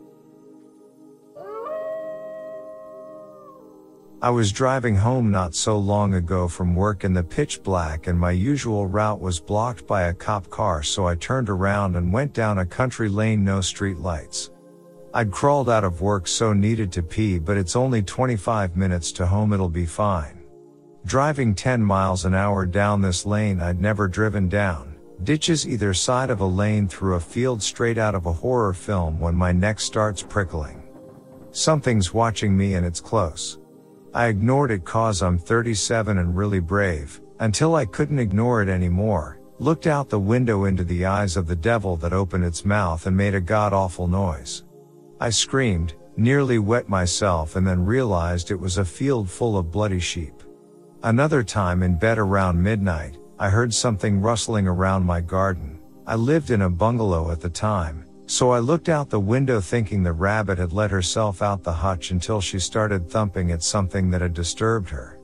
I 4.25 4.31
was 4.31 4.51
driving 4.51 4.95
home 4.95 5.29
not 5.29 5.53
so 5.53 5.77
long 5.77 6.15
ago 6.15 6.47
from 6.47 6.73
work 6.73 7.03
in 7.03 7.13
the 7.13 7.21
pitch 7.21 7.61
black 7.61 8.07
and 8.07 8.19
my 8.19 8.31
usual 8.31 8.87
route 8.87 9.21
was 9.21 9.39
blocked 9.39 9.85
by 9.85 10.05
a 10.05 10.15
cop 10.15 10.49
car 10.49 10.81
so 10.81 11.05
I 11.05 11.13
turned 11.13 11.47
around 11.47 11.95
and 11.95 12.11
went 12.11 12.33
down 12.33 12.57
a 12.57 12.65
country 12.65 13.07
lane 13.07 13.43
no 13.43 13.61
street 13.61 13.99
lights. 13.99 14.49
I'd 15.13 15.29
crawled 15.29 15.69
out 15.69 15.83
of 15.83 16.01
work 16.01 16.27
so 16.27 16.53
needed 16.53 16.91
to 16.93 17.03
pee 17.03 17.37
but 17.37 17.55
it's 17.55 17.75
only 17.75 18.01
25 18.01 18.75
minutes 18.75 19.11
to 19.11 19.27
home 19.27 19.53
it'll 19.53 19.69
be 19.69 19.85
fine. 19.85 20.43
Driving 21.05 21.53
10 21.53 21.83
miles 21.83 22.25
an 22.25 22.33
hour 22.33 22.65
down 22.65 23.01
this 23.01 23.27
lane 23.27 23.61
I'd 23.61 23.79
never 23.79 24.07
driven 24.07 24.49
down, 24.49 24.95
ditches 25.21 25.67
either 25.67 25.93
side 25.93 26.31
of 26.31 26.39
a 26.39 26.45
lane 26.47 26.87
through 26.87 27.13
a 27.13 27.19
field 27.19 27.61
straight 27.61 27.99
out 27.99 28.15
of 28.15 28.25
a 28.25 28.33
horror 28.33 28.73
film 28.73 29.19
when 29.19 29.35
my 29.35 29.51
neck 29.51 29.79
starts 29.79 30.23
prickling. 30.23 30.81
Something's 31.51 32.11
watching 32.11 32.57
me 32.57 32.73
and 32.73 32.87
it's 32.87 32.99
close. 32.99 33.59
I 34.15 34.27
ignored 34.27 34.71
it 34.71 34.85
cause 34.85 35.21
I'm 35.21 35.37
37 35.37 36.19
and 36.19 36.37
really 36.37 36.61
brave, 36.61 37.19
until 37.41 37.75
I 37.75 37.83
couldn't 37.83 38.19
ignore 38.19 38.61
it 38.61 38.69
anymore, 38.69 39.41
looked 39.59 39.87
out 39.87 40.07
the 40.07 40.17
window 40.17 40.63
into 40.63 40.85
the 40.85 41.05
eyes 41.05 41.35
of 41.35 41.47
the 41.47 41.55
devil 41.57 41.97
that 41.97 42.13
opened 42.13 42.45
its 42.45 42.63
mouth 42.63 43.07
and 43.07 43.17
made 43.17 43.35
a 43.35 43.41
god 43.41 43.73
awful 43.73 44.07
noise. 44.07 44.63
I 45.19 45.31
screamed, 45.31 45.95
nearly 46.15 46.59
wet 46.59 46.87
myself 46.87 47.57
and 47.57 47.67
then 47.67 47.85
realized 47.85 48.51
it 48.51 48.59
was 48.59 48.77
a 48.77 48.85
field 48.85 49.29
full 49.29 49.57
of 49.57 49.69
bloody 49.69 49.99
sheep. 49.99 50.43
Another 51.03 51.43
time 51.43 51.83
in 51.83 51.99
bed 51.99 52.17
around 52.17 52.63
midnight, 52.63 53.17
I 53.37 53.49
heard 53.49 53.73
something 53.73 54.21
rustling 54.21 54.65
around 54.65 55.05
my 55.05 55.19
garden. 55.19 55.77
I 56.07 56.15
lived 56.15 56.51
in 56.51 56.61
a 56.61 56.69
bungalow 56.69 57.31
at 57.31 57.41
the 57.41 57.49
time, 57.49 58.04
so 58.27 58.51
I 58.51 58.59
looked 58.59 58.89
out 58.89 59.09
the 59.09 59.19
window 59.19 59.61
thinking 59.61 60.03
the 60.03 60.13
rabbit 60.13 60.57
had 60.57 60.73
let 60.73 60.91
herself 60.91 61.41
out 61.41 61.63
the 61.63 61.73
hutch 61.73 62.11
until 62.11 62.41
she 62.41 62.59
started 62.59 63.09
thumping 63.09 63.51
at 63.51 63.63
something 63.63 64.09
that 64.11 64.21
had 64.21 64.33
disturbed 64.33 64.89
her. 64.89 65.19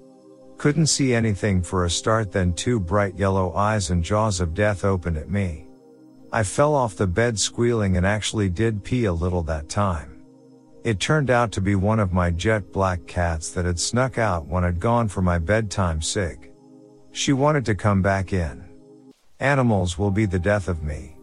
Couldn't 0.57 0.87
see 0.87 1.13
anything 1.13 1.63
for 1.63 1.85
a 1.85 1.89
start 1.89 2.31
then 2.31 2.53
two 2.53 2.79
bright 2.79 3.17
yellow 3.17 3.53
eyes 3.53 3.89
and 3.89 4.03
jaws 4.03 4.39
of 4.39 4.53
death 4.53 4.85
opened 4.85 5.17
at 5.17 5.29
me. 5.29 5.65
I 6.31 6.43
fell 6.43 6.75
off 6.75 6.95
the 6.95 7.07
bed 7.07 7.39
squealing 7.39 7.97
and 7.97 8.05
actually 8.05 8.49
did 8.49 8.83
pee 8.83 9.05
a 9.05 9.13
little 9.13 9.41
that 9.43 9.69
time. 9.69 10.23
It 10.83 10.99
turned 10.99 11.29
out 11.29 11.51
to 11.53 11.61
be 11.61 11.75
one 11.75 11.99
of 11.99 12.13
my 12.13 12.31
jet 12.31 12.71
black 12.71 13.05
cats 13.05 13.49
that 13.51 13.65
had 13.65 13.79
snuck 13.79 14.17
out 14.17 14.45
when 14.45 14.63
I'd 14.63 14.79
gone 14.79 15.07
for 15.07 15.21
my 15.21 15.39
bedtime 15.39 16.01
cig. 16.01 16.51
She 17.11 17.33
wanted 17.33 17.65
to 17.65 17.75
come 17.75 18.01
back 18.01 18.31
in. 18.31 18.63
Animals 19.39 19.97
will 19.97 20.11
be 20.11 20.25
the 20.25 20.39
death 20.39 20.67
of 20.67 20.83
me. 20.83 21.17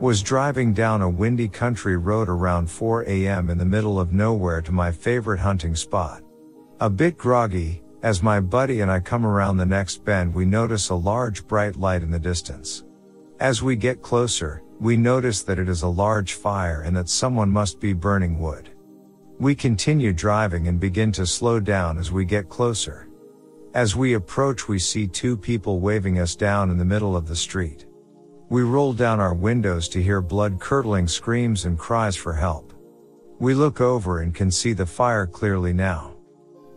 Was 0.00 0.22
driving 0.22 0.72
down 0.72 1.02
a 1.02 1.10
windy 1.10 1.46
country 1.46 1.98
road 1.98 2.30
around 2.30 2.70
4 2.70 3.02
a.m. 3.02 3.50
in 3.50 3.58
the 3.58 3.66
middle 3.66 4.00
of 4.00 4.14
nowhere 4.14 4.62
to 4.62 4.72
my 4.72 4.90
favorite 4.90 5.40
hunting 5.40 5.76
spot. 5.76 6.22
A 6.80 6.88
bit 6.88 7.18
groggy, 7.18 7.82
as 8.02 8.22
my 8.22 8.40
buddy 8.40 8.80
and 8.80 8.90
I 8.90 9.00
come 9.00 9.26
around 9.26 9.58
the 9.58 9.66
next 9.66 10.02
bend 10.02 10.34
we 10.34 10.46
notice 10.46 10.88
a 10.88 10.94
large 10.94 11.46
bright 11.46 11.76
light 11.76 12.02
in 12.02 12.10
the 12.10 12.18
distance. 12.18 12.84
As 13.40 13.62
we 13.62 13.76
get 13.76 14.00
closer, 14.00 14.62
we 14.80 14.96
notice 14.96 15.42
that 15.42 15.58
it 15.58 15.68
is 15.68 15.82
a 15.82 15.88
large 15.88 16.32
fire 16.32 16.80
and 16.80 16.96
that 16.96 17.10
someone 17.10 17.50
must 17.50 17.78
be 17.78 17.92
burning 17.92 18.38
wood. 18.38 18.70
We 19.38 19.54
continue 19.54 20.14
driving 20.14 20.66
and 20.68 20.80
begin 20.80 21.12
to 21.12 21.26
slow 21.26 21.60
down 21.60 21.98
as 21.98 22.10
we 22.10 22.24
get 22.24 22.48
closer. 22.48 23.10
As 23.74 23.94
we 23.94 24.14
approach 24.14 24.66
we 24.66 24.78
see 24.78 25.06
two 25.06 25.36
people 25.36 25.78
waving 25.78 26.18
us 26.20 26.34
down 26.34 26.70
in 26.70 26.78
the 26.78 26.86
middle 26.86 27.14
of 27.14 27.28
the 27.28 27.36
street. 27.36 27.84
We 28.50 28.62
roll 28.62 28.92
down 28.92 29.20
our 29.20 29.32
windows 29.32 29.88
to 29.90 30.02
hear 30.02 30.20
blood 30.20 30.58
curdling 30.58 31.06
screams 31.06 31.66
and 31.66 31.78
cries 31.78 32.16
for 32.16 32.32
help. 32.32 32.72
We 33.38 33.54
look 33.54 33.80
over 33.80 34.22
and 34.22 34.34
can 34.34 34.50
see 34.50 34.72
the 34.72 34.86
fire 34.86 35.24
clearly 35.24 35.72
now. 35.72 36.16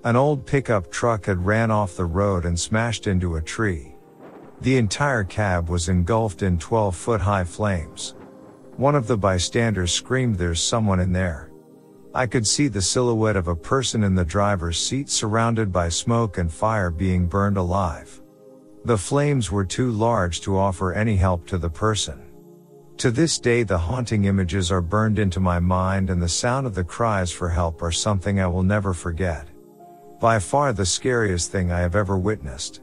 An 0.03 0.15
old 0.15 0.45
pickup 0.45 0.91
truck 0.91 1.25
had 1.25 1.43
ran 1.43 1.71
off 1.71 1.95
the 1.95 2.05
road 2.05 2.45
and 2.45 2.59
smashed 2.59 3.07
into 3.07 3.37
a 3.37 3.41
tree. 3.41 3.95
The 4.61 4.77
entire 4.77 5.23
cab 5.23 5.67
was 5.67 5.89
engulfed 5.89 6.43
in 6.43 6.59
12 6.59 6.95
foot 6.95 7.21
high 7.21 7.43
flames. 7.43 8.13
One 8.77 8.93
of 8.93 9.07
the 9.07 9.17
bystanders 9.17 9.91
screamed 9.91 10.35
there's 10.35 10.61
someone 10.61 10.99
in 10.99 11.11
there. 11.11 11.49
I 12.13 12.27
could 12.27 12.45
see 12.45 12.67
the 12.67 12.83
silhouette 12.83 13.35
of 13.35 13.47
a 13.47 13.55
person 13.55 14.03
in 14.03 14.13
the 14.13 14.23
driver's 14.23 14.77
seat 14.77 15.09
surrounded 15.09 15.71
by 15.71 15.89
smoke 15.89 16.37
and 16.37 16.53
fire 16.53 16.91
being 16.91 17.25
burned 17.25 17.57
alive. 17.57 18.21
The 18.85 18.97
flames 18.97 19.49
were 19.49 19.63
too 19.63 19.91
large 19.91 20.41
to 20.41 20.57
offer 20.57 20.91
any 20.91 21.15
help 21.15 21.47
to 21.47 21.57
the 21.57 21.69
person. 21.69 22.21
To 22.97 23.11
this 23.11 23.39
day 23.39 23.63
the 23.63 23.77
haunting 23.77 24.25
images 24.25 24.73
are 24.73 24.81
burned 24.81 25.19
into 25.19 25.39
my 25.39 25.57
mind 25.59 26.09
and 26.09 26.21
the 26.21 26.27
sound 26.27 26.67
of 26.67 26.75
the 26.75 26.83
cries 26.83 27.31
for 27.31 27.47
help 27.47 27.81
are 27.81 27.91
something 27.91 28.41
I 28.41 28.47
will 28.47 28.63
never 28.63 28.93
forget. 28.93 29.47
By 30.19 30.39
far 30.39 30.73
the 30.73 30.85
scariest 30.85 31.49
thing 31.49 31.71
I 31.71 31.79
have 31.79 31.95
ever 31.95 32.17
witnessed. 32.17 32.81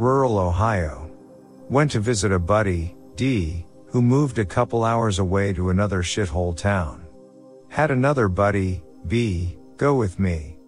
Rural 0.00 0.38
Ohio. 0.38 1.10
Went 1.68 1.90
to 1.90 2.00
visit 2.00 2.32
a 2.32 2.38
buddy, 2.38 2.96
D, 3.14 3.66
who 3.88 4.00
moved 4.00 4.38
a 4.38 4.44
couple 4.46 4.84
hours 4.84 5.18
away 5.18 5.52
to 5.52 5.68
another 5.68 6.02
shithole 6.02 6.56
town. 6.56 7.06
Had 7.68 7.90
another 7.90 8.26
buddy, 8.26 8.82
B, 9.06 9.58
go 9.76 9.94
with 9.94 10.18
me. 10.18 10.58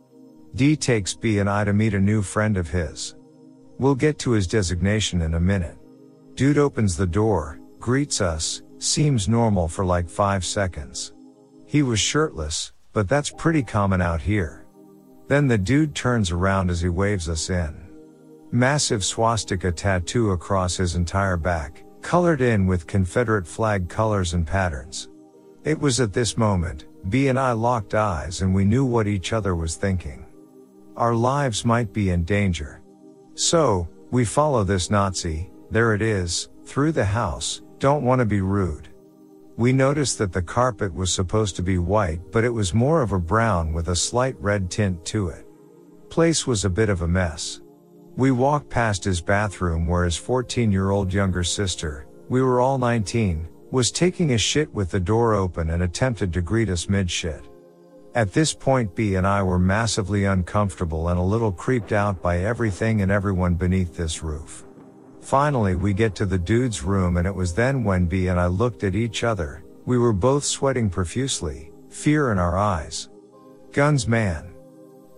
D 0.54 0.76
takes 0.76 1.14
B 1.14 1.38
and 1.38 1.48
I 1.48 1.64
to 1.64 1.72
meet 1.72 1.94
a 1.94 2.00
new 2.00 2.22
friend 2.22 2.56
of 2.56 2.68
his. 2.68 3.14
We'll 3.78 3.94
get 3.94 4.18
to 4.20 4.32
his 4.32 4.46
designation 4.46 5.22
in 5.22 5.34
a 5.34 5.40
minute. 5.40 5.76
Dude 6.34 6.58
opens 6.58 6.96
the 6.96 7.06
door, 7.06 7.60
greets 7.78 8.20
us, 8.20 8.62
seems 8.78 9.28
normal 9.28 9.68
for 9.68 9.84
like 9.84 10.08
5 10.08 10.44
seconds. 10.44 11.12
He 11.66 11.82
was 11.82 12.00
shirtless, 12.00 12.72
but 12.92 13.08
that's 13.08 13.30
pretty 13.30 13.62
common 13.62 14.02
out 14.02 14.20
here. 14.20 14.66
Then 15.28 15.48
the 15.48 15.58
dude 15.58 15.94
turns 15.94 16.30
around 16.30 16.70
as 16.70 16.80
he 16.80 16.88
waves 16.88 17.28
us 17.28 17.48
in. 17.48 17.88
Massive 18.50 19.04
swastika 19.04 19.72
tattoo 19.72 20.32
across 20.32 20.76
his 20.76 20.94
entire 20.94 21.38
back, 21.38 21.84
colored 22.02 22.42
in 22.42 22.66
with 22.66 22.86
Confederate 22.86 23.46
flag 23.46 23.88
colors 23.88 24.34
and 24.34 24.46
patterns. 24.46 25.08
It 25.64 25.78
was 25.78 26.00
at 26.00 26.12
this 26.12 26.36
moment, 26.36 26.86
B 27.08 27.28
and 27.28 27.38
I 27.38 27.52
locked 27.52 27.94
eyes 27.94 28.42
and 28.42 28.54
we 28.54 28.64
knew 28.64 28.84
what 28.84 29.06
each 29.06 29.32
other 29.32 29.56
was 29.56 29.76
thinking. 29.76 30.26
Our 30.96 31.14
lives 31.14 31.64
might 31.64 31.92
be 31.92 32.10
in 32.10 32.24
danger. 32.24 32.82
So, 33.34 33.88
we 34.10 34.24
follow 34.24 34.62
this 34.62 34.90
Nazi, 34.90 35.50
there 35.70 35.94
it 35.94 36.02
is, 36.02 36.50
through 36.64 36.92
the 36.92 37.04
house, 37.04 37.62
don't 37.78 38.04
want 38.04 38.20
to 38.20 38.26
be 38.26 38.40
rude. 38.40 38.88
We 39.56 39.72
noticed 39.72 40.18
that 40.18 40.32
the 40.32 40.42
carpet 40.42 40.94
was 40.94 41.12
supposed 41.12 41.56
to 41.56 41.62
be 41.62 41.78
white, 41.78 42.20
but 42.30 42.44
it 42.44 42.50
was 42.50 42.74
more 42.74 43.02
of 43.02 43.12
a 43.12 43.18
brown 43.18 43.72
with 43.72 43.88
a 43.88 43.96
slight 43.96 44.36
red 44.38 44.70
tint 44.70 45.04
to 45.06 45.28
it. 45.28 45.46
Place 46.10 46.46
was 46.46 46.64
a 46.64 46.70
bit 46.70 46.88
of 46.88 47.02
a 47.02 47.08
mess. 47.08 47.60
We 48.16 48.30
walked 48.30 48.68
past 48.68 49.04
his 49.04 49.20
bathroom 49.20 49.86
where 49.86 50.04
his 50.04 50.16
14 50.16 50.70
year 50.70 50.90
old 50.90 51.12
younger 51.12 51.42
sister, 51.42 52.06
we 52.28 52.42
were 52.42 52.60
all 52.60 52.78
19, 52.78 53.48
was 53.72 53.90
taking 53.90 54.32
a 54.32 54.38
shit 54.38 54.72
with 54.74 54.90
the 54.90 55.00
door 55.00 55.32
open 55.32 55.70
and 55.70 55.82
attempted 55.82 56.30
to 56.30 56.42
greet 56.42 56.68
us 56.68 56.90
mid 56.90 57.10
shit. 57.10 57.48
At 58.14 58.34
this 58.34 58.52
point 58.52 58.94
B 58.94 59.14
and 59.14 59.26
I 59.26 59.42
were 59.42 59.58
massively 59.58 60.26
uncomfortable 60.26 61.08
and 61.08 61.18
a 61.18 61.22
little 61.22 61.50
creeped 61.50 61.90
out 61.90 62.20
by 62.20 62.40
everything 62.40 63.00
and 63.00 63.10
everyone 63.10 63.54
beneath 63.54 63.96
this 63.96 64.22
roof. 64.22 64.66
Finally 65.22 65.76
we 65.76 65.94
get 65.94 66.14
to 66.16 66.26
the 66.26 66.36
dude's 66.36 66.82
room 66.82 67.16
and 67.16 67.26
it 67.26 67.34
was 67.34 67.54
then 67.54 67.82
when 67.82 68.04
B 68.04 68.28
and 68.28 68.38
I 68.38 68.46
looked 68.46 68.84
at 68.84 68.94
each 68.94 69.24
other, 69.24 69.64
we 69.86 69.96
were 69.96 70.12
both 70.12 70.44
sweating 70.44 70.90
profusely, 70.90 71.72
fear 71.88 72.30
in 72.30 72.38
our 72.38 72.58
eyes. 72.58 73.08
Guns 73.72 74.06
man. 74.06 74.52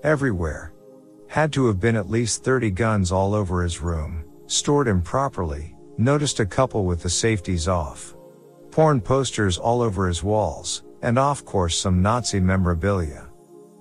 Everywhere. 0.05 0.73
Had 1.27 1.53
to 1.55 1.67
have 1.67 1.81
been 1.81 1.97
at 1.97 2.09
least 2.09 2.45
30 2.45 2.71
guns 2.71 3.11
all 3.11 3.35
over 3.35 3.65
his 3.65 3.81
room, 3.81 4.25
stored 4.47 4.87
improperly, 4.87 5.75
noticed 5.99 6.39
a 6.39 6.47
couple 6.47 6.85
with 6.85 7.03
the 7.03 7.11
safeties 7.11 7.67
off. 7.67 8.14
Porn 8.75 9.01
posters 9.01 9.57
all 9.57 9.83
over 9.83 10.09
his 10.09 10.25
walls, 10.25 10.83
and 11.01 11.17
of 11.17 11.45
course 11.45 11.79
some 11.79 12.03
Nazi 12.03 12.41
memorabilia. 12.41 13.29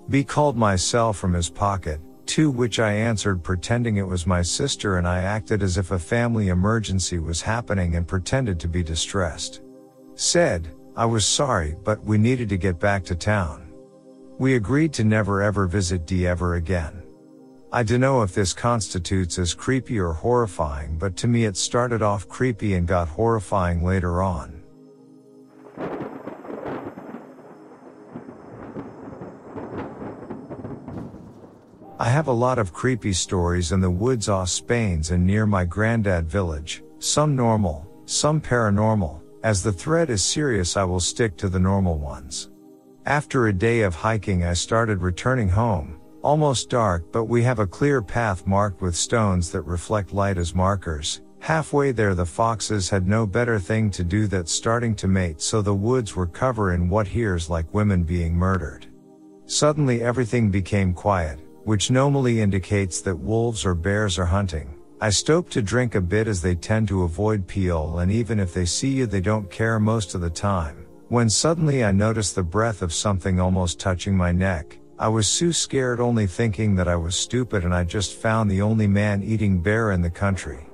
B 0.08 0.23
called 0.23 0.56
my 0.56 0.75
cell 0.75 1.13
from 1.13 1.34
his 1.34 1.49
pocket, 1.49 1.99
to 2.27 2.51
which 2.51 2.77
I 2.77 2.93
answered 2.93 3.41
pretending 3.41 3.97
it 3.97 4.06
was 4.06 4.27
my 4.27 4.43
sister 4.43 4.99
and 4.99 5.08
I 5.08 5.23
acted 5.23 5.63
as 5.63 5.79
if 5.79 5.89
a 5.89 5.97
family 5.97 6.49
emergency 6.49 7.17
was 7.17 7.41
happening 7.41 7.95
and 7.95 8.08
pretended 8.08 8.60
to 8.60 8.67
be 8.67 8.84
distressed. 8.84 9.63
Said, 10.13 10.69
I 10.95 11.06
was 11.06 11.25
sorry, 11.25 11.75
but 11.84 12.03
we 12.03 12.19
needed 12.19 12.47
to 12.49 12.58
get 12.58 12.79
back 12.79 13.03
to 13.06 13.15
town. 13.15 13.73
We 14.38 14.58
agreed 14.58 14.93
to 14.93 15.03
never 15.03 15.41
ever 15.41 15.65
visit 15.65 16.06
D 16.06 16.27
ever 16.27 16.53
again. 16.53 17.01
I 17.71 17.82
dunno 17.82 18.21
if 18.21 18.36
this 18.36 18.53
constitutes 18.53 19.39
as 19.39 19.56
creepy 19.56 19.99
or 19.99 20.13
horrifying, 20.13 20.99
but 20.99 21.17
to 21.17 21.27
me 21.27 21.45
it 21.45 21.58
started 21.58 22.03
off 22.03 22.29
creepy 22.29 22.75
and 22.75 22.88
got 22.88 23.08
horrifying 23.08 23.84
later 23.84 24.21
on. 24.21 24.62
I 32.03 32.09
have 32.09 32.27
a 32.27 32.33
lot 32.33 32.59
of 32.59 32.73
creepy 32.73 33.13
stories 33.13 33.71
in 33.71 33.79
the 33.79 33.89
woods 33.89 34.27
off 34.27 34.49
Spain's 34.49 35.11
and 35.11 35.25
near 35.25 35.45
my 35.45 35.63
granddad 35.63 36.27
village, 36.27 36.83
some 36.99 37.33
normal, 37.33 37.87
some 38.03 38.41
paranormal. 38.41 39.21
As 39.41 39.63
the 39.63 39.71
thread 39.71 40.09
is 40.09 40.21
serious, 40.21 40.75
I 40.75 40.83
will 40.83 40.99
stick 40.99 41.37
to 41.37 41.47
the 41.47 41.61
normal 41.61 41.97
ones. 41.97 42.51
After 43.05 43.47
a 43.47 43.53
day 43.53 43.83
of 43.83 43.95
hiking, 43.95 44.43
I 44.43 44.51
started 44.51 45.01
returning 45.01 45.47
home, 45.47 45.97
almost 46.21 46.69
dark, 46.69 47.09
but 47.13 47.23
we 47.23 47.41
have 47.43 47.59
a 47.59 47.65
clear 47.65 48.01
path 48.01 48.45
marked 48.45 48.81
with 48.81 48.97
stones 48.97 49.49
that 49.53 49.61
reflect 49.61 50.11
light 50.11 50.37
as 50.37 50.53
markers. 50.53 51.21
Halfway 51.39 51.93
there, 51.93 52.15
the 52.15 52.25
foxes 52.25 52.89
had 52.89 53.07
no 53.07 53.25
better 53.25 53.59
thing 53.59 53.89
to 53.91 54.03
do 54.03 54.27
than 54.27 54.45
starting 54.45 54.93
to 54.95 55.07
mate, 55.07 55.39
so 55.39 55.61
the 55.61 55.73
woods 55.73 56.17
were 56.17 56.27
covered 56.27 56.73
in 56.73 56.89
what 56.89 57.07
hears 57.07 57.49
like 57.49 57.73
women 57.73 58.03
being 58.03 58.35
murdered. 58.35 58.87
Suddenly 59.45 60.01
everything 60.01 60.49
became 60.49 60.93
quiet, 60.93 61.39
which 61.63 61.91
normally 61.91 62.41
indicates 62.41 63.02
that 63.02 63.15
wolves 63.15 63.65
or 63.65 63.76
bears 63.76 64.19
are 64.19 64.26
hunting. 64.26 64.76
I 64.99 65.10
stopped 65.10 65.52
to 65.52 65.62
drink 65.62 65.95
a 65.95 66.02
bit 66.02 66.28
as 66.28 66.41
they 66.41 66.56
tend 66.56 66.88
to 66.88 67.04
avoid 67.04 67.45
peel 67.45 67.99
and 67.99 68.12
even 68.12 68.39
if 68.39 68.54
they 68.54 68.65
see 68.65 68.89
you 68.89 69.06
they 69.06 69.19
don't 69.19 69.52
care 69.52 69.80
most 69.80 70.15
of 70.15 70.21
the 70.21 70.30
time. 70.30 70.86
When 71.10 71.30
suddenly 71.30 71.84
I 71.84 71.91
noticed 71.91 72.36
the 72.36 72.43
breath 72.43 72.82
of 72.82 72.93
something 72.93 73.39
almost 73.39 73.80
touching 73.80 74.15
my 74.15 74.32
neck, 74.32 74.80
I 74.97 75.10
was 75.10 75.28
so 75.28 75.52
scared 75.52 75.99
only 75.99 76.26
thinking 76.26 76.76
that 76.76 76.88
I 76.88 76.95
was 76.95 77.15
stupid 77.15 77.65
and 77.65 77.76
I 77.76 77.84
just 77.84 78.15
found 78.15 78.49
the 78.49 78.62
only 78.62 78.88
man 78.88 79.21
eating 79.21 79.62
bear 79.62 79.91
in 79.91 80.02
the 80.02 80.10
country. 80.10 80.65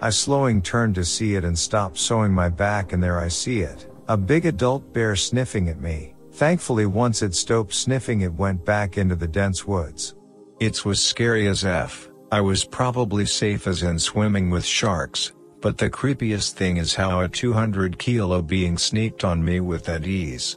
I 0.00 0.10
slowing 0.10 0.62
turned 0.62 0.94
to 0.94 1.04
see 1.04 1.34
it 1.34 1.44
and 1.44 1.58
stopped 1.58 1.98
sewing 1.98 2.32
my 2.32 2.48
back 2.48 2.92
and 2.92 3.02
there 3.02 3.20
I 3.20 3.28
see 3.28 3.60
it. 3.60 3.92
A 4.08 4.16
big 4.16 4.46
adult 4.46 4.92
bear 4.92 5.14
sniffing 5.16 5.68
at 5.68 5.80
me. 5.80 6.14
Thankfully 6.32 6.86
once 6.86 7.22
it 7.22 7.34
stopped 7.34 7.74
sniffing 7.74 8.22
it 8.22 8.32
went 8.32 8.64
back 8.64 8.98
into 8.98 9.14
the 9.14 9.28
dense 9.28 9.66
woods. 9.66 10.15
It's 10.58 10.86
was 10.86 11.02
scary 11.02 11.48
as 11.48 11.66
F, 11.66 12.08
I 12.32 12.40
was 12.40 12.64
probably 12.64 13.26
safe 13.26 13.66
as 13.66 13.82
in 13.82 13.98
swimming 13.98 14.48
with 14.48 14.64
sharks, 14.64 15.34
but 15.60 15.76
the 15.76 15.90
creepiest 15.90 16.52
thing 16.52 16.78
is 16.78 16.94
how 16.94 17.20
a 17.20 17.28
200 17.28 17.98
kilo 17.98 18.40
being 18.40 18.78
sneaked 18.78 19.22
on 19.22 19.44
me 19.44 19.60
with 19.60 19.84
that 19.84 20.06
ease. 20.06 20.56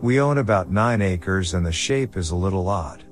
We 0.00 0.20
own 0.20 0.38
about 0.38 0.70
9 0.70 1.02
acres 1.02 1.52
and 1.52 1.66
the 1.66 1.72
shape 1.72 2.16
is 2.16 2.30
a 2.30 2.36
little 2.36 2.68
odd. 2.68 3.02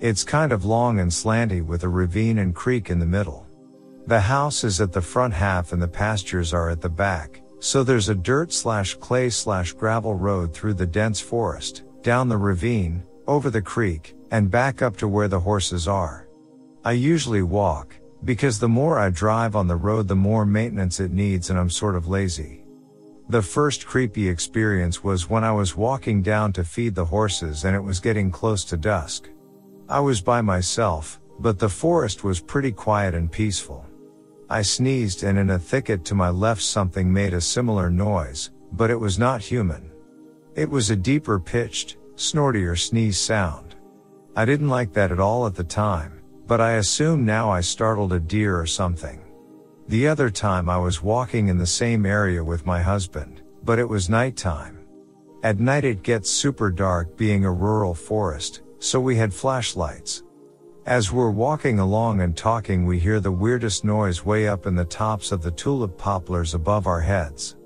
It's 0.00 0.24
kind 0.24 0.50
of 0.50 0.64
long 0.64 0.98
and 0.98 1.10
slanty 1.10 1.64
with 1.64 1.84
a 1.84 1.88
ravine 1.88 2.38
and 2.38 2.52
creek 2.52 2.90
in 2.90 2.98
the 2.98 3.06
middle. 3.06 3.46
The 4.08 4.20
house 4.20 4.64
is 4.64 4.80
at 4.80 4.92
the 4.92 5.00
front 5.00 5.34
half 5.34 5.72
and 5.72 5.80
the 5.80 5.86
pastures 5.86 6.52
are 6.52 6.68
at 6.68 6.80
the 6.80 6.90
back 6.90 7.42
so 7.60 7.82
there's 7.82 8.08
a 8.08 8.14
dirt 8.14 8.52
slash 8.52 8.94
clay 8.94 9.30
slash 9.30 9.72
gravel 9.72 10.14
road 10.14 10.54
through 10.54 10.74
the 10.74 10.86
dense 10.86 11.20
forest, 11.20 11.82
down 12.02 12.28
the 12.28 12.36
ravine, 12.36 13.02
over 13.26 13.50
the 13.50 13.62
creek, 13.62 14.14
and 14.30 14.50
back 14.50 14.82
up 14.82 14.96
to 14.96 15.08
where 15.08 15.28
the 15.28 15.40
horses 15.40 15.88
are. 15.88 16.28
I 16.84 16.92
usually 16.92 17.42
walk, 17.42 17.96
because 18.24 18.58
the 18.58 18.68
more 18.68 18.98
I 18.98 19.10
drive 19.10 19.56
on 19.56 19.66
the 19.66 19.76
road 19.76 20.08
the 20.08 20.16
more 20.16 20.46
maintenance 20.46 21.00
it 21.00 21.12
needs 21.12 21.50
and 21.50 21.58
I'm 21.58 21.70
sort 21.70 21.94
of 21.94 22.08
lazy. 22.08 22.64
The 23.28 23.42
first 23.42 23.86
creepy 23.86 24.28
experience 24.28 25.04
was 25.04 25.28
when 25.28 25.44
I 25.44 25.52
was 25.52 25.76
walking 25.76 26.22
down 26.22 26.52
to 26.54 26.64
feed 26.64 26.94
the 26.94 27.04
horses 27.04 27.64
and 27.64 27.76
it 27.76 27.82
was 27.82 28.00
getting 28.00 28.30
close 28.30 28.64
to 28.64 28.76
dusk. 28.76 29.28
I 29.88 30.00
was 30.00 30.20
by 30.20 30.40
myself, 30.40 31.20
but 31.38 31.58
the 31.58 31.68
forest 31.68 32.24
was 32.24 32.40
pretty 32.40 32.72
quiet 32.72 33.14
and 33.14 33.30
peaceful. 33.30 33.84
I 34.50 34.62
sneezed 34.62 35.24
and 35.24 35.38
in 35.38 35.50
a 35.50 35.58
thicket 35.58 36.06
to 36.06 36.14
my 36.14 36.30
left 36.30 36.62
something 36.62 37.12
made 37.12 37.34
a 37.34 37.40
similar 37.40 37.90
noise, 37.90 38.50
but 38.72 38.90
it 38.90 38.98
was 38.98 39.18
not 39.18 39.42
human. 39.42 39.90
It 40.54 40.70
was 40.70 40.88
a 40.88 40.96
deeper 40.96 41.38
pitched, 41.38 41.98
snortier 42.16 42.74
sneeze 42.74 43.18
sound. 43.18 43.76
I 44.34 44.46
didn't 44.46 44.70
like 44.70 44.94
that 44.94 45.12
at 45.12 45.20
all 45.20 45.46
at 45.46 45.54
the 45.54 45.64
time, 45.64 46.22
but 46.46 46.62
I 46.62 46.72
assume 46.72 47.26
now 47.26 47.50
I 47.50 47.60
startled 47.60 48.14
a 48.14 48.20
deer 48.20 48.58
or 48.58 48.64
something. 48.64 49.20
The 49.88 50.08
other 50.08 50.30
time 50.30 50.70
I 50.70 50.78
was 50.78 51.02
walking 51.02 51.48
in 51.48 51.58
the 51.58 51.66
same 51.66 52.06
area 52.06 52.42
with 52.42 52.64
my 52.64 52.80
husband, 52.80 53.42
but 53.64 53.78
it 53.78 53.88
was 53.88 54.08
nighttime. 54.08 54.78
At 55.42 55.60
night 55.60 55.84
it 55.84 56.02
gets 56.02 56.30
super 56.30 56.70
dark 56.70 57.16
being 57.18 57.44
a 57.44 57.52
rural 57.52 57.94
forest, 57.94 58.62
so 58.78 58.98
we 58.98 59.16
had 59.16 59.32
flashlights. 59.34 60.22
As 60.88 61.12
we're 61.12 61.28
walking 61.28 61.80
along 61.80 62.22
and 62.22 62.34
talking, 62.34 62.86
we 62.86 62.98
hear 62.98 63.20
the 63.20 63.30
weirdest 63.30 63.84
noise 63.84 64.24
way 64.24 64.48
up 64.48 64.64
in 64.64 64.74
the 64.74 64.86
tops 64.86 65.32
of 65.32 65.42
the 65.42 65.50
tulip 65.50 65.98
poplars 65.98 66.54
above 66.54 66.86
our 66.86 67.02
heads. 67.02 67.56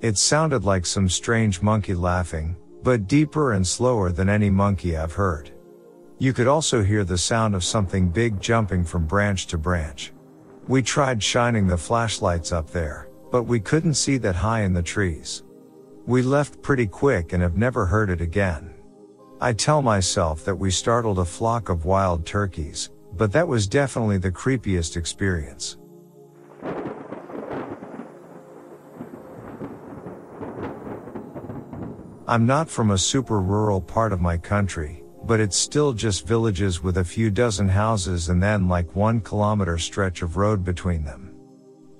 It 0.00 0.16
sounded 0.16 0.62
like 0.62 0.86
some 0.86 1.08
strange 1.08 1.60
monkey 1.60 1.94
laughing, 1.94 2.56
but 2.84 3.08
deeper 3.08 3.54
and 3.54 3.66
slower 3.66 4.12
than 4.12 4.28
any 4.28 4.48
monkey 4.48 4.96
I've 4.96 5.12
heard. 5.12 5.50
You 6.18 6.32
could 6.32 6.46
also 6.46 6.80
hear 6.80 7.02
the 7.02 7.18
sound 7.18 7.56
of 7.56 7.64
something 7.64 8.10
big 8.10 8.40
jumping 8.40 8.84
from 8.84 9.08
branch 9.08 9.48
to 9.48 9.58
branch. 9.58 10.12
We 10.68 10.80
tried 10.80 11.20
shining 11.20 11.66
the 11.66 11.76
flashlights 11.76 12.52
up 12.52 12.70
there, 12.70 13.08
but 13.32 13.42
we 13.42 13.58
couldn't 13.58 13.94
see 13.94 14.18
that 14.18 14.36
high 14.36 14.62
in 14.62 14.72
the 14.72 14.84
trees. 14.84 15.42
We 16.06 16.22
left 16.22 16.62
pretty 16.62 16.86
quick 16.86 17.32
and 17.32 17.42
have 17.42 17.56
never 17.56 17.86
heard 17.86 18.08
it 18.08 18.20
again. 18.20 18.72
I 19.40 19.52
tell 19.52 19.82
myself 19.82 20.44
that 20.46 20.56
we 20.56 20.72
startled 20.72 21.20
a 21.20 21.24
flock 21.24 21.68
of 21.68 21.84
wild 21.84 22.26
turkeys, 22.26 22.90
but 23.16 23.30
that 23.32 23.46
was 23.46 23.68
definitely 23.68 24.18
the 24.18 24.32
creepiest 24.32 24.96
experience. 24.96 25.76
I'm 32.26 32.46
not 32.46 32.68
from 32.68 32.90
a 32.90 32.98
super 32.98 33.40
rural 33.40 33.80
part 33.80 34.12
of 34.12 34.20
my 34.20 34.36
country, 34.36 35.04
but 35.22 35.38
it's 35.38 35.56
still 35.56 35.92
just 35.92 36.26
villages 36.26 36.82
with 36.82 36.98
a 36.98 37.04
few 37.04 37.30
dozen 37.30 37.68
houses 37.68 38.30
and 38.30 38.42
then 38.42 38.66
like 38.66 38.96
one 38.96 39.20
kilometer 39.20 39.78
stretch 39.78 40.20
of 40.22 40.36
road 40.36 40.64
between 40.64 41.04
them. 41.04 41.32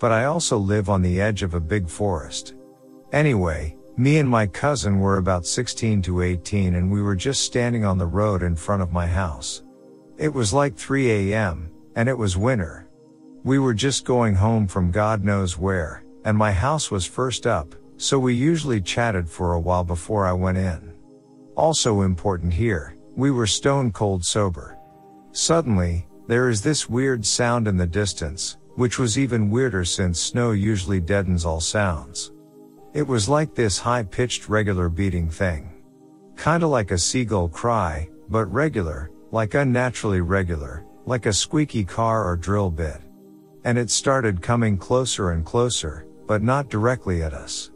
But 0.00 0.10
I 0.10 0.24
also 0.24 0.58
live 0.58 0.90
on 0.90 1.02
the 1.02 1.20
edge 1.20 1.44
of 1.44 1.54
a 1.54 1.60
big 1.60 1.88
forest. 1.88 2.54
Anyway, 3.12 3.77
me 3.98 4.18
and 4.18 4.28
my 4.28 4.46
cousin 4.46 5.00
were 5.00 5.16
about 5.16 5.44
16 5.44 6.02
to 6.02 6.22
18 6.22 6.76
and 6.76 6.88
we 6.88 7.02
were 7.02 7.16
just 7.16 7.42
standing 7.42 7.84
on 7.84 7.98
the 7.98 8.06
road 8.06 8.44
in 8.44 8.54
front 8.54 8.80
of 8.80 8.92
my 8.92 9.06
house. 9.06 9.64
It 10.16 10.32
was 10.32 10.52
like 10.52 10.76
3 10.76 11.32
a.m., 11.32 11.68
and 11.96 12.08
it 12.08 12.16
was 12.16 12.36
winter. 12.36 12.88
We 13.42 13.58
were 13.58 13.74
just 13.74 14.04
going 14.04 14.36
home 14.36 14.68
from 14.68 14.92
God 14.92 15.24
knows 15.24 15.58
where, 15.58 16.04
and 16.24 16.38
my 16.38 16.52
house 16.52 16.92
was 16.92 17.04
first 17.04 17.44
up, 17.44 17.74
so 17.96 18.20
we 18.20 18.34
usually 18.34 18.80
chatted 18.80 19.28
for 19.28 19.54
a 19.54 19.60
while 19.60 19.82
before 19.82 20.26
I 20.26 20.32
went 20.32 20.58
in. 20.58 20.94
Also 21.56 22.02
important 22.02 22.52
here, 22.52 22.94
we 23.16 23.32
were 23.32 23.48
stone 23.48 23.90
cold 23.90 24.24
sober. 24.24 24.78
Suddenly, 25.32 26.06
there 26.28 26.48
is 26.48 26.62
this 26.62 26.88
weird 26.88 27.26
sound 27.26 27.66
in 27.66 27.76
the 27.76 27.86
distance, 27.86 28.58
which 28.76 29.00
was 29.00 29.18
even 29.18 29.50
weirder 29.50 29.84
since 29.84 30.20
snow 30.20 30.52
usually 30.52 31.00
deadens 31.00 31.44
all 31.44 31.60
sounds. 31.60 32.30
It 32.98 33.06
was 33.06 33.28
like 33.28 33.54
this 33.54 33.78
high 33.78 34.02
pitched 34.02 34.48
regular 34.48 34.88
beating 34.88 35.30
thing. 35.30 35.70
Kinda 36.36 36.66
like 36.66 36.90
a 36.90 36.98
seagull 36.98 37.48
cry, 37.48 38.08
but 38.28 38.52
regular, 38.52 39.12
like 39.30 39.54
unnaturally 39.54 40.20
regular, 40.20 40.84
like 41.06 41.26
a 41.26 41.32
squeaky 41.32 41.84
car 41.84 42.24
or 42.24 42.36
drill 42.36 42.72
bit. 42.72 43.00
And 43.62 43.78
it 43.78 43.88
started 43.88 44.42
coming 44.42 44.76
closer 44.76 45.30
and 45.30 45.44
closer, 45.44 46.08
but 46.26 46.42
not 46.42 46.70
directly 46.70 47.22
at 47.22 47.34
us. 47.34 47.70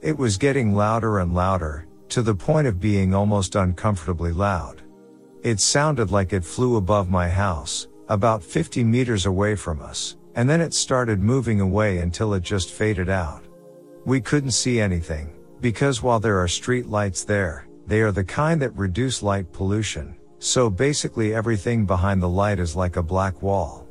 It 0.00 0.16
was 0.16 0.38
getting 0.38 0.74
louder 0.74 1.18
and 1.18 1.34
louder, 1.34 1.86
to 2.08 2.22
the 2.22 2.34
point 2.34 2.66
of 2.66 2.80
being 2.80 3.14
almost 3.14 3.56
uncomfortably 3.56 4.32
loud. 4.32 4.80
It 5.42 5.60
sounded 5.60 6.10
like 6.10 6.32
it 6.32 6.46
flew 6.46 6.76
above 6.76 7.10
my 7.10 7.28
house, 7.28 7.88
about 8.08 8.42
50 8.42 8.84
meters 8.84 9.26
away 9.26 9.54
from 9.54 9.82
us, 9.82 10.16
and 10.34 10.48
then 10.48 10.62
it 10.62 10.72
started 10.72 11.20
moving 11.20 11.60
away 11.60 11.98
until 11.98 12.32
it 12.32 12.42
just 12.42 12.70
faded 12.70 13.10
out. 13.10 13.44
We 14.04 14.20
couldn't 14.20 14.50
see 14.50 14.80
anything, 14.80 15.32
because 15.60 16.02
while 16.02 16.18
there 16.18 16.40
are 16.40 16.48
street 16.48 16.86
lights 16.86 17.22
there, 17.22 17.68
they 17.86 18.00
are 18.00 18.10
the 18.10 18.24
kind 18.24 18.60
that 18.60 18.76
reduce 18.76 19.22
light 19.22 19.52
pollution, 19.52 20.16
so 20.40 20.68
basically 20.68 21.32
everything 21.32 21.86
behind 21.86 22.20
the 22.20 22.28
light 22.28 22.58
is 22.58 22.74
like 22.74 22.96
a 22.96 23.02
black 23.02 23.42
wall. 23.42 23.86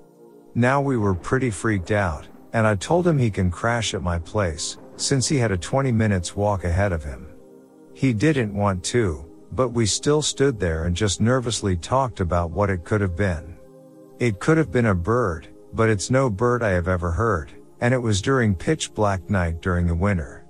Now 0.54 0.82
we 0.82 0.98
were 0.98 1.16
pretty 1.16 1.50
freaked 1.50 1.92
out, 1.92 2.28
and 2.52 2.68
I 2.68 2.76
told 2.76 3.08
him 3.08 3.18
he 3.18 3.32
can 3.32 3.50
crash 3.50 3.94
at 3.94 4.04
my 4.04 4.20
place, 4.20 4.78
since 4.98 5.30
he 5.30 5.38
had 5.38 5.54
a 5.54 5.58
20 5.58 5.94
minutes 5.94 6.36
walk 6.36 6.66
ahead 6.66 6.92
of 6.92 7.06
him. 7.06 7.30
He 7.94 8.12
didn't 8.12 8.54
want 8.54 8.84
to, 8.86 9.26
but 9.54 9.70
we 9.70 9.86
still 9.86 10.22
stood 10.22 10.60
there 10.60 10.84
and 10.84 10.96
just 10.96 11.22
nervously 11.22 11.78
talked 11.78 12.20
about 12.20 12.52
what 12.52 12.70
it 12.70 12.84
could 12.84 13.00
have 13.00 13.16
been. 13.16 13.56
It 14.20 14.42
could 14.42 14.58
have 14.58 14.74
been 14.74 14.88
a 14.88 14.96
bird, 14.96 15.48
but 15.72 15.90
it's 15.90 16.12
no 16.12 16.30
bird 16.30 16.64
I 16.64 16.72
have 16.72 16.90
ever 16.90 17.12
heard 17.12 17.54
and 17.82 17.94
it 17.94 17.98
was 17.98 18.22
during 18.22 18.56
pitch 18.56 18.94
black 18.94 19.30
night 19.30 19.62
during 19.62 19.88
the 19.88 19.96
winter. 19.96 20.46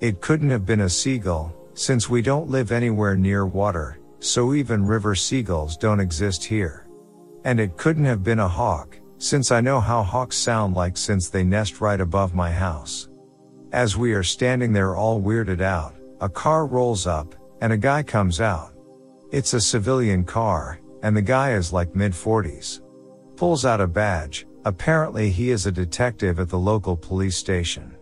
It 0.00 0.20
couldn't 0.20 0.50
have 0.50 0.64
been 0.64 0.80
a 0.80 0.88
seagull, 0.88 1.54
since 1.74 2.08
we 2.08 2.22
don't 2.22 2.50
live 2.50 2.72
anywhere 2.72 3.16
near 3.16 3.46
water, 3.46 3.98
so 4.18 4.54
even 4.54 4.84
river 4.84 5.14
seagulls 5.14 5.76
don't 5.76 6.00
exist 6.00 6.42
here. 6.44 6.88
And 7.44 7.60
it 7.60 7.76
couldn't 7.76 8.06
have 8.06 8.24
been 8.24 8.38
a 8.38 8.48
hawk, 8.48 8.98
since 9.18 9.50
I 9.50 9.60
know 9.60 9.80
how 9.80 10.02
hawks 10.02 10.36
sound 10.36 10.74
like 10.74 10.96
since 10.96 11.28
they 11.28 11.44
nest 11.44 11.80
right 11.80 12.00
above 12.00 12.34
my 12.34 12.50
house. 12.50 13.08
As 13.72 13.96
we 13.96 14.14
are 14.14 14.22
standing 14.22 14.72
there 14.72 14.96
all 14.96 15.20
weirded 15.20 15.60
out, 15.60 15.94
a 16.20 16.28
car 16.28 16.66
rolls 16.66 17.06
up, 17.06 17.34
and 17.60 17.72
a 17.72 17.78
guy 17.78 18.02
comes 18.02 18.40
out. 18.40 18.72
It's 19.30 19.54
a 19.54 19.60
civilian 19.60 20.24
car, 20.24 20.80
and 21.02 21.16
the 21.16 21.22
guy 21.22 21.52
is 21.52 21.72
like 21.72 21.94
mid 21.94 22.12
40s. 22.12 22.80
Pulls 23.36 23.64
out 23.64 23.80
a 23.80 23.86
badge, 23.86 24.46
Apparently 24.64 25.30
he 25.30 25.50
is 25.50 25.66
a 25.66 25.72
detective 25.72 26.38
at 26.38 26.50
the 26.50 26.58
local 26.58 26.96
police 26.96 27.36
station. 27.36 27.96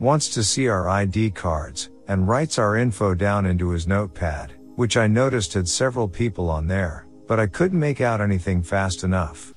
Wants 0.00 0.28
to 0.34 0.42
see 0.42 0.66
our 0.66 0.88
ID 0.88 1.30
cards, 1.30 1.90
and 2.08 2.26
writes 2.26 2.58
our 2.58 2.76
info 2.76 3.14
down 3.14 3.46
into 3.46 3.70
his 3.70 3.86
notepad, 3.86 4.52
which 4.74 4.96
I 4.96 5.06
noticed 5.06 5.54
had 5.54 5.68
several 5.68 6.08
people 6.08 6.50
on 6.50 6.66
there, 6.66 7.06
but 7.28 7.38
I 7.38 7.46
couldn't 7.46 7.78
make 7.78 8.00
out 8.00 8.20
anything 8.20 8.62
fast 8.62 9.04
enough. 9.04 9.54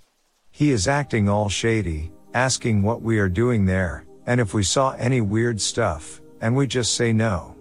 He 0.52 0.70
is 0.70 0.88
acting 0.88 1.28
all 1.28 1.50
shady, 1.50 2.12
asking 2.36 2.84
what 2.84 3.02
we 3.02 3.18
are 3.18 3.30
doing 3.30 3.66
there, 3.66 4.06
and 4.28 4.40
if 4.40 4.54
we 4.54 4.62
saw 4.62 4.92
any 4.92 5.22
weird 5.22 5.60
stuff, 5.60 6.22
and 6.42 6.56
we 6.56 6.68
just 6.68 6.94
say 6.94 7.12
no. 7.12 7.56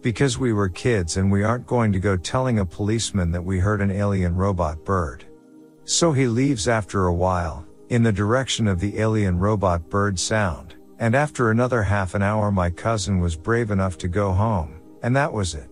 Because 0.00 0.38
we 0.38 0.52
were 0.52 0.68
kids 0.68 1.18
and 1.18 1.30
we 1.30 1.44
aren't 1.44 1.66
going 1.66 1.92
to 1.92 1.98
go 1.98 2.16
telling 2.16 2.58
a 2.58 2.66
policeman 2.66 3.30
that 3.32 3.44
we 3.44 3.58
heard 3.58 3.82
an 3.82 3.90
alien 3.90 4.34
robot 4.34 4.84
bird. 4.84 5.24
So 5.84 6.12
he 6.12 6.26
leaves 6.26 6.68
after 6.68 7.06
a 7.06 7.14
while, 7.14 7.66
in 7.94 8.02
the 8.02 8.12
direction 8.12 8.66
of 8.66 8.80
the 8.80 8.98
alien 8.98 9.38
robot 9.38 9.88
bird 9.88 10.18
sound, 10.18 10.74
and 10.98 11.14
after 11.14 11.52
another 11.52 11.80
half 11.80 12.16
an 12.16 12.22
hour 12.22 12.50
my 12.50 12.68
cousin 12.68 13.20
was 13.20 13.36
brave 13.36 13.70
enough 13.70 13.96
to 13.96 14.08
go 14.08 14.32
home, 14.32 14.80
and 15.04 15.14
that 15.14 15.32
was 15.32 15.54
it. 15.54 15.70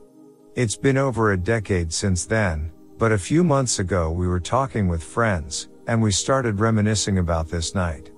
It's 0.54 0.76
been 0.76 0.96
over 0.96 1.32
a 1.32 1.36
decade 1.36 1.92
since 1.92 2.24
then, 2.24 2.70
but 2.96 3.10
a 3.10 3.18
few 3.18 3.42
months 3.42 3.80
ago 3.80 4.12
we 4.12 4.28
were 4.28 4.38
talking 4.38 4.86
with 4.86 5.02
friends, 5.02 5.68
and 5.88 6.00
we 6.00 6.12
started 6.12 6.60
reminiscing 6.60 7.18
about 7.18 7.48
this 7.48 7.74
night. 7.74 8.12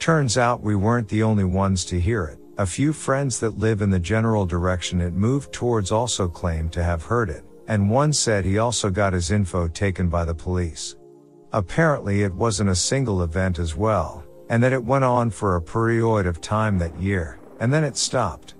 Turns 0.00 0.36
out 0.36 0.60
we 0.60 0.74
weren't 0.74 1.08
the 1.08 1.22
only 1.22 1.44
ones 1.44 1.84
to 1.84 2.00
hear 2.00 2.24
it. 2.24 2.40
A 2.58 2.66
few 2.66 2.92
friends 2.92 3.38
that 3.38 3.56
live 3.60 3.82
in 3.82 3.90
the 3.90 4.00
general 4.00 4.46
direction 4.46 5.00
it 5.00 5.12
moved 5.12 5.52
towards 5.52 5.92
also 5.92 6.26
claimed 6.26 6.72
to 6.72 6.82
have 6.82 7.04
heard 7.04 7.30
it, 7.30 7.44
and 7.68 7.88
one 7.88 8.12
said 8.12 8.44
he 8.44 8.58
also 8.58 8.90
got 8.90 9.12
his 9.12 9.30
info 9.30 9.68
taken 9.68 10.08
by 10.08 10.24
the 10.24 10.34
police. 10.34 10.96
Apparently 11.54 12.24
it 12.24 12.34
wasn't 12.34 12.70
a 12.70 12.74
single 12.74 13.22
event 13.22 13.60
as 13.60 13.76
well, 13.76 14.24
and 14.50 14.60
that 14.60 14.72
it 14.72 14.84
went 14.84 15.04
on 15.04 15.30
for 15.30 15.54
a 15.54 15.62
period 15.62 16.26
of 16.26 16.40
time 16.40 16.78
that 16.78 17.00
year, 17.00 17.38
and 17.60 17.72
then 17.72 17.84
it 17.84 17.96
stopped. 17.96 18.56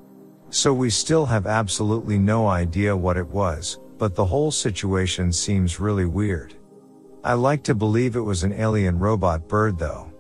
So 0.51 0.73
we 0.73 0.91
still 0.91 1.27
have 1.27 1.49
absolutely 1.49 2.19
no 2.19 2.47
idea 2.47 2.97
what 2.97 3.17
it 3.17 3.27
was, 3.27 3.81
but 3.99 4.15
the 4.15 4.25
whole 4.25 4.53
situation 4.53 5.33
seems 5.33 5.81
really 5.81 6.05
weird. 6.05 6.55
I 7.25 7.33
like 7.33 7.65
to 7.65 7.75
believe 7.75 8.15
it 8.15 8.21
was 8.21 8.45
an 8.45 8.53
alien 8.53 9.01
robot 9.01 9.49
bird 9.49 9.77
though. 9.77 10.13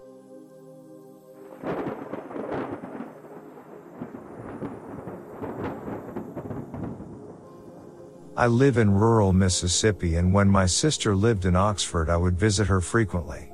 I 8.37 8.49
live 8.49 8.78
in 8.78 8.91
rural 8.91 9.32
Mississippi 9.32 10.16
and 10.16 10.35
when 10.35 10.49
my 10.49 10.66
sister 10.66 11.14
lived 11.14 11.45
in 11.45 11.55
Oxford 11.55 12.11
I 12.11 12.16
would 12.16 12.37
visit 12.37 12.66
her 12.66 12.80
frequently. 12.80 13.53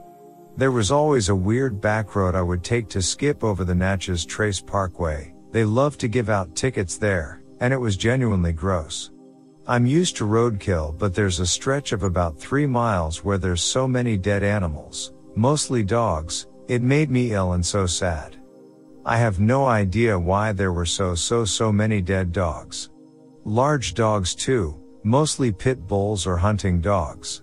There 0.56 0.70
was 0.70 0.90
always 0.90 1.28
a 1.28 1.34
weird 1.34 1.82
back 1.82 2.16
road 2.16 2.34
I 2.34 2.40
would 2.40 2.64
take 2.64 2.88
to 2.90 3.02
skip 3.02 3.44
over 3.44 3.62
the 3.62 3.74
Natchez 3.74 4.24
Trace 4.24 4.60
Parkway. 4.60 5.34
They 5.52 5.64
loved 5.64 6.00
to 6.00 6.08
give 6.08 6.30
out 6.30 6.56
tickets 6.56 6.96
there, 6.96 7.42
and 7.60 7.74
it 7.74 7.76
was 7.76 7.98
genuinely 7.98 8.54
gross. 8.54 9.10
I'm 9.66 9.84
used 9.84 10.16
to 10.16 10.24
roadkill 10.26 10.96
but 10.96 11.14
there's 11.14 11.40
a 11.40 11.46
stretch 11.46 11.92
of 11.92 12.02
about 12.02 12.40
three 12.40 12.66
miles 12.66 13.22
where 13.22 13.38
there's 13.38 13.62
so 13.62 13.86
many 13.86 14.16
dead 14.16 14.42
animals, 14.42 15.12
mostly 15.36 15.82
dogs, 15.82 16.46
it 16.68 16.80
made 16.80 17.10
me 17.10 17.32
ill 17.32 17.52
and 17.52 17.66
so 17.66 17.84
sad. 17.84 18.36
I 19.04 19.18
have 19.18 19.40
no 19.40 19.66
idea 19.66 20.18
why 20.18 20.52
there 20.52 20.72
were 20.72 20.86
so 20.86 21.14
so 21.14 21.44
so 21.44 21.70
many 21.70 22.00
dead 22.00 22.32
dogs. 22.32 22.88
Large 23.50 23.94
dogs 23.94 24.36
too, 24.36 24.80
mostly 25.02 25.50
pit 25.50 25.88
bulls 25.88 26.24
or 26.24 26.36
hunting 26.36 26.80
dogs. 26.80 27.42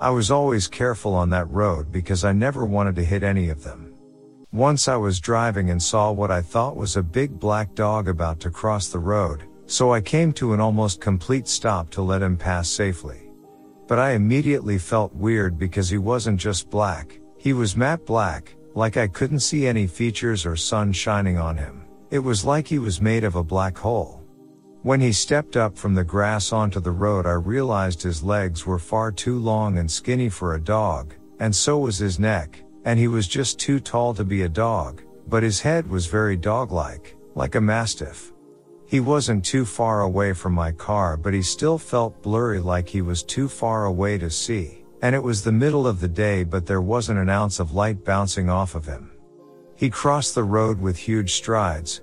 I 0.00 0.08
was 0.08 0.30
always 0.30 0.66
careful 0.66 1.14
on 1.14 1.28
that 1.30 1.50
road 1.50 1.92
because 1.92 2.24
I 2.24 2.32
never 2.32 2.64
wanted 2.64 2.96
to 2.96 3.04
hit 3.04 3.22
any 3.22 3.50
of 3.50 3.62
them. 3.62 3.94
Once 4.52 4.88
I 4.88 4.96
was 4.96 5.20
driving 5.20 5.68
and 5.68 5.82
saw 5.82 6.10
what 6.10 6.30
I 6.30 6.40
thought 6.40 6.76
was 6.76 6.96
a 6.96 7.02
big 7.02 7.38
black 7.38 7.74
dog 7.74 8.08
about 8.08 8.40
to 8.40 8.50
cross 8.50 8.88
the 8.88 8.98
road, 8.98 9.42
so 9.66 9.92
I 9.92 10.00
came 10.00 10.32
to 10.32 10.54
an 10.54 10.60
almost 10.60 11.02
complete 11.02 11.46
stop 11.46 11.90
to 11.90 12.00
let 12.00 12.22
him 12.22 12.38
pass 12.38 12.66
safely. 12.66 13.28
But 13.86 13.98
I 13.98 14.12
immediately 14.12 14.78
felt 14.78 15.14
weird 15.14 15.58
because 15.58 15.90
he 15.90 15.98
wasn't 15.98 16.40
just 16.40 16.70
black, 16.70 17.20
he 17.36 17.52
was 17.52 17.76
matte 17.76 18.06
black, 18.06 18.54
like 18.74 18.96
I 18.96 19.08
couldn't 19.08 19.40
see 19.40 19.66
any 19.66 19.86
features 19.88 20.46
or 20.46 20.56
sun 20.56 20.94
shining 20.94 21.36
on 21.36 21.58
him. 21.58 21.84
It 22.10 22.20
was 22.20 22.46
like 22.46 22.66
he 22.66 22.78
was 22.78 23.02
made 23.02 23.24
of 23.24 23.36
a 23.36 23.44
black 23.44 23.76
hole. 23.76 24.23
When 24.84 25.00
he 25.00 25.12
stepped 25.12 25.56
up 25.56 25.78
from 25.78 25.94
the 25.94 26.04
grass 26.04 26.52
onto 26.52 26.78
the 26.78 26.90
road, 26.90 27.24
I 27.24 27.32
realized 27.32 28.02
his 28.02 28.22
legs 28.22 28.66
were 28.66 28.78
far 28.78 29.10
too 29.10 29.38
long 29.38 29.78
and 29.78 29.90
skinny 29.90 30.28
for 30.28 30.54
a 30.54 30.60
dog, 30.60 31.14
and 31.40 31.56
so 31.56 31.78
was 31.78 31.96
his 31.96 32.18
neck, 32.18 32.62
and 32.84 32.98
he 32.98 33.08
was 33.08 33.26
just 33.26 33.58
too 33.58 33.80
tall 33.80 34.12
to 34.12 34.24
be 34.24 34.42
a 34.42 34.48
dog, 34.48 35.00
but 35.26 35.42
his 35.42 35.58
head 35.58 35.88
was 35.88 36.04
very 36.04 36.36
dog-like, 36.36 37.16
like 37.34 37.54
a 37.54 37.62
mastiff. 37.62 38.34
He 38.86 39.00
wasn't 39.00 39.42
too 39.42 39.64
far 39.64 40.02
away 40.02 40.34
from 40.34 40.52
my 40.52 40.70
car, 40.70 41.16
but 41.16 41.32
he 41.32 41.40
still 41.40 41.78
felt 41.78 42.22
blurry 42.22 42.60
like 42.60 42.86
he 42.86 43.00
was 43.00 43.22
too 43.22 43.48
far 43.48 43.86
away 43.86 44.18
to 44.18 44.28
see, 44.28 44.84
and 45.00 45.14
it 45.14 45.22
was 45.22 45.42
the 45.42 45.50
middle 45.50 45.86
of 45.86 45.98
the 45.98 46.08
day, 46.08 46.44
but 46.44 46.66
there 46.66 46.82
wasn't 46.82 47.18
an 47.18 47.30
ounce 47.30 47.58
of 47.58 47.72
light 47.72 48.04
bouncing 48.04 48.50
off 48.50 48.74
of 48.74 48.84
him. 48.84 49.12
He 49.76 49.88
crossed 49.88 50.34
the 50.34 50.44
road 50.44 50.78
with 50.78 50.98
huge 50.98 51.32
strides, 51.32 52.02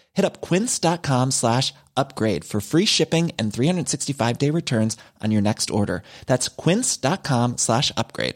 Hit 0.13 0.25
up 0.25 0.41
quince.com 0.41 1.31
slash 1.31 1.73
upgrade 1.97 2.45
for 2.45 2.61
free 2.61 2.85
shipping 2.85 3.31
and 3.37 3.53
365 3.53 4.37
day 4.37 4.49
returns 4.49 4.97
on 5.21 5.31
your 5.31 5.41
next 5.41 5.69
order. 5.71 6.03
That's 6.27 6.47
quince.com 6.47 7.57
slash 7.57 7.91
upgrade. 7.97 8.35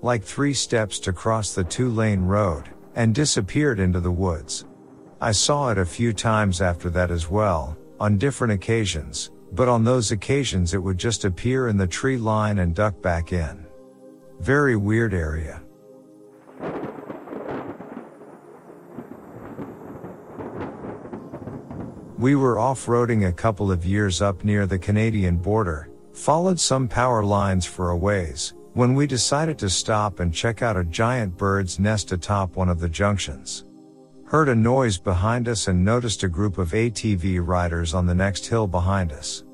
Like 0.00 0.22
three 0.22 0.54
steps 0.54 1.00
to 1.00 1.12
cross 1.12 1.54
the 1.54 1.64
two 1.64 1.88
lane 1.88 2.22
road 2.22 2.70
and 2.94 3.14
disappeared 3.14 3.80
into 3.80 4.00
the 4.00 4.12
woods. 4.12 4.64
I 5.20 5.32
saw 5.32 5.70
it 5.70 5.78
a 5.78 5.84
few 5.84 6.12
times 6.12 6.60
after 6.60 6.88
that 6.90 7.10
as 7.10 7.28
well, 7.28 7.76
on 7.98 8.18
different 8.18 8.52
occasions, 8.52 9.30
but 9.50 9.68
on 9.68 9.82
those 9.82 10.12
occasions 10.12 10.72
it 10.72 10.78
would 10.78 10.98
just 10.98 11.24
appear 11.24 11.66
in 11.66 11.76
the 11.76 11.86
tree 11.88 12.16
line 12.16 12.60
and 12.60 12.76
duck 12.76 13.02
back 13.02 13.32
in. 13.32 13.66
Very 14.38 14.76
weird 14.76 15.12
area. 15.12 15.60
We 22.18 22.34
were 22.34 22.58
off-roading 22.58 23.28
a 23.28 23.32
couple 23.32 23.70
of 23.70 23.86
years 23.86 24.20
up 24.20 24.42
near 24.42 24.66
the 24.66 24.76
Canadian 24.76 25.36
border, 25.36 25.88
followed 26.12 26.58
some 26.58 26.88
power 26.88 27.22
lines 27.22 27.64
for 27.64 27.90
a 27.90 27.96
ways, 27.96 28.54
when 28.74 28.96
we 28.96 29.06
decided 29.06 29.56
to 29.60 29.70
stop 29.70 30.18
and 30.18 30.34
check 30.34 30.60
out 30.60 30.76
a 30.76 30.82
giant 30.82 31.36
bird's 31.36 31.78
nest 31.78 32.10
atop 32.10 32.56
one 32.56 32.68
of 32.68 32.80
the 32.80 32.88
junctions. 32.88 33.66
Heard 34.24 34.48
a 34.48 34.54
noise 34.56 34.98
behind 34.98 35.46
us 35.46 35.68
and 35.68 35.84
noticed 35.84 36.24
a 36.24 36.28
group 36.28 36.58
of 36.58 36.72
ATV 36.72 37.38
riders 37.46 37.94
on 37.94 38.04
the 38.04 38.16
next 38.16 38.48
hill 38.48 38.66
behind 38.66 39.12
us. 39.12 39.44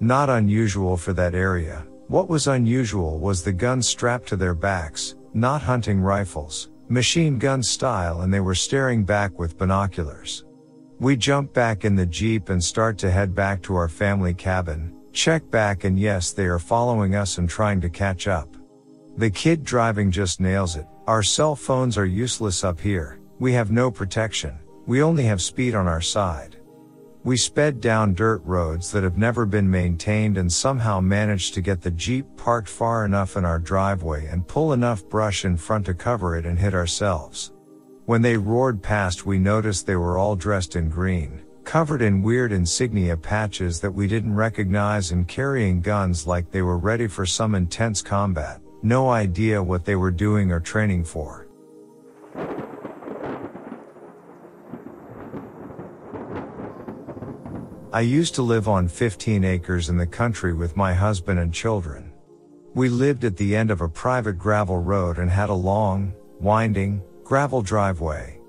Not 0.00 0.28
unusual 0.28 0.96
for 0.96 1.12
that 1.12 1.36
area. 1.36 1.86
What 2.08 2.28
was 2.28 2.48
unusual 2.48 3.20
was 3.20 3.44
the 3.44 3.52
guns 3.52 3.86
strapped 3.86 4.26
to 4.30 4.36
their 4.36 4.56
backs, 4.56 5.14
not 5.34 5.62
hunting 5.62 6.00
rifles, 6.00 6.70
machine 6.88 7.38
gun 7.38 7.62
style 7.62 8.22
and 8.22 8.34
they 8.34 8.40
were 8.40 8.56
staring 8.56 9.04
back 9.04 9.38
with 9.38 9.56
binoculars. 9.56 10.44
We 11.00 11.16
jump 11.16 11.52
back 11.52 11.84
in 11.84 11.94
the 11.94 12.06
Jeep 12.06 12.48
and 12.48 12.62
start 12.62 12.98
to 12.98 13.10
head 13.10 13.32
back 13.32 13.62
to 13.62 13.76
our 13.76 13.88
family 13.88 14.34
cabin, 14.34 14.92
check 15.12 15.48
back 15.48 15.84
and 15.84 15.96
yes, 15.96 16.32
they 16.32 16.46
are 16.46 16.58
following 16.58 17.14
us 17.14 17.38
and 17.38 17.48
trying 17.48 17.80
to 17.82 17.88
catch 17.88 18.26
up. 18.26 18.56
The 19.16 19.30
kid 19.30 19.62
driving 19.62 20.10
just 20.10 20.40
nails 20.40 20.74
it. 20.74 20.86
Our 21.06 21.22
cell 21.22 21.54
phones 21.54 21.96
are 21.96 22.04
useless 22.04 22.64
up 22.64 22.80
here. 22.80 23.20
We 23.38 23.52
have 23.52 23.70
no 23.70 23.92
protection. 23.92 24.58
We 24.86 25.00
only 25.00 25.22
have 25.22 25.40
speed 25.40 25.76
on 25.76 25.86
our 25.86 26.00
side. 26.00 26.56
We 27.22 27.36
sped 27.36 27.80
down 27.80 28.14
dirt 28.14 28.42
roads 28.44 28.90
that 28.90 29.04
have 29.04 29.16
never 29.16 29.46
been 29.46 29.70
maintained 29.70 30.36
and 30.36 30.52
somehow 30.52 30.98
managed 30.98 31.54
to 31.54 31.60
get 31.60 31.80
the 31.80 31.92
Jeep 31.92 32.26
parked 32.36 32.68
far 32.68 33.04
enough 33.04 33.36
in 33.36 33.44
our 33.44 33.60
driveway 33.60 34.26
and 34.26 34.48
pull 34.48 34.72
enough 34.72 35.08
brush 35.08 35.44
in 35.44 35.56
front 35.56 35.86
to 35.86 35.94
cover 35.94 36.36
it 36.36 36.44
and 36.44 36.58
hit 36.58 36.74
ourselves. 36.74 37.52
When 38.08 38.22
they 38.22 38.38
roared 38.38 38.82
past, 38.82 39.26
we 39.26 39.38
noticed 39.38 39.86
they 39.86 39.94
were 39.94 40.16
all 40.16 40.34
dressed 40.34 40.76
in 40.76 40.88
green, 40.88 41.42
covered 41.64 42.00
in 42.00 42.22
weird 42.22 42.52
insignia 42.52 43.18
patches 43.18 43.80
that 43.80 43.90
we 43.90 44.08
didn't 44.08 44.34
recognize 44.34 45.10
and 45.10 45.28
carrying 45.28 45.82
guns 45.82 46.26
like 46.26 46.50
they 46.50 46.62
were 46.62 46.78
ready 46.78 47.06
for 47.06 47.26
some 47.26 47.54
intense 47.54 48.00
combat. 48.00 48.62
No 48.82 49.10
idea 49.10 49.62
what 49.62 49.84
they 49.84 49.94
were 49.94 50.10
doing 50.10 50.50
or 50.50 50.58
training 50.58 51.04
for. 51.04 51.48
I 57.92 58.00
used 58.00 58.34
to 58.36 58.42
live 58.42 58.68
on 58.68 58.88
15 58.88 59.44
acres 59.44 59.90
in 59.90 59.98
the 59.98 60.06
country 60.06 60.54
with 60.54 60.78
my 60.78 60.94
husband 60.94 61.40
and 61.40 61.52
children. 61.52 62.10
We 62.72 62.88
lived 62.88 63.24
at 63.24 63.36
the 63.36 63.54
end 63.54 63.70
of 63.70 63.82
a 63.82 63.88
private 63.90 64.38
gravel 64.38 64.78
road 64.78 65.18
and 65.18 65.30
had 65.30 65.50
a 65.50 65.52
long, 65.52 66.14
winding, 66.40 67.02
Gravel 67.28 67.60
driveway. 67.60 68.40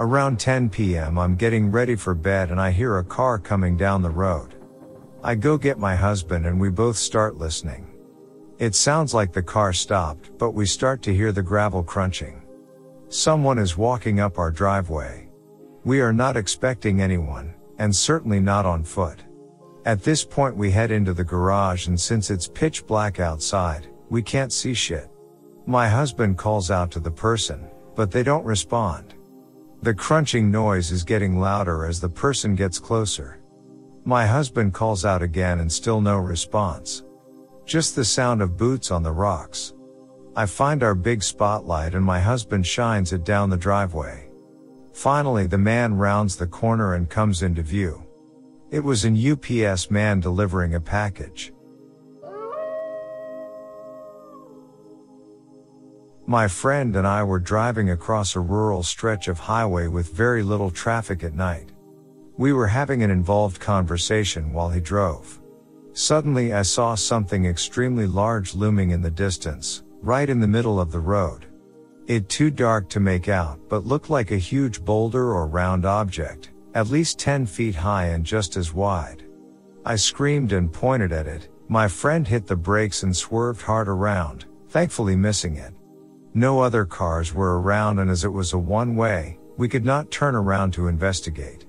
Around 0.00 0.40
10 0.40 0.70
p.m. 0.70 1.18
I'm 1.18 1.36
getting 1.36 1.70
ready 1.70 1.94
for 1.94 2.14
bed 2.14 2.50
and 2.50 2.58
I 2.58 2.70
hear 2.70 2.96
a 2.96 3.04
car 3.04 3.38
coming 3.38 3.76
down 3.76 4.00
the 4.00 4.08
road. 4.08 4.54
I 5.22 5.34
go 5.34 5.58
get 5.58 5.78
my 5.78 5.94
husband 5.94 6.46
and 6.46 6.58
we 6.58 6.70
both 6.70 6.96
start 6.96 7.36
listening. 7.36 7.86
It 8.58 8.74
sounds 8.74 9.12
like 9.12 9.34
the 9.34 9.42
car 9.42 9.74
stopped, 9.74 10.30
but 10.38 10.52
we 10.52 10.64
start 10.64 11.02
to 11.02 11.14
hear 11.14 11.32
the 11.32 11.42
gravel 11.42 11.82
crunching. 11.82 12.40
Someone 13.10 13.58
is 13.58 13.76
walking 13.76 14.20
up 14.20 14.38
our 14.38 14.50
driveway. 14.50 15.28
We 15.84 16.00
are 16.00 16.14
not 16.14 16.38
expecting 16.38 17.02
anyone, 17.02 17.54
and 17.76 17.94
certainly 17.94 18.40
not 18.40 18.64
on 18.64 18.84
foot. 18.84 19.22
At 19.84 20.02
this 20.02 20.24
point 20.24 20.56
we 20.56 20.70
head 20.70 20.90
into 20.90 21.12
the 21.12 21.24
garage 21.24 21.88
and 21.88 22.00
since 22.00 22.30
it's 22.30 22.48
pitch 22.48 22.86
black 22.86 23.20
outside, 23.20 23.86
we 24.08 24.22
can't 24.22 24.50
see 24.50 24.72
shit. 24.72 25.10
My 25.66 25.90
husband 25.90 26.38
calls 26.38 26.70
out 26.70 26.90
to 26.92 27.00
the 27.00 27.10
person, 27.10 27.68
but 27.94 28.10
they 28.10 28.22
don't 28.22 28.44
respond. 28.44 29.14
The 29.82 29.94
crunching 29.94 30.50
noise 30.50 30.90
is 30.90 31.04
getting 31.04 31.38
louder 31.38 31.86
as 31.86 32.00
the 32.00 32.08
person 32.08 32.54
gets 32.54 32.78
closer. 32.78 33.40
My 34.04 34.26
husband 34.26 34.74
calls 34.74 35.04
out 35.04 35.22
again 35.22 35.60
and 35.60 35.72
still 35.72 36.00
no 36.00 36.18
response. 36.18 37.04
Just 37.64 37.96
the 37.96 38.04
sound 38.04 38.42
of 38.42 38.56
boots 38.58 38.90
on 38.90 39.02
the 39.02 39.12
rocks. 39.12 39.72
I 40.36 40.44
find 40.44 40.82
our 40.82 40.94
big 40.94 41.22
spotlight 41.22 41.94
and 41.94 42.04
my 42.04 42.20
husband 42.20 42.66
shines 42.66 43.12
it 43.12 43.24
down 43.24 43.48
the 43.48 43.56
driveway. 43.56 44.28
Finally 44.92 45.46
the 45.46 45.56
man 45.56 45.94
rounds 45.94 46.36
the 46.36 46.46
corner 46.46 46.94
and 46.94 47.08
comes 47.08 47.42
into 47.42 47.62
view. 47.62 48.04
It 48.70 48.80
was 48.80 49.06
an 49.06 49.16
UPS 49.16 49.90
man 49.90 50.20
delivering 50.20 50.74
a 50.74 50.80
package. 50.80 51.53
My 56.26 56.48
friend 56.48 56.96
and 56.96 57.06
I 57.06 57.22
were 57.22 57.38
driving 57.38 57.90
across 57.90 58.34
a 58.34 58.40
rural 58.40 58.82
stretch 58.82 59.28
of 59.28 59.38
highway 59.38 59.88
with 59.88 60.14
very 60.14 60.42
little 60.42 60.70
traffic 60.70 61.22
at 61.22 61.34
night. 61.34 61.70
We 62.38 62.54
were 62.54 62.66
having 62.66 63.02
an 63.02 63.10
involved 63.10 63.60
conversation 63.60 64.54
while 64.54 64.70
he 64.70 64.80
drove. 64.80 65.38
Suddenly 65.92 66.54
I 66.54 66.62
saw 66.62 66.94
something 66.94 67.44
extremely 67.44 68.06
large 68.06 68.54
looming 68.54 68.90
in 68.90 69.02
the 69.02 69.10
distance, 69.10 69.84
right 70.00 70.28
in 70.30 70.40
the 70.40 70.48
middle 70.48 70.80
of 70.80 70.90
the 70.90 70.98
road. 70.98 71.44
It 72.06 72.30
too 72.30 72.50
dark 72.50 72.88
to 72.90 73.00
make 73.00 73.28
out, 73.28 73.60
but 73.68 73.84
looked 73.84 74.08
like 74.08 74.30
a 74.30 74.36
huge 74.36 74.82
boulder 74.82 75.34
or 75.34 75.46
round 75.46 75.84
object, 75.84 76.52
at 76.72 76.88
least 76.88 77.18
10 77.18 77.44
feet 77.44 77.74
high 77.74 78.06
and 78.06 78.24
just 78.24 78.56
as 78.56 78.72
wide. 78.72 79.24
I 79.84 79.96
screamed 79.96 80.52
and 80.52 80.72
pointed 80.72 81.12
at 81.12 81.26
it. 81.26 81.50
My 81.68 81.86
friend 81.86 82.26
hit 82.26 82.46
the 82.46 82.56
brakes 82.56 83.02
and 83.02 83.14
swerved 83.14 83.60
hard 83.60 83.88
around, 83.88 84.46
thankfully 84.70 85.16
missing 85.16 85.56
it. 85.56 85.74
No 86.36 86.58
other 86.58 86.84
cars 86.84 87.32
were 87.32 87.60
around 87.60 88.00
and 88.00 88.10
as 88.10 88.24
it 88.24 88.28
was 88.28 88.52
a 88.52 88.58
one 88.58 88.96
way, 88.96 89.38
we 89.56 89.68
could 89.68 89.84
not 89.84 90.10
turn 90.10 90.34
around 90.34 90.72
to 90.72 90.88
investigate. 90.88 91.64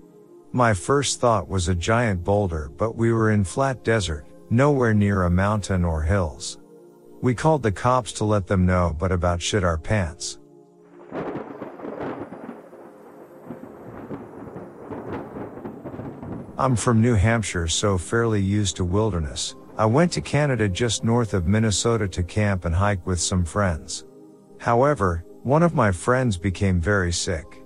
My 0.53 0.74
first 0.74 1.20
thought 1.20 1.47
was 1.47 1.68
a 1.68 1.76
giant 1.76 2.24
boulder, 2.24 2.72
but 2.76 2.95
we 2.95 3.13
were 3.13 3.30
in 3.30 3.43
flat 3.43 3.84
desert, 3.84 4.26
nowhere 4.49 4.95
near 4.95 5.24
a 5.24 5.30
mountain 5.30 5.86
or 5.86 6.01
hills. 6.01 6.57
We 7.22 7.36
called 7.36 7.61
the 7.61 7.72
cops 7.72 8.11
to 8.13 8.26
let 8.26 8.47
them 8.47 8.66
know, 8.66 8.95
but 8.97 9.11
about 9.11 9.39
shit 9.39 9.63
our 9.63 9.78
pants. 9.78 10.39
I'm 16.57 16.76
from 16.76 17.01
New 17.01 17.13
Hampshire, 17.13 17.68
so 17.68 17.99
fairly 17.99 18.41
used 18.41 18.78
to 18.78 18.84
wilderness. 18.84 19.55
I 19.78 19.86
went 19.86 20.11
to 20.13 20.22
Canada 20.22 20.68
just 20.68 21.03
north 21.03 21.36
of 21.36 21.45
Minnesota 21.45 22.07
to 22.07 22.24
camp 22.24 22.66
and 22.66 22.74
hike 22.74 23.05
with 23.05 23.20
some 23.20 23.45
friends. 23.45 24.05
However, 24.60 25.26
one 25.43 25.64
of 25.64 25.76
my 25.76 25.91
friends 25.91 26.38
became 26.38 26.80
very 26.80 27.12
sick. 27.12 27.64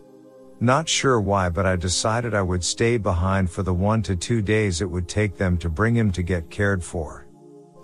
Not 0.60 0.90
sure 0.90 1.22
why, 1.22 1.48
but 1.48 1.66
I 1.66 1.78
decided 1.78 2.34
I 2.34 2.42
would 2.42 2.64
stay 2.64 2.98
behind 2.98 3.50
for 3.50 3.64
the 3.64 3.74
one 3.74 4.02
to 4.04 4.16
two 4.16 4.42
days 4.42 4.82
it 4.82 4.90
would 4.90 5.08
take 5.08 5.38
them 5.38 5.58
to 5.60 5.70
bring 5.70 5.96
him 5.96 6.12
to 6.12 6.22
get 6.22 6.50
cared 6.50 6.84
for. 6.84 7.28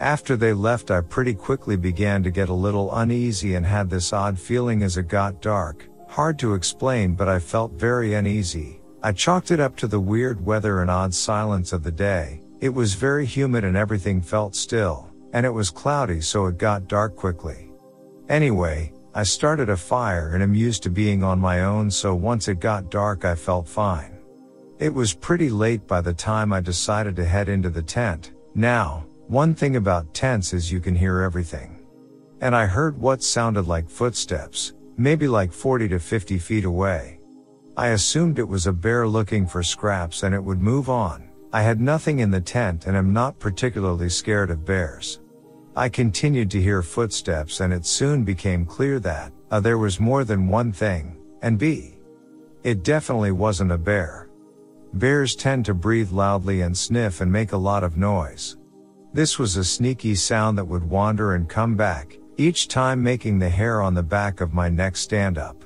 After 0.01 0.36
they 0.36 0.51
left, 0.51 0.91
I 0.91 0.99
pretty 0.99 1.34
quickly 1.34 1.78
began 1.78 2.22
to 2.24 2.32
get 2.32 2.49
a 2.49 2.53
little 2.53 2.93
uneasy 2.93 3.56
and 3.56 3.66
had 3.66 3.89
this 3.89 4.12
odd 4.12 4.38
feeling 4.38 4.84
as 4.84 4.97
it 4.97 5.08
got 5.08 5.41
dark. 5.41 5.88
Hard 6.10 6.38
to 6.39 6.53
explain, 6.53 7.14
but 7.14 7.30
I 7.30 7.39
felt 7.39 7.80
very 7.80 8.14
uneasy. 8.14 8.82
I 9.01 9.14
chalked 9.14 9.51
it 9.51 9.62
up 9.62 9.78
to 9.78 9.88
the 9.88 9.99
weird 9.99 10.45
weather 10.45 10.82
and 10.82 10.91
odd 10.91 11.14
silence 11.14 11.72
of 11.72 11.84
the 11.84 11.91
day. 11.91 12.41
It 12.60 12.70
was 12.70 12.93
very 12.93 13.26
humid 13.26 13.64
and 13.64 13.78
everything 13.78 14.22
felt 14.22 14.56
still, 14.56 15.10
and 15.32 15.45
it 15.45 15.49
was 15.49 15.70
cloudy 15.70 16.20
so 16.20 16.47
it 16.47 16.58
got 16.58 16.88
dark 16.88 17.16
quickly. 17.16 17.72
Anyway, 18.28 18.91
I 19.18 19.24
started 19.24 19.70
a 19.70 19.78
fire 19.78 20.32
and 20.34 20.43
am 20.43 20.53
used 20.53 20.84
to 20.84 20.89
being 20.89 21.24
on 21.24 21.39
my 21.39 21.61
own 21.61 21.89
so 21.89 22.13
once 22.13 22.49
it 22.49 22.59
got 22.59 22.91
dark 22.91 23.24
I 23.24 23.34
felt 23.34 23.66
fine. 23.66 24.20
It 24.78 24.93
was 24.93 25.13
pretty 25.13 25.49
late 25.49 25.88
by 25.88 26.01
the 26.01 26.13
time 26.13 26.51
I 26.51 26.59
decided 26.59 27.16
to 27.16 27.24
head 27.24 27.47
into 27.47 27.70
the 27.70 27.82
tent. 27.82 28.34
Now, 28.55 29.05
one 29.28 29.55
thing 29.55 29.78
about 29.78 30.13
tents 30.13 30.51
is 30.51 30.70
you 30.70 30.82
can 30.82 30.95
hear 30.95 31.22
everything. 31.22 31.80
And 32.41 32.53
I 32.53 32.66
heard 32.66 32.99
what 32.99 33.24
sounded 33.24 33.70
like 33.70 33.89
footsteps, 33.89 34.74
maybe 34.97 35.30
like 35.30 35.53
40 35.53 35.88
to 35.88 35.99
50 35.99 36.38
feet 36.38 36.66
away. 36.66 37.22
I 37.78 37.91
assumed 37.91 38.38
it 38.38 38.43
was 38.43 38.68
a 38.68 38.74
bear 38.74 39.07
looking 39.07 39.47
for 39.47 39.63
scraps 39.63 40.24
and 40.24 40.36
it 40.36 40.43
would 40.43 40.61
move 40.61 40.89
on. 40.89 41.30
I 41.53 41.61
had 41.61 41.80
nothing 41.80 42.20
in 42.20 42.32
the 42.32 42.41
tent 42.41 42.86
and 42.86 42.97
am 42.97 43.13
not 43.13 43.39
particularly 43.39 44.09
scared 44.09 44.51
of 44.51 44.66
bears. 44.66 45.22
I 45.78 45.89
continued 45.89 46.49
to 46.51 46.61
hear 46.61 46.82
footsteps 46.82 47.59
and 47.59 47.73
it 47.73 47.86
soon 47.86 48.23
became 48.23 48.65
clear 48.65 48.97
that, 49.01 49.34
uh, 49.51 49.59
there 49.59 49.78
was 49.78 49.99
more 49.99 50.23
than 50.23 50.47
one 50.47 50.71
thing, 50.71 51.17
and 51.41 51.59
B. 51.59 51.97
It 52.63 52.84
definitely 52.84 53.34
wasn't 53.34 53.73
a 53.73 53.78
bear. 53.78 54.30
Bears 54.93 55.36
tend 55.36 55.65
to 55.65 55.73
breathe 55.73 56.11
loudly 56.11 56.61
and 56.61 56.78
sniff 56.78 57.19
and 57.19 57.30
make 57.30 57.51
a 57.51 57.57
lot 57.57 57.84
of 57.84 57.97
noise. 57.97 58.55
This 59.11 59.38
was 59.38 59.57
a 59.57 59.65
sneaky 59.65 60.15
sound 60.15 60.57
that 60.57 60.65
would 60.65 60.89
wander 60.89 61.36
and 61.36 61.49
come 61.49 61.76
back, 61.76 62.17
each 62.38 62.69
time 62.69 63.03
making 63.03 63.39
the 63.39 63.49
hair 63.49 63.82
on 63.82 63.93
the 63.93 64.03
back 64.03 64.39
of 64.39 64.53
my 64.53 64.69
neck 64.69 64.95
stand 64.95 65.38
up. 65.38 65.65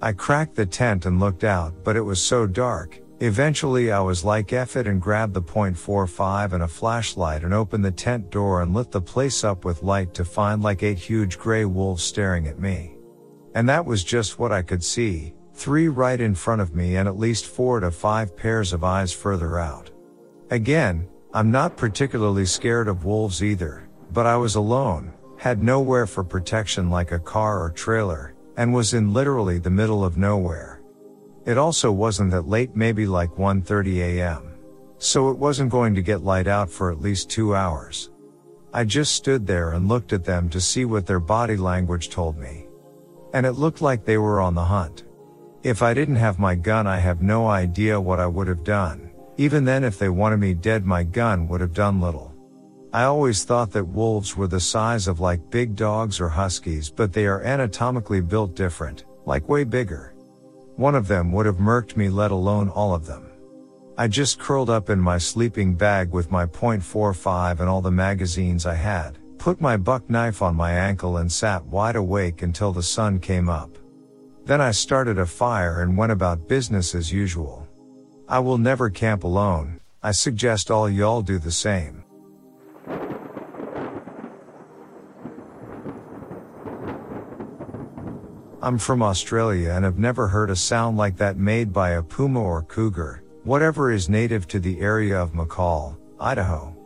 I 0.00 0.12
cracked 0.12 0.54
the 0.54 0.64
tent 0.64 1.06
and 1.06 1.18
looked 1.18 1.42
out, 1.42 1.74
but 1.82 1.96
it 1.96 2.00
was 2.00 2.22
so 2.22 2.46
dark, 2.46 3.00
Eventually 3.22 3.92
I 3.92 4.00
was 4.00 4.24
like 4.24 4.54
F 4.54 4.76
it 4.76 4.86
and 4.86 4.98
grabbed 4.98 5.34
the 5.34 5.42
.45 5.42 6.54
and 6.54 6.62
a 6.62 6.68
flashlight 6.68 7.44
and 7.44 7.52
opened 7.52 7.84
the 7.84 7.90
tent 7.90 8.30
door 8.30 8.62
and 8.62 8.72
lit 8.72 8.90
the 8.90 9.02
place 9.02 9.44
up 9.44 9.62
with 9.62 9.82
light 9.82 10.14
to 10.14 10.24
find 10.24 10.62
like 10.62 10.82
eight 10.82 10.98
huge 10.98 11.38
gray 11.38 11.66
wolves 11.66 12.02
staring 12.02 12.46
at 12.46 12.58
me. 12.58 12.96
And 13.54 13.68
that 13.68 13.84
was 13.84 14.04
just 14.04 14.38
what 14.38 14.52
I 14.52 14.62
could 14.62 14.82
see, 14.82 15.34
three 15.52 15.88
right 15.88 16.18
in 16.18 16.34
front 16.34 16.62
of 16.62 16.74
me 16.74 16.96
and 16.96 17.06
at 17.06 17.18
least 17.18 17.44
four 17.44 17.80
to 17.80 17.90
five 17.90 18.34
pairs 18.34 18.72
of 18.72 18.84
eyes 18.84 19.12
further 19.12 19.58
out. 19.58 19.90
Again, 20.50 21.06
I'm 21.34 21.50
not 21.50 21.76
particularly 21.76 22.46
scared 22.46 22.88
of 22.88 23.04
wolves 23.04 23.44
either, 23.44 23.86
but 24.14 24.24
I 24.24 24.38
was 24.38 24.54
alone, 24.54 25.12
had 25.36 25.62
nowhere 25.62 26.06
for 26.06 26.24
protection 26.24 26.88
like 26.88 27.12
a 27.12 27.18
car 27.18 27.62
or 27.62 27.70
trailer, 27.70 28.34
and 28.56 28.72
was 28.72 28.94
in 28.94 29.12
literally 29.12 29.58
the 29.58 29.68
middle 29.68 30.06
of 30.06 30.16
nowhere. 30.16 30.69
It 31.50 31.58
also 31.58 31.90
wasn't 31.90 32.30
that 32.30 32.46
late, 32.46 32.76
maybe 32.76 33.06
like 33.08 33.32
1.30 33.32 34.20
am. 34.20 34.54
So 34.98 35.30
it 35.30 35.36
wasn't 35.36 35.72
going 35.72 35.96
to 35.96 36.00
get 36.00 36.22
light 36.22 36.46
out 36.46 36.70
for 36.70 36.92
at 36.92 37.00
least 37.00 37.28
two 37.28 37.56
hours. 37.56 38.12
I 38.72 38.84
just 38.84 39.16
stood 39.16 39.48
there 39.48 39.72
and 39.72 39.88
looked 39.88 40.12
at 40.12 40.22
them 40.22 40.48
to 40.50 40.60
see 40.60 40.84
what 40.84 41.08
their 41.08 41.18
body 41.18 41.56
language 41.56 42.08
told 42.08 42.38
me. 42.38 42.68
And 43.34 43.44
it 43.44 43.54
looked 43.54 43.82
like 43.82 44.04
they 44.04 44.16
were 44.16 44.40
on 44.40 44.54
the 44.54 44.62
hunt. 44.64 45.02
If 45.64 45.82
I 45.82 45.92
didn't 45.92 46.22
have 46.22 46.38
my 46.38 46.54
gun, 46.54 46.86
I 46.86 46.98
have 46.98 47.20
no 47.20 47.48
idea 47.48 48.00
what 48.00 48.20
I 48.20 48.28
would 48.28 48.46
have 48.46 48.62
done. 48.62 49.10
Even 49.36 49.64
then, 49.64 49.82
if 49.82 49.98
they 49.98 50.08
wanted 50.08 50.36
me 50.36 50.54
dead, 50.54 50.86
my 50.86 51.02
gun 51.02 51.48
would 51.48 51.60
have 51.60 51.74
done 51.74 52.00
little. 52.00 52.32
I 52.92 53.02
always 53.02 53.42
thought 53.42 53.72
that 53.72 53.88
wolves 53.88 54.36
were 54.36 54.46
the 54.46 54.60
size 54.60 55.08
of 55.08 55.18
like 55.18 55.50
big 55.50 55.74
dogs 55.74 56.20
or 56.20 56.28
huskies, 56.28 56.90
but 56.90 57.12
they 57.12 57.26
are 57.26 57.42
anatomically 57.42 58.20
built 58.20 58.54
different, 58.54 59.02
like 59.26 59.48
way 59.48 59.64
bigger. 59.64 60.14
One 60.80 60.94
of 60.94 61.08
them 61.08 61.30
would 61.32 61.44
have 61.44 61.58
murked 61.58 61.98
me 61.98 62.08
let 62.08 62.30
alone 62.30 62.70
all 62.70 62.94
of 62.94 63.04
them. 63.04 63.30
I 63.98 64.08
just 64.08 64.38
curled 64.38 64.70
up 64.70 64.88
in 64.88 64.98
my 64.98 65.18
sleeping 65.18 65.74
bag 65.74 66.10
with 66.10 66.30
my 66.30 66.46
.45 66.46 67.60
and 67.60 67.68
all 67.68 67.82
the 67.82 67.90
magazines 67.90 68.64
I 68.64 68.76
had, 68.76 69.18
put 69.36 69.60
my 69.60 69.76
buck 69.76 70.08
knife 70.08 70.40
on 70.40 70.56
my 70.56 70.72
ankle 70.72 71.18
and 71.18 71.30
sat 71.30 71.62
wide 71.66 71.96
awake 71.96 72.40
until 72.40 72.72
the 72.72 72.82
sun 72.82 73.18
came 73.20 73.50
up. 73.50 73.76
Then 74.46 74.62
I 74.62 74.70
started 74.70 75.18
a 75.18 75.26
fire 75.26 75.82
and 75.82 75.98
went 75.98 76.12
about 76.12 76.48
business 76.48 76.94
as 76.94 77.12
usual. 77.12 77.68
I 78.26 78.38
will 78.38 78.56
never 78.56 78.88
camp 78.88 79.24
alone, 79.24 79.80
I 80.02 80.12
suggest 80.12 80.70
all 80.70 80.88
y'all 80.88 81.20
do 81.20 81.38
the 81.38 81.52
same. 81.52 81.99
I'm 88.62 88.76
from 88.76 89.02
Australia 89.02 89.70
and 89.70 89.86
have 89.86 89.98
never 89.98 90.28
heard 90.28 90.50
a 90.50 90.56
sound 90.56 90.98
like 90.98 91.16
that 91.16 91.38
made 91.38 91.72
by 91.72 91.92
a 91.92 92.02
puma 92.02 92.42
or 92.42 92.62
cougar, 92.62 93.22
whatever 93.42 93.90
is 93.90 94.10
native 94.10 94.46
to 94.48 94.60
the 94.60 94.80
area 94.80 95.18
of 95.18 95.32
McCall, 95.32 95.96
Idaho. 96.20 96.76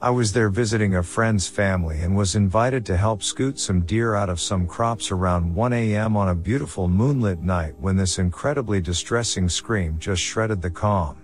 I 0.00 0.08
was 0.08 0.32
there 0.32 0.48
visiting 0.48 0.94
a 0.94 1.02
friend's 1.02 1.46
family 1.46 2.00
and 2.00 2.16
was 2.16 2.36
invited 2.36 2.86
to 2.86 2.96
help 2.96 3.22
scoot 3.22 3.58
some 3.58 3.82
deer 3.82 4.14
out 4.14 4.30
of 4.30 4.40
some 4.40 4.66
crops 4.66 5.10
around 5.10 5.54
1 5.54 5.74
a.m. 5.74 6.16
on 6.16 6.30
a 6.30 6.34
beautiful 6.34 6.88
moonlit 6.88 7.42
night 7.42 7.78
when 7.78 7.96
this 7.96 8.18
incredibly 8.18 8.80
distressing 8.80 9.46
scream 9.46 9.98
just 9.98 10.22
shredded 10.22 10.62
the 10.62 10.70
calm. 10.70 11.18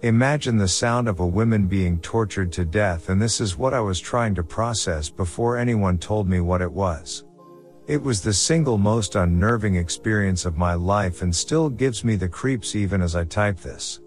Imagine 0.00 0.56
the 0.56 0.68
sound 0.68 1.06
of 1.06 1.20
a 1.20 1.26
woman 1.26 1.66
being 1.66 2.00
tortured 2.00 2.50
to 2.52 2.64
death 2.64 3.10
and 3.10 3.20
this 3.20 3.42
is 3.42 3.58
what 3.58 3.74
I 3.74 3.80
was 3.80 4.00
trying 4.00 4.34
to 4.36 4.42
process 4.42 5.10
before 5.10 5.58
anyone 5.58 5.98
told 5.98 6.26
me 6.26 6.40
what 6.40 6.62
it 6.62 6.72
was. 6.72 7.24
It 7.88 8.02
was 8.02 8.20
the 8.20 8.34
single 8.34 8.76
most 8.76 9.14
unnerving 9.14 9.76
experience 9.76 10.44
of 10.44 10.58
my 10.58 10.74
life 10.74 11.22
and 11.22 11.34
still 11.34 11.70
gives 11.70 12.04
me 12.04 12.16
the 12.16 12.28
creeps 12.28 12.76
even 12.76 13.00
as 13.00 13.16
I 13.16 13.24
type 13.24 13.56
this. 13.60 14.00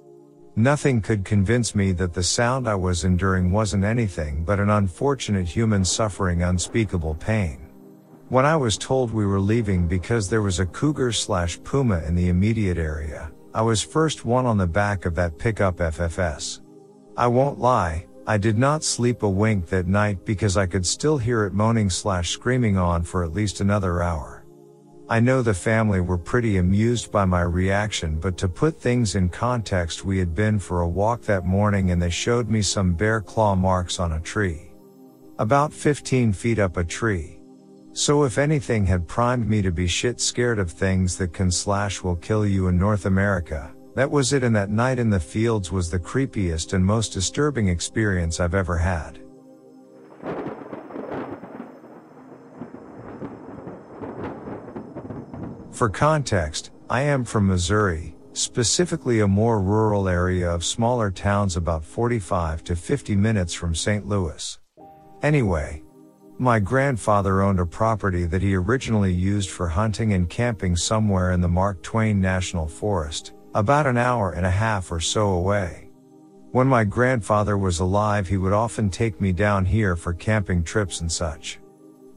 Nothing 0.56 1.02
could 1.02 1.26
convince 1.26 1.74
me 1.74 1.92
that 1.94 2.14
the 2.14 2.22
sound 2.22 2.70
I 2.70 2.76
was 2.76 3.06
enduring 3.06 3.52
wasn't 3.52 3.84
anything 3.84 4.44
but 4.44 4.60
an 4.60 4.70
unfortunate 4.70 5.48
human 5.48 5.84
suffering 5.84 6.44
unspeakable 6.44 7.16
pain. 7.16 7.72
When 8.30 8.46
I 8.46 8.56
was 8.56 8.78
told 8.78 9.12
we 9.12 9.26
were 9.26 9.40
leaving 9.40 9.88
because 9.88 10.30
there 10.30 10.44
was 10.44 10.60
a 10.60 10.66
cougar 10.68 11.12
slash 11.12 11.60
puma 11.64 12.04
in 12.04 12.14
the 12.14 12.30
immediate 12.30 12.78
area, 12.78 13.32
I 13.52 13.64
was 13.64 13.82
first 13.82 14.26
one 14.26 14.46
on 14.46 14.60
the 14.60 14.68
back 14.68 15.06
of 15.06 15.16
that 15.16 15.40
pickup 15.40 15.78
FFS. 15.78 16.62
I 17.18 17.26
won't 17.26 17.58
lie, 17.58 18.06
I 18.28 18.38
did 18.38 18.58
not 18.58 18.84
sleep 18.84 19.24
a 19.24 19.30
wink 19.30 19.68
that 19.68 19.88
night 19.88 20.26
because 20.26 20.56
I 20.56 20.68
could 20.68 20.86
still 20.86 21.18
hear 21.18 21.46
it 21.46 21.54
moaning 21.54 21.90
slash 21.90 22.30
screaming 22.30 22.78
on 22.78 23.02
for 23.02 23.24
at 23.24 23.34
least 23.34 23.62
another 23.62 24.04
hour. 24.04 24.46
I 25.10 25.20
know 25.20 25.42
the 25.42 25.54
family 25.54 26.00
were 26.00 26.18
pretty 26.18 26.58
amused 26.58 27.12
by 27.12 27.26
my 27.26 27.42
reaction, 27.42 28.20
but 28.20 28.38
to 28.38 28.48
put 28.48 28.80
things 28.80 29.16
in 29.16 29.28
context, 29.28 30.06
we 30.06 30.20
had 30.20 30.36
been 30.36 30.60
for 30.60 30.82
a 30.82 30.88
walk 30.88 31.24
that 31.24 31.46
morning 31.46 31.92
and 31.92 32.02
they 32.02 32.12
showed 32.12 32.48
me 32.48 32.62
some 32.62 32.94
bear 32.94 33.22
claw 33.22 33.56
marks 33.56 34.00
on 34.00 34.14
a 34.14 34.22
tree. 34.22 34.72
About 35.40 35.74
15 35.74 36.32
feet 36.32 36.60
up 36.60 36.78
a 36.78 36.84
tree. 36.84 37.40
So 37.94 38.24
if 38.24 38.38
anything 38.38 38.86
had 38.86 39.08
primed 39.08 39.50
me 39.50 39.62
to 39.64 39.72
be 39.72 39.88
shit 39.88 40.22
scared 40.22 40.60
of 40.60 40.72
things 40.72 41.18
that 41.18 41.34
can 41.34 41.52
slash 41.52 42.04
will 42.04 42.16
kill 42.16 42.46
you 42.46 42.68
in 42.70 42.78
North 42.78 43.06
America, 43.06 43.74
that 43.96 44.10
was 44.10 44.34
it 44.34 44.44
and 44.44 44.56
that 44.56 44.70
night 44.70 45.00
in 45.00 45.10
the 45.10 45.20
fields 45.20 45.72
was 45.72 45.90
the 45.90 46.00
creepiest 46.00 46.74
and 46.74 46.86
most 46.86 47.14
disturbing 47.14 47.68
experience 47.68 48.40
I've 48.40 48.56
ever 48.56 48.78
had. 48.78 49.20
For 55.72 55.90
context, 55.90 56.72
I 56.90 57.02
am 57.02 57.24
from 57.24 57.48
Missouri, 57.48 58.16
specifically 58.34 59.22
a 59.22 59.28
more 59.28 59.62
rural 59.62 60.08
area 60.08 60.50
of 60.50 60.64
smaller 60.64 61.10
towns 61.10 61.58
about 61.58 61.84
45 61.84 62.64
to 62.66 62.76
50 62.76 63.16
minutes 63.16 63.54
from 63.54 63.74
St. 63.74 64.06
Louis. 64.06 64.60
Anyway, 65.24 65.84
my 66.38 66.60
grandfather 66.60 67.42
owned 67.42 67.60
a 67.60 67.66
property 67.66 68.26
that 68.26 68.42
he 68.42 68.56
originally 68.56 69.14
used 69.14 69.50
for 69.50 69.68
hunting 69.68 70.14
and 70.14 70.30
camping 70.30 70.76
somewhere 70.76 71.32
in 71.32 71.42
the 71.42 71.48
Mark 71.48 71.84
Twain 71.84 72.20
National 72.20 72.68
Forest, 72.68 73.34
about 73.54 73.86
an 73.86 73.98
hour 73.98 74.32
and 74.32 74.46
a 74.46 74.52
half 74.52 74.92
or 74.92 75.00
so 75.00 75.30
away. 75.30 75.90
When 76.52 76.68
my 76.68 76.84
grandfather 76.84 77.58
was 77.58 77.80
alive, 77.80 78.28
he 78.28 78.38
would 78.38 78.54
often 78.54 78.90
take 78.90 79.20
me 79.20 79.32
down 79.32 79.66
here 79.66 79.96
for 79.96 80.14
camping 80.14 80.64
trips 80.64 81.02
and 81.02 81.12
such. 81.12 81.60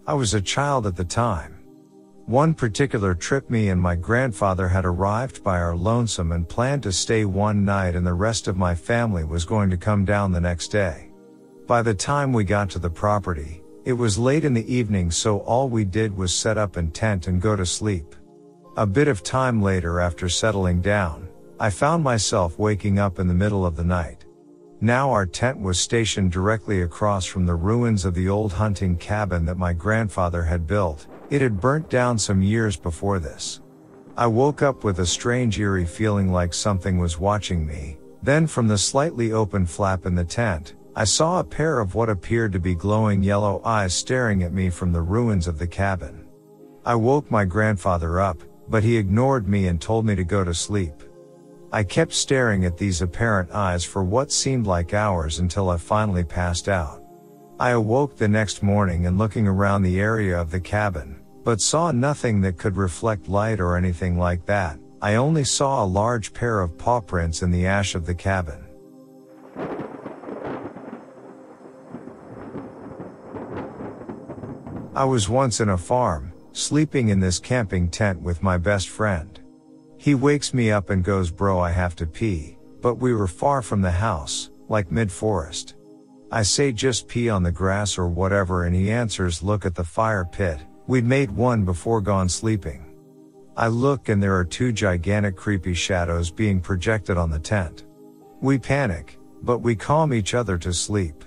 I 0.06 0.14
was 0.14 0.34
a 0.34 0.40
child 0.40 0.86
at 0.86 0.96
the 0.96 1.04
time. 1.04 1.54
One 2.26 2.54
particular 2.54 3.14
trip 3.14 3.50
me 3.50 3.68
and 3.68 3.80
my 3.80 3.96
grandfather 3.96 4.68
had 4.68 4.84
arrived 4.84 5.44
by 5.44 5.60
our 5.60 5.76
lonesome 5.76 6.32
and 6.32 6.48
planned 6.48 6.82
to 6.84 6.92
stay 6.92 7.24
one 7.24 7.64
night 7.64 7.94
and 7.94 8.06
the 8.06 8.14
rest 8.14 8.48
of 8.48 8.56
my 8.56 8.74
family 8.74 9.24
was 9.24 9.44
going 9.44 9.70
to 9.70 9.76
come 9.76 10.04
down 10.04 10.32
the 10.32 10.40
next 10.40 10.68
day. 10.68 11.10
By 11.66 11.82
the 11.82 11.94
time 11.94 12.32
we 12.32 12.44
got 12.44 12.70
to 12.70 12.78
the 12.78 12.90
property, 12.90 13.62
it 13.84 13.92
was 13.92 14.18
late 14.18 14.44
in 14.44 14.54
the 14.54 14.74
evening 14.74 15.10
so 15.10 15.40
all 15.40 15.68
we 15.68 15.84
did 15.84 16.16
was 16.16 16.32
set 16.34 16.56
up 16.56 16.76
in 16.76 16.90
tent 16.90 17.26
and 17.26 17.42
go 17.42 17.56
to 17.56 17.66
sleep. 17.66 18.14
A 18.76 18.86
bit 18.86 19.06
of 19.06 19.22
time 19.22 19.62
later 19.62 20.00
after 20.00 20.28
settling 20.28 20.80
down, 20.80 21.28
I 21.60 21.70
found 21.70 22.02
myself 22.02 22.58
waking 22.58 22.98
up 22.98 23.20
in 23.20 23.28
the 23.28 23.32
middle 23.32 23.64
of 23.64 23.76
the 23.76 23.84
night. 23.84 24.24
Now 24.80 25.12
our 25.12 25.26
tent 25.26 25.60
was 25.60 25.78
stationed 25.78 26.32
directly 26.32 26.82
across 26.82 27.24
from 27.24 27.46
the 27.46 27.54
ruins 27.54 28.04
of 28.04 28.14
the 28.14 28.28
old 28.28 28.52
hunting 28.52 28.96
cabin 28.96 29.44
that 29.44 29.58
my 29.58 29.72
grandfather 29.72 30.42
had 30.42 30.66
built, 30.66 31.06
it 31.30 31.40
had 31.40 31.60
burnt 31.60 31.88
down 31.88 32.18
some 32.18 32.42
years 32.42 32.76
before 32.76 33.20
this. 33.20 33.60
I 34.16 34.26
woke 34.26 34.60
up 34.60 34.82
with 34.82 34.98
a 34.98 35.06
strange 35.06 35.60
eerie 35.60 35.86
feeling 35.86 36.32
like 36.32 36.52
something 36.52 36.98
was 36.98 37.16
watching 37.16 37.64
me. 37.64 37.98
Then 38.24 38.48
from 38.48 38.66
the 38.66 38.76
slightly 38.76 39.30
open 39.30 39.66
flap 39.66 40.04
in 40.04 40.16
the 40.16 40.24
tent, 40.24 40.74
I 40.96 41.04
saw 41.04 41.38
a 41.38 41.44
pair 41.44 41.78
of 41.78 41.94
what 41.94 42.10
appeared 42.10 42.52
to 42.54 42.58
be 42.58 42.74
glowing 42.74 43.22
yellow 43.22 43.62
eyes 43.64 43.94
staring 43.94 44.42
at 44.42 44.52
me 44.52 44.68
from 44.68 44.92
the 44.92 45.02
ruins 45.02 45.46
of 45.46 45.60
the 45.60 45.66
cabin. 45.68 46.26
I 46.84 46.96
woke 46.96 47.30
my 47.30 47.44
grandfather 47.44 48.20
up, 48.20 48.42
but 48.68 48.82
he 48.82 48.96
ignored 48.96 49.48
me 49.48 49.66
and 49.66 49.80
told 49.80 50.06
me 50.06 50.14
to 50.14 50.24
go 50.24 50.44
to 50.44 50.54
sleep. 50.54 51.02
I 51.72 51.82
kept 51.82 52.12
staring 52.12 52.64
at 52.64 52.76
these 52.76 53.02
apparent 53.02 53.50
eyes 53.50 53.84
for 53.84 54.04
what 54.04 54.30
seemed 54.30 54.66
like 54.66 54.94
hours 54.94 55.40
until 55.40 55.70
I 55.70 55.76
finally 55.76 56.24
passed 56.24 56.68
out. 56.68 57.02
I 57.58 57.70
awoke 57.70 58.16
the 58.16 58.28
next 58.28 58.62
morning 58.62 59.06
and 59.06 59.18
looking 59.18 59.46
around 59.46 59.82
the 59.82 60.00
area 60.00 60.40
of 60.40 60.50
the 60.50 60.60
cabin, 60.60 61.20
but 61.44 61.60
saw 61.60 61.92
nothing 61.92 62.40
that 62.42 62.58
could 62.58 62.76
reflect 62.76 63.28
light 63.28 63.60
or 63.60 63.76
anything 63.76 64.18
like 64.18 64.46
that. 64.46 64.78
I 65.00 65.16
only 65.16 65.44
saw 65.44 65.84
a 65.84 65.86
large 65.86 66.32
pair 66.32 66.60
of 66.60 66.78
paw 66.78 67.00
prints 67.00 67.42
in 67.42 67.50
the 67.50 67.66
ash 67.66 67.94
of 67.94 68.06
the 68.06 68.14
cabin. 68.14 68.64
I 74.96 75.04
was 75.04 75.28
once 75.28 75.60
in 75.60 75.70
a 75.70 75.76
farm, 75.76 76.33
sleeping 76.54 77.08
in 77.08 77.18
this 77.18 77.40
camping 77.40 77.88
tent 77.88 78.22
with 78.22 78.42
my 78.42 78.56
best 78.56 78.88
friend. 78.88 79.40
He 79.98 80.14
wakes 80.14 80.54
me 80.54 80.70
up 80.70 80.88
and 80.88 81.02
goes, 81.02 81.30
bro, 81.30 81.58
I 81.58 81.70
have 81.70 81.96
to 81.96 82.06
pee, 82.06 82.56
but 82.80 82.94
we 82.94 83.12
were 83.12 83.26
far 83.26 83.60
from 83.60 83.82
the 83.82 83.90
house, 83.90 84.50
like 84.68 84.92
mid 84.92 85.10
forest. 85.10 85.74
I 86.30 86.42
say 86.42 86.70
just 86.70 87.08
pee 87.08 87.28
on 87.28 87.42
the 87.42 87.50
grass 87.50 87.98
or 87.98 88.06
whatever 88.06 88.64
and 88.64 88.74
he 88.74 88.90
answers 88.90 89.42
look 89.42 89.66
at 89.66 89.74
the 89.74 89.82
fire 89.82 90.24
pit, 90.24 90.60
we'd 90.86 91.04
made 91.04 91.30
one 91.30 91.64
before 91.64 92.00
gone 92.00 92.28
sleeping. 92.28 92.94
I 93.56 93.66
look 93.66 94.08
and 94.08 94.22
there 94.22 94.36
are 94.36 94.44
two 94.44 94.72
gigantic 94.72 95.36
creepy 95.36 95.74
shadows 95.74 96.30
being 96.30 96.60
projected 96.60 97.16
on 97.16 97.30
the 97.30 97.38
tent. 97.38 97.84
We 98.40 98.58
panic, 98.58 99.18
but 99.42 99.58
we 99.58 99.74
calm 99.74 100.14
each 100.14 100.34
other 100.34 100.56
to 100.58 100.72
sleep. 100.72 101.24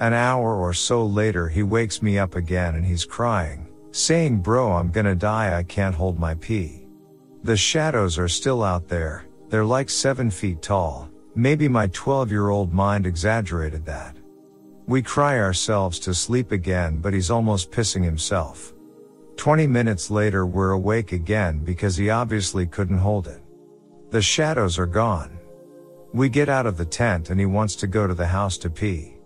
An 0.00 0.12
hour 0.12 0.56
or 0.56 0.74
so 0.74 1.06
later 1.06 1.48
he 1.48 1.62
wakes 1.62 2.02
me 2.02 2.18
up 2.18 2.36
again 2.36 2.74
and 2.74 2.84
he's 2.84 3.04
crying, 3.04 3.67
saying 3.98 4.38
bro 4.38 4.72
I'm 4.72 4.90
gonna 4.90 5.16
die 5.16 5.58
I 5.58 5.64
can't 5.64 5.94
hold 5.94 6.18
my 6.18 6.34
pee. 6.34 6.86
The 7.42 7.56
shadows 7.56 8.16
are 8.16 8.28
still 8.28 8.62
out 8.62 8.86
there, 8.86 9.26
they're 9.48 9.64
like 9.64 9.90
7 9.90 10.30
feet 10.30 10.62
tall, 10.62 11.10
maybe 11.34 11.66
my 11.66 11.88
12 11.88 12.30
year 12.30 12.48
old 12.50 12.72
mind 12.72 13.06
exaggerated 13.06 13.84
that. 13.86 14.16
We 14.86 15.02
cry 15.02 15.38
ourselves 15.38 15.98
to 16.00 16.14
sleep 16.14 16.52
again, 16.52 16.98
but 17.00 17.12
he's 17.12 17.30
almost 17.30 17.72
pissing 17.72 18.04
himself. 18.04 18.72
20 19.36 19.66
minutes 19.66 20.10
later, 20.10 20.46
we're 20.46 20.70
awake 20.70 21.12
again 21.12 21.58
because 21.64 21.96
he 21.96 22.08
obviously 22.08 22.66
couldn't 22.66 22.98
hold 22.98 23.26
it. 23.26 23.42
The 24.10 24.22
shadows 24.22 24.78
are 24.78 24.86
gone. 24.86 25.38
We 26.12 26.28
get 26.28 26.48
out 26.48 26.66
of 26.66 26.76
the 26.76 26.86
tent 26.86 27.30
and 27.30 27.38
he 27.38 27.46
wants 27.46 27.76
to 27.76 27.86
go 27.86 28.06
to 28.06 28.14
the 28.14 28.26
house 28.26 28.56
to 28.58 28.70
pee. 28.70 29.17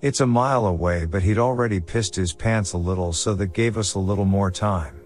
It's 0.00 0.20
a 0.20 0.26
mile 0.26 0.66
away, 0.66 1.06
but 1.06 1.24
he'd 1.24 1.38
already 1.38 1.80
pissed 1.80 2.14
his 2.14 2.32
pants 2.32 2.72
a 2.72 2.78
little, 2.78 3.12
so 3.12 3.34
that 3.34 3.52
gave 3.52 3.76
us 3.76 3.94
a 3.94 3.98
little 3.98 4.24
more 4.24 4.50
time. 4.50 5.00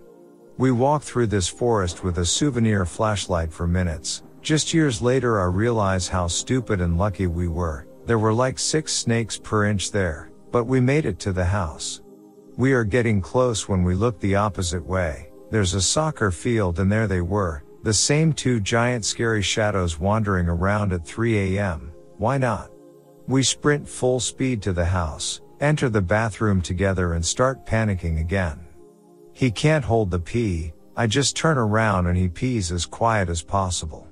We 0.59 0.71
walk 0.71 1.03
through 1.03 1.29
this 1.29 1.49
forest 1.49 2.05
with 2.05 2.19
a 2.19 2.27
souvenir 2.27 2.85
flashlight 2.85 3.51
for 3.51 3.67
minutes. 3.67 4.23
Just 4.43 4.75
years 4.75 5.01
later, 5.01 5.41
I 5.41 5.45
realize 5.45 6.09
how 6.09 6.27
stupid 6.27 6.83
and 6.83 6.99
lucky 6.99 7.27
we 7.27 7.49
were. 7.49 7.87
There 8.05 8.19
were 8.19 8.35
like 8.35 8.59
six 8.59 8.93
snakes 8.93 9.39
per 9.39 9.65
inch 9.65 9.93
there, 9.93 10.31
but 10.51 10.65
we 10.65 10.79
made 10.79 11.07
it 11.07 11.19
to 11.21 11.33
the 11.33 11.45
house. 11.45 12.03
We 12.59 12.75
are 12.75 12.85
getting 12.85 13.23
close 13.23 13.67
when 13.67 13.85
we 13.85 13.95
look 13.95 14.21
the 14.21 14.35
opposite 14.35 14.85
way. 14.85 15.33
There's 15.51 15.73
a 15.73 15.81
soccer 15.81 16.31
field 16.31 16.81
and 16.81 16.93
there 16.93 17.07
they 17.07 17.23
were, 17.23 17.63
the 17.83 17.95
same 17.95 18.35
two 18.35 18.61
giant 18.61 19.07
scary 19.07 19.41
shadows 19.41 19.99
wandering 19.99 20.49
around 20.49 20.93
at 20.93 21.07
3 21.07 21.57
a.m. 21.57 21.93
Why 22.19 22.37
not? 22.37 22.71
We 23.29 23.43
sprint 23.43 23.89
full 23.89 24.21
speed 24.21 24.63
to 24.63 24.73
the 24.73 24.85
house, 24.85 25.41
enter 25.61 25.89
the 25.89 26.03
bathroom 26.03 26.61
together 26.61 27.13
and 27.15 27.25
start 27.25 27.65
panicking 27.65 28.21
again. 28.21 28.67
He 29.33 29.51
can't 29.51 29.85
hold 29.85 30.11
the 30.11 30.19
pee, 30.19 30.73
I 30.97 31.07
just 31.07 31.37
turn 31.37 31.57
around 31.57 32.07
and 32.07 32.19
he 32.19 32.29
pees 32.29 32.71
as 32.73 32.85
quiet 32.85 33.29
as 33.29 33.43
possible. 33.43 34.07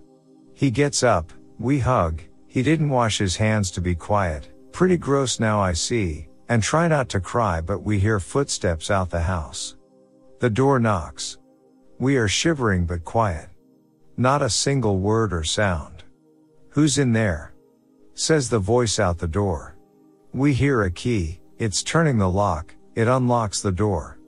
He 0.55 0.71
gets 0.71 1.03
up, 1.03 1.33
we 1.59 1.79
hug, 1.79 2.23
he 2.47 2.63
didn't 2.63 2.89
wash 2.89 3.19
his 3.19 3.37
hands 3.37 3.71
to 3.73 3.81
be 3.81 3.95
quiet. 3.95 4.49
Pretty 4.73 4.97
gross 4.97 5.41
now 5.41 5.61
I 5.61 5.73
see, 5.73 6.29
and 6.49 6.63
try 6.63 6.89
not 6.89 7.09
to 7.11 7.21
cry 7.21 7.61
but 7.61 7.83
we 7.83 7.99
hear 7.99 8.21
footsteps 8.21 8.91
out 8.91 9.11
the 9.11 9.21
house. 9.21 9.77
The 10.39 10.51
door 10.51 10.81
knocks. 10.81 11.37
We 11.99 12.17
are 12.17 12.29
shivering 12.29 12.87
but 12.87 13.05
quiet. 13.05 13.49
Not 14.17 14.41
a 14.41 14.49
single 14.49 14.99
word 14.99 15.33
or 15.33 15.45
sound. 15.45 16.05
Who's 16.71 16.97
in 16.97 17.13
there? 17.13 17.50
Says 18.21 18.51
the 18.51 18.59
voice 18.59 18.99
out 19.01 19.17
the 19.17 19.27
door. 19.27 19.79
We 20.35 20.53
hear 20.53 20.83
a 20.83 20.91
key, 20.91 21.41
it's 21.59 21.83
turning 21.83 22.19
the 22.19 22.29
lock, 22.29 22.75
it 22.95 23.09
unlocks 23.09 23.63
the 23.63 23.73
door. 23.73 24.19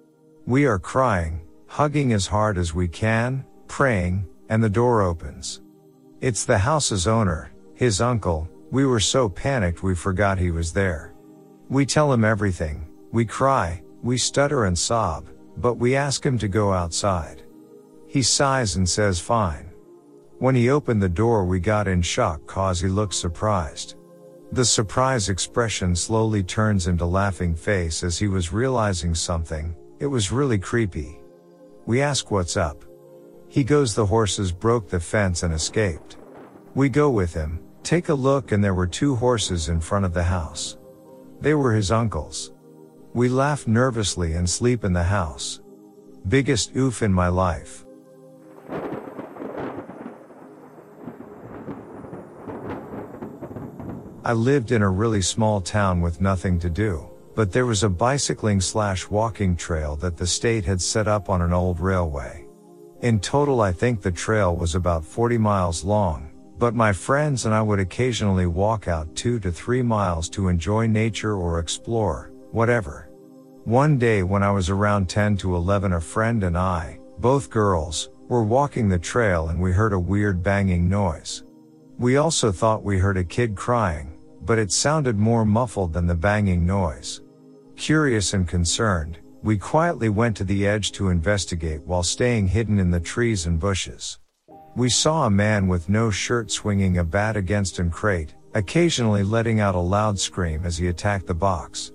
We 0.46 0.64
are 0.64 0.78
crying, 0.78 1.42
hugging 1.66 2.14
as 2.14 2.26
hard 2.26 2.56
as 2.56 2.72
we 2.72 2.88
can, 2.88 3.44
praying, 3.68 4.26
and 4.48 4.64
the 4.64 4.70
door 4.70 5.02
opens. 5.02 5.60
It's 6.22 6.46
the 6.46 6.56
house's 6.56 7.06
owner, 7.06 7.52
his 7.74 8.00
uncle, 8.00 8.48
we 8.70 8.86
were 8.86 8.98
so 8.98 9.28
panicked 9.28 9.82
we 9.82 9.94
forgot 9.94 10.38
he 10.38 10.50
was 10.50 10.72
there. 10.72 11.12
We 11.68 11.84
tell 11.84 12.10
him 12.10 12.24
everything, 12.24 12.88
we 13.12 13.26
cry, 13.26 13.82
we 14.02 14.16
stutter 14.16 14.64
and 14.64 14.78
sob, 14.78 15.28
but 15.58 15.74
we 15.74 15.96
ask 15.96 16.24
him 16.24 16.38
to 16.38 16.48
go 16.48 16.72
outside. 16.72 17.42
He 18.08 18.22
sighs 18.22 18.76
and 18.76 18.88
says 18.88 19.20
fine. 19.20 19.70
When 20.42 20.56
he 20.56 20.70
opened 20.70 21.00
the 21.00 21.08
door 21.08 21.44
we 21.44 21.60
got 21.60 21.86
in 21.86 22.02
shock 22.02 22.44
cause 22.48 22.80
he 22.80 22.88
looked 22.88 23.14
surprised. 23.14 23.94
The 24.50 24.64
surprise 24.64 25.28
expression 25.28 25.94
slowly 25.94 26.42
turns 26.42 26.88
into 26.88 27.06
laughing 27.06 27.54
face 27.54 28.02
as 28.02 28.18
he 28.18 28.26
was 28.26 28.52
realizing 28.52 29.14
something, 29.14 29.72
it 30.00 30.06
was 30.06 30.32
really 30.32 30.58
creepy. 30.58 31.20
We 31.86 32.02
ask 32.02 32.32
what's 32.32 32.56
up. 32.56 32.84
He 33.46 33.62
goes 33.62 33.94
the 33.94 34.04
horses 34.04 34.50
broke 34.50 34.88
the 34.88 34.98
fence 34.98 35.44
and 35.44 35.54
escaped. 35.54 36.16
We 36.74 36.88
go 36.88 37.08
with 37.08 37.32
him, 37.32 37.60
Take 37.84 38.08
a 38.08 38.14
look 38.14 38.50
and 38.50 38.64
there 38.64 38.74
were 38.74 38.88
two 38.88 39.14
horses 39.14 39.68
in 39.68 39.78
front 39.80 40.04
of 40.04 40.12
the 40.12 40.24
house. 40.24 40.76
They 41.40 41.54
were 41.54 41.72
his 41.72 41.92
uncle's. 41.92 42.50
We 43.14 43.28
laugh 43.28 43.68
nervously 43.68 44.32
and 44.32 44.50
sleep 44.50 44.82
in 44.82 44.92
the 44.92 45.04
house. 45.04 45.60
Biggest 46.26 46.74
oof 46.74 47.00
in 47.00 47.12
my 47.12 47.28
life. 47.28 47.84
I 54.24 54.34
lived 54.34 54.70
in 54.70 54.82
a 54.82 54.88
really 54.88 55.20
small 55.20 55.60
town 55.60 56.00
with 56.00 56.20
nothing 56.20 56.60
to 56.60 56.70
do, 56.70 57.10
but 57.34 57.50
there 57.50 57.66
was 57.66 57.82
a 57.82 57.88
bicycling 57.88 58.60
slash 58.60 59.10
walking 59.10 59.56
trail 59.56 59.96
that 59.96 60.16
the 60.16 60.28
state 60.28 60.64
had 60.64 60.80
set 60.80 61.08
up 61.08 61.28
on 61.28 61.42
an 61.42 61.52
old 61.52 61.80
railway. 61.80 62.46
In 63.00 63.18
total, 63.18 63.60
I 63.60 63.72
think 63.72 64.00
the 64.00 64.12
trail 64.12 64.54
was 64.54 64.76
about 64.76 65.04
40 65.04 65.38
miles 65.38 65.82
long, 65.82 66.30
but 66.56 66.72
my 66.72 66.92
friends 66.92 67.46
and 67.46 67.54
I 67.54 67.62
would 67.62 67.80
occasionally 67.80 68.46
walk 68.46 68.86
out 68.86 69.12
two 69.16 69.40
to 69.40 69.50
three 69.50 69.82
miles 69.82 70.28
to 70.30 70.46
enjoy 70.46 70.86
nature 70.86 71.34
or 71.34 71.58
explore, 71.58 72.30
whatever. 72.52 73.10
One 73.64 73.98
day 73.98 74.22
when 74.22 74.44
I 74.44 74.52
was 74.52 74.70
around 74.70 75.08
10 75.08 75.36
to 75.38 75.56
11, 75.56 75.94
a 75.94 76.00
friend 76.00 76.44
and 76.44 76.56
I, 76.56 77.00
both 77.18 77.50
girls, 77.50 78.10
were 78.28 78.44
walking 78.44 78.88
the 78.88 79.00
trail 79.00 79.48
and 79.48 79.60
we 79.60 79.72
heard 79.72 79.92
a 79.92 79.98
weird 79.98 80.44
banging 80.44 80.88
noise. 80.88 81.42
We 81.98 82.16
also 82.16 82.52
thought 82.52 82.84
we 82.84 82.98
heard 82.98 83.16
a 83.16 83.24
kid 83.24 83.54
crying, 83.54 84.11
but 84.44 84.58
it 84.58 84.72
sounded 84.72 85.18
more 85.18 85.44
muffled 85.44 85.92
than 85.92 86.06
the 86.06 86.14
banging 86.14 86.66
noise. 86.66 87.20
Curious 87.76 88.34
and 88.34 88.46
concerned, 88.46 89.18
we 89.42 89.58
quietly 89.58 90.08
went 90.08 90.36
to 90.36 90.44
the 90.44 90.66
edge 90.66 90.92
to 90.92 91.08
investigate 91.08 91.82
while 91.84 92.02
staying 92.02 92.46
hidden 92.46 92.78
in 92.78 92.90
the 92.90 93.00
trees 93.00 93.46
and 93.46 93.58
bushes. 93.58 94.18
We 94.76 94.88
saw 94.88 95.26
a 95.26 95.30
man 95.30 95.68
with 95.68 95.88
no 95.88 96.10
shirt 96.10 96.50
swinging 96.50 96.98
a 96.98 97.04
bat 97.04 97.36
against 97.36 97.78
an 97.78 97.90
crate, 97.90 98.34
occasionally 98.54 99.22
letting 99.22 99.60
out 99.60 99.74
a 99.74 99.80
loud 99.80 100.18
scream 100.18 100.62
as 100.64 100.78
he 100.78 100.88
attacked 100.88 101.26
the 101.26 101.34
box. 101.34 101.92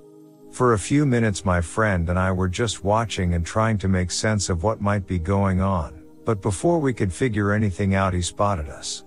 For 0.51 0.73
a 0.73 0.79
few 0.79 1.05
minutes 1.05 1.45
my 1.45 1.61
friend 1.61 2.09
and 2.09 2.19
I 2.19 2.31
were 2.31 2.49
just 2.49 2.83
watching 2.83 3.33
and 3.33 3.45
trying 3.45 3.77
to 3.79 3.87
make 3.87 4.11
sense 4.11 4.49
of 4.49 4.63
what 4.63 4.81
might 4.81 5.07
be 5.07 5.19
going 5.19 5.61
on, 5.61 6.03
but 6.25 6.41
before 6.41 6.79
we 6.79 6.93
could 6.93 7.13
figure 7.13 7.53
anything 7.53 7.95
out 7.95 8.13
he 8.13 8.21
spotted 8.21 8.67
us. 8.67 9.03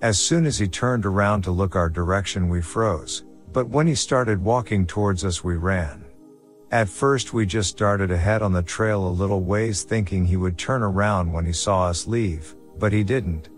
As 0.00 0.16
soon 0.20 0.46
as 0.46 0.58
he 0.58 0.68
turned 0.68 1.04
around 1.04 1.42
to 1.42 1.50
look 1.50 1.74
our 1.74 1.90
direction 1.90 2.48
we 2.48 2.62
froze, 2.62 3.24
but 3.52 3.68
when 3.68 3.88
he 3.88 3.96
started 3.96 4.40
walking 4.42 4.86
towards 4.86 5.24
us 5.24 5.42
we 5.42 5.56
ran. 5.56 6.04
At 6.70 6.88
first 6.88 7.32
we 7.32 7.46
just 7.46 7.76
darted 7.76 8.12
ahead 8.12 8.40
on 8.40 8.52
the 8.52 8.62
trail 8.62 9.08
a 9.08 9.10
little 9.10 9.40
ways 9.40 9.82
thinking 9.82 10.24
he 10.24 10.36
would 10.36 10.56
turn 10.56 10.84
around 10.84 11.32
when 11.32 11.44
he 11.44 11.52
saw 11.52 11.86
us 11.86 12.06
leave, 12.06 12.54
but 12.78 12.92
he 12.92 13.02
didn't. 13.02 13.48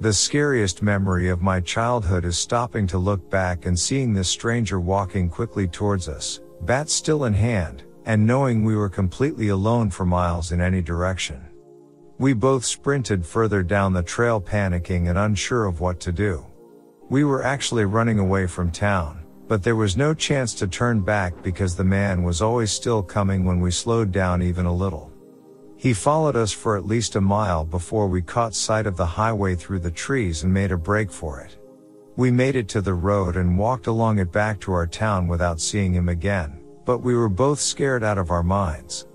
The 0.00 0.14
scariest 0.14 0.80
memory 0.80 1.28
of 1.28 1.42
my 1.42 1.60
childhood 1.60 2.24
is 2.24 2.38
stopping 2.38 2.86
to 2.86 2.98
look 2.98 3.28
back 3.28 3.66
and 3.66 3.78
seeing 3.78 4.14
this 4.14 4.30
stranger 4.30 4.80
walking 4.80 5.28
quickly 5.28 5.68
towards 5.68 6.08
us, 6.08 6.40
bat 6.62 6.88
still 6.88 7.26
in 7.26 7.34
hand, 7.34 7.82
and 8.06 8.26
knowing 8.26 8.64
we 8.64 8.76
were 8.76 8.88
completely 8.88 9.48
alone 9.48 9.90
for 9.90 10.06
miles 10.06 10.52
in 10.52 10.60
any 10.62 10.80
direction. 10.80 11.51
We 12.22 12.34
both 12.34 12.64
sprinted 12.64 13.26
further 13.26 13.64
down 13.64 13.92
the 13.92 14.02
trail 14.04 14.40
panicking 14.40 15.08
and 15.08 15.18
unsure 15.18 15.66
of 15.66 15.80
what 15.80 15.98
to 15.98 16.12
do. 16.12 16.46
We 17.08 17.24
were 17.24 17.42
actually 17.42 17.84
running 17.84 18.20
away 18.20 18.46
from 18.46 18.70
town, 18.70 19.24
but 19.48 19.64
there 19.64 19.74
was 19.74 19.96
no 19.96 20.14
chance 20.14 20.54
to 20.54 20.68
turn 20.68 21.00
back 21.00 21.42
because 21.42 21.74
the 21.74 21.82
man 21.82 22.22
was 22.22 22.40
always 22.40 22.70
still 22.70 23.02
coming 23.02 23.44
when 23.44 23.58
we 23.58 23.72
slowed 23.72 24.12
down 24.12 24.40
even 24.40 24.66
a 24.66 24.72
little. 24.72 25.10
He 25.76 25.92
followed 25.92 26.36
us 26.36 26.52
for 26.52 26.76
at 26.76 26.86
least 26.86 27.16
a 27.16 27.20
mile 27.20 27.64
before 27.64 28.06
we 28.06 28.22
caught 28.22 28.54
sight 28.54 28.86
of 28.86 28.96
the 28.96 29.04
highway 29.04 29.56
through 29.56 29.80
the 29.80 29.90
trees 29.90 30.44
and 30.44 30.54
made 30.54 30.70
a 30.70 30.78
break 30.78 31.10
for 31.10 31.40
it. 31.40 31.58
We 32.14 32.30
made 32.30 32.54
it 32.54 32.68
to 32.68 32.80
the 32.80 32.94
road 32.94 33.34
and 33.34 33.58
walked 33.58 33.88
along 33.88 34.20
it 34.20 34.30
back 34.30 34.60
to 34.60 34.72
our 34.72 34.86
town 34.86 35.26
without 35.26 35.60
seeing 35.60 35.92
him 35.92 36.08
again, 36.08 36.60
but 36.84 36.98
we 36.98 37.16
were 37.16 37.28
both 37.28 37.58
scared 37.58 38.04
out 38.04 38.16
of 38.16 38.30
our 38.30 38.44
minds. 38.44 39.08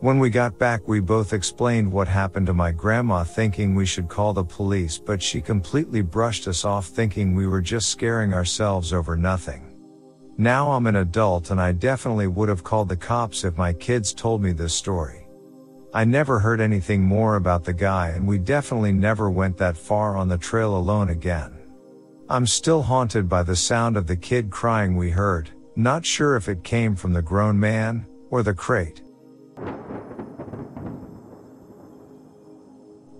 When 0.00 0.18
we 0.18 0.28
got 0.28 0.58
back, 0.58 0.86
we 0.86 1.00
both 1.00 1.32
explained 1.32 1.90
what 1.90 2.08
happened 2.08 2.46
to 2.48 2.54
my 2.54 2.72
grandma 2.72 3.24
thinking 3.24 3.74
we 3.74 3.86
should 3.86 4.08
call 4.08 4.34
the 4.34 4.44
police, 4.44 4.98
but 4.98 5.22
she 5.22 5.40
completely 5.40 6.02
brushed 6.02 6.46
us 6.46 6.64
off 6.64 6.86
thinking 6.86 7.34
we 7.34 7.46
were 7.46 7.62
just 7.62 7.88
scaring 7.88 8.34
ourselves 8.34 8.92
over 8.92 9.16
nothing. 9.16 9.74
Now 10.36 10.72
I'm 10.72 10.88
an 10.88 10.96
adult 10.96 11.50
and 11.50 11.60
I 11.60 11.72
definitely 11.72 12.26
would 12.26 12.48
have 12.48 12.64
called 12.64 12.88
the 12.88 12.96
cops 12.96 13.44
if 13.44 13.56
my 13.56 13.72
kids 13.72 14.12
told 14.12 14.42
me 14.42 14.52
this 14.52 14.74
story. 14.74 15.28
I 15.94 16.04
never 16.04 16.40
heard 16.40 16.60
anything 16.60 17.02
more 17.02 17.36
about 17.36 17.62
the 17.62 17.72
guy 17.72 18.08
and 18.08 18.26
we 18.26 18.38
definitely 18.38 18.92
never 18.92 19.30
went 19.30 19.56
that 19.58 19.76
far 19.76 20.16
on 20.16 20.28
the 20.28 20.36
trail 20.36 20.76
alone 20.76 21.10
again. 21.10 21.56
I'm 22.28 22.48
still 22.48 22.82
haunted 22.82 23.28
by 23.28 23.44
the 23.44 23.54
sound 23.54 23.96
of 23.96 24.08
the 24.08 24.16
kid 24.16 24.50
crying 24.50 24.96
we 24.96 25.10
heard, 25.10 25.50
not 25.76 26.04
sure 26.04 26.34
if 26.34 26.48
it 26.48 26.64
came 26.64 26.96
from 26.96 27.12
the 27.12 27.22
grown 27.22 27.60
man 27.60 28.04
or 28.30 28.42
the 28.42 28.54
crate. 28.54 29.03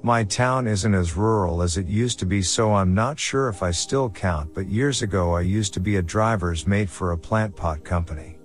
My 0.05 0.23
town 0.23 0.67
isn't 0.67 0.95
as 0.95 1.17
rural 1.17 1.63
as 1.63 1.79
it 1.79 1.87
used 1.87 2.19
to 2.19 2.27
be 2.27 2.43
so 2.43 2.75
I'm 2.75 2.93
not 2.93 3.19
sure 3.19 3.49
if 3.49 3.63
I 3.63 3.71
still 3.71 4.11
count 4.11 4.53
but 4.53 4.69
years 4.69 5.01
ago 5.01 5.35
I 5.35 5.41
used 5.41 5.73
to 5.75 5.81
be 5.81 5.97
a 5.97 6.03
driver's 6.03 6.67
mate 6.67 6.91
for 6.91 7.13
a 7.13 7.17
plant 7.19 7.57
pot 7.57 7.85
company. 7.85 8.37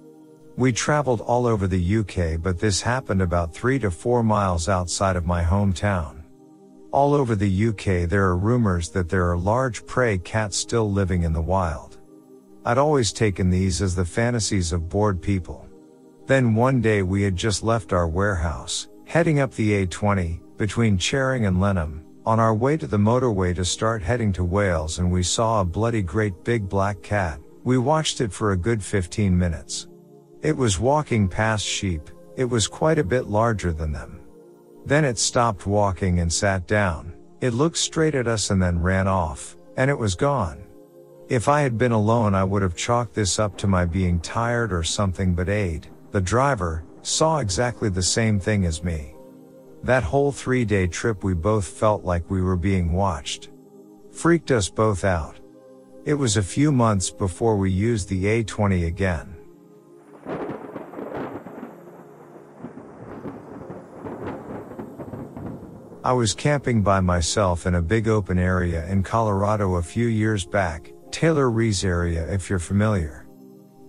We 0.56 0.72
traveled 0.72 1.20
all 1.20 1.46
over 1.46 1.68
the 1.68 1.98
UK 1.98 2.42
but 2.42 2.60
this 2.60 2.82
happened 2.82 3.22
about 3.22 3.54
3 3.54 3.78
to 3.80 3.92
4 3.92 4.24
miles 4.24 4.70
outside 4.70 5.18
of 5.18 5.26
my 5.26 5.44
hometown. 5.44 6.24
All 6.92 7.14
over 7.14 7.36
the 7.36 7.68
UK 7.68 8.08
there 8.10 8.24
are 8.24 8.38
rumors 8.38 8.90
that 8.92 9.10
there 9.10 9.30
are 9.30 9.38
large 9.38 9.86
prey 9.86 10.18
cats 10.18 10.56
still 10.56 10.90
living 10.90 11.24
in 11.24 11.34
the 11.34 11.42
wild. 11.42 11.98
I'd 12.64 12.78
always 12.78 13.12
taken 13.12 13.50
these 13.50 13.82
as 13.82 13.96
the 13.96 14.06
fantasies 14.06 14.72
of 14.72 14.88
bored 14.88 15.22
people. 15.22 15.69
Then 16.30 16.54
one 16.54 16.80
day 16.80 17.02
we 17.02 17.24
had 17.24 17.36
just 17.36 17.64
left 17.64 17.92
our 17.92 18.08
warehouse, 18.08 18.88
heading 19.06 19.40
up 19.40 19.52
the 19.56 19.88
A20, 19.88 20.40
between 20.58 20.96
Charing 20.96 21.48
and 21.48 21.58
Lenham, 21.58 22.04
on 22.24 22.40
our 22.40 22.54
way 22.54 22.78
to 22.78 22.86
the 22.86 23.00
motorway 23.00 23.56
to 23.56 23.66
start 23.66 24.04
heading 24.04 24.32
to 24.34 24.44
Wales 24.44 25.00
and 25.00 25.12
we 25.12 25.24
saw 25.24 25.60
a 25.60 25.66
bloody 25.66 26.04
great 26.04 26.44
big 26.44 26.70
black 26.70 27.02
cat. 27.02 27.40
We 27.64 27.80
watched 27.80 28.22
it 28.22 28.32
for 28.32 28.52
a 28.52 28.58
good 28.58 28.84
15 28.84 29.36
minutes. 29.36 29.88
It 30.44 30.56
was 30.56 30.80
walking 30.80 31.28
past 31.28 31.66
sheep, 31.66 32.12
it 32.38 32.46
was 32.46 32.68
quite 32.68 33.00
a 33.00 33.04
bit 33.04 33.26
larger 33.26 33.74
than 33.74 33.92
them. 33.92 34.22
Then 34.86 35.06
it 35.06 35.18
stopped 35.18 35.66
walking 35.66 36.20
and 36.20 36.32
sat 36.32 36.68
down. 36.68 37.12
It 37.42 37.56
looked 37.56 37.78
straight 37.78 38.14
at 38.14 38.28
us 38.28 38.52
and 38.52 38.62
then 38.62 38.80
ran 38.80 39.08
off, 39.08 39.58
and 39.78 39.90
it 39.90 39.98
was 39.98 40.14
gone. 40.14 40.64
If 41.28 41.48
I 41.48 41.62
had 41.62 41.80
been 41.80 41.92
alone 41.92 42.36
I 42.36 42.44
would 42.44 42.62
have 42.62 42.76
chalked 42.76 43.16
this 43.16 43.40
up 43.40 43.58
to 43.58 43.68
my 43.68 43.86
being 43.86 44.20
tired 44.20 44.72
or 44.72 44.84
something 44.84 45.34
but 45.34 45.50
Aid, 45.50 45.88
the 46.12 46.22
driver, 46.22 46.84
saw 47.02 47.38
exactly 47.38 47.90
the 47.90 48.02
same 48.02 48.40
thing 48.40 48.66
as 48.66 48.84
me. 48.84 49.16
That 49.84 50.04
whole 50.04 50.32
three 50.32 50.66
day 50.66 50.88
trip 50.88 51.24
we 51.24 51.34
both 51.34 51.68
felt 51.68 52.04
like 52.04 52.30
we 52.30 52.42
were 52.42 52.58
being 52.58 52.92
watched. 52.92 53.50
Freaked 54.12 54.52
us 54.52 54.70
both 54.70 55.04
out. 55.04 55.40
It 56.06 56.16
was 56.16 56.38
a 56.38 56.44
few 56.44 56.72
months 56.72 57.12
before 57.12 57.56
we 57.56 57.72
used 57.72 58.10
the 58.10 58.26
A20 58.26 58.88
again. 58.88 59.36
I 66.04 66.14
was 66.14 66.34
camping 66.34 66.82
by 66.82 67.02
myself 67.02 67.68
in 67.68 67.76
a 67.76 67.82
big 67.82 68.08
open 68.08 68.40
area 68.40 68.88
in 68.88 69.04
Colorado 69.04 69.76
a 69.76 69.84
few 69.84 70.08
years 70.08 70.46
back, 70.46 70.92
Taylor 71.12 71.52
Reese 71.52 71.84
area 71.84 72.26
if 72.34 72.50
you're 72.50 72.58
familiar. 72.58 73.29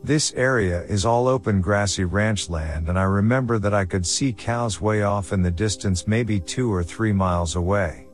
This 0.03 0.33
area 0.35 0.83
is 0.85 1.05
all 1.05 1.29
open 1.29 1.61
grassy 1.61 2.05
ranch 2.05 2.49
land 2.49 2.89
and 2.89 2.99
I 2.99 3.03
remember 3.03 3.59
that 3.59 3.75
I 3.75 3.85
could 3.85 4.07
see 4.07 4.33
cows 4.33 4.81
way 4.81 5.03
off 5.03 5.31
in 5.31 5.43
the 5.43 5.51
distance 5.51 6.09
maybe 6.09 6.41
two 6.41 6.73
or 6.73 6.83
three 6.83 7.13
miles 7.13 7.55
away. 7.55 8.09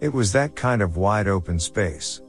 It 0.00 0.08
was 0.08 0.32
that 0.32 0.56
kind 0.56 0.80
of 0.80 0.96
wide 0.96 1.28
open 1.28 1.58
space. 1.58 2.22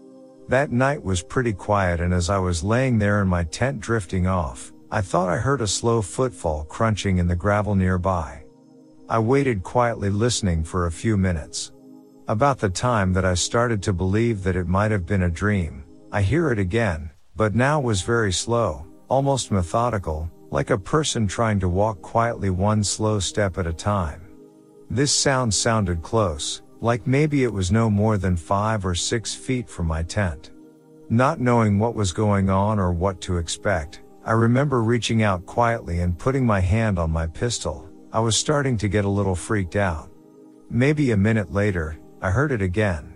That 0.50 0.74
night 0.74 1.02
was 1.02 1.24
pretty 1.24 1.54
quiet 1.54 2.02
and 2.02 2.14
as 2.14 2.30
I 2.30 2.39
was 2.39 2.62
laying 2.62 3.00
there 3.00 3.22
in 3.22 3.30
my 3.30 3.45
tent 3.45 3.80
drifting 3.80 4.28
off, 4.28 4.74
I 4.91 5.00
thought 5.00 5.30
I 5.30 5.38
heard 5.38 5.62
a 5.62 5.68
slow 5.68 6.02
footfall 6.02 6.66
crunching 6.66 7.20
in 7.20 7.28
the 7.28 7.38
gravel 7.38 7.76
nearby. 7.76 8.43
I 9.08 9.20
waited 9.20 9.64
quietly 9.64 10.10
listening 10.10 10.66
for 10.66 10.88
a 10.88 10.91
few 10.91 11.16
minutes. 11.16 11.72
About 12.28 12.60
the 12.60 12.70
time 12.70 13.14
that 13.14 13.24
I 13.24 13.36
started 13.36 13.82
to 13.84 13.93
believe 13.93 14.43
that 14.43 14.58
it 14.58 14.68
might 14.68 14.91
have 14.91 15.06
been 15.06 15.24
a 15.24 15.30
dream, 15.30 15.86
I 16.12 16.22
hear 16.22 16.52
it 16.52 16.60
again, 16.60 17.12
but 17.36 17.56
now 17.56 17.80
was 17.80 18.02
very 18.02 18.34
slow, 18.34 18.86
almost 19.10 19.51
methodical, 19.51 20.30
like 20.51 20.70
a 20.70 20.78
person 20.78 21.28
trying 21.28 21.60
to 21.60 21.68
walk 21.68 22.01
quietly 22.01 22.49
one 22.49 22.84
slow 22.84 23.20
step 23.20 23.57
at 23.57 23.68
a 23.68 23.74
time. 23.74 24.22
This 24.89 25.12
sound 25.12 25.53
sounded 25.53 26.01
close, 26.01 26.62
like 26.82 27.05
maybe 27.05 27.43
it 27.43 27.53
was 27.53 27.72
no 27.72 27.89
more 27.89 28.18
than 28.18 28.38
five 28.38 28.86
or 28.86 28.95
six 28.95 29.36
feet 29.36 29.70
from 29.70 29.88
my 29.88 30.03
tent. 30.03 30.51
Not 31.10 31.39
knowing 31.39 31.78
what 31.78 31.95
was 31.95 32.14
going 32.14 32.49
on 32.49 32.80
or 32.80 32.93
what 32.93 33.20
to 33.22 33.38
expect, 33.38 34.01
I 34.26 34.34
remember 34.34 34.84
reaching 34.84 35.24
out 35.24 35.45
quietly 35.45 35.99
and 35.99 36.18
putting 36.18 36.45
my 36.45 36.60
hand 36.60 36.99
on 36.99 37.12
my 37.12 37.28
pistol. 37.28 37.89
I 38.14 38.20
was 38.20 38.36
starting 38.38 38.78
to 38.78 38.88
get 38.88 39.05
a 39.05 39.10
little 39.10 39.36
freaked 39.36 39.76
out. 39.76 40.10
Maybe 40.70 41.12
a 41.12 41.18
minute 41.18 41.51
later, 41.51 41.97
I 42.22 42.30
heard 42.30 42.51
it 42.51 42.62
again. 42.62 43.14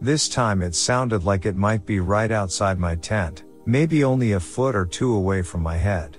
This 0.00 0.28
time 0.28 0.62
it 0.62 0.74
sounded 0.74 1.24
like 1.24 1.46
it 1.46 1.56
might 1.56 1.84
be 1.84 2.00
right 2.00 2.30
outside 2.30 2.78
my 2.78 2.96
tent, 2.96 3.44
maybe 3.66 4.04
only 4.04 4.32
a 4.32 4.40
foot 4.40 4.74
or 4.74 4.86
two 4.86 5.14
away 5.14 5.42
from 5.42 5.62
my 5.62 5.76
head. 5.76 6.16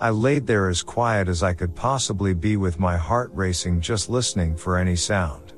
I 0.00 0.10
laid 0.10 0.46
there 0.46 0.68
as 0.68 0.82
quiet 0.82 1.28
as 1.28 1.42
I 1.42 1.54
could 1.54 1.74
possibly 1.74 2.34
be 2.34 2.56
with 2.56 2.80
my 2.80 2.96
heart 2.96 3.30
racing 3.32 3.80
just 3.80 4.10
listening 4.10 4.56
for 4.56 4.76
any 4.76 4.96
sound. 4.96 5.54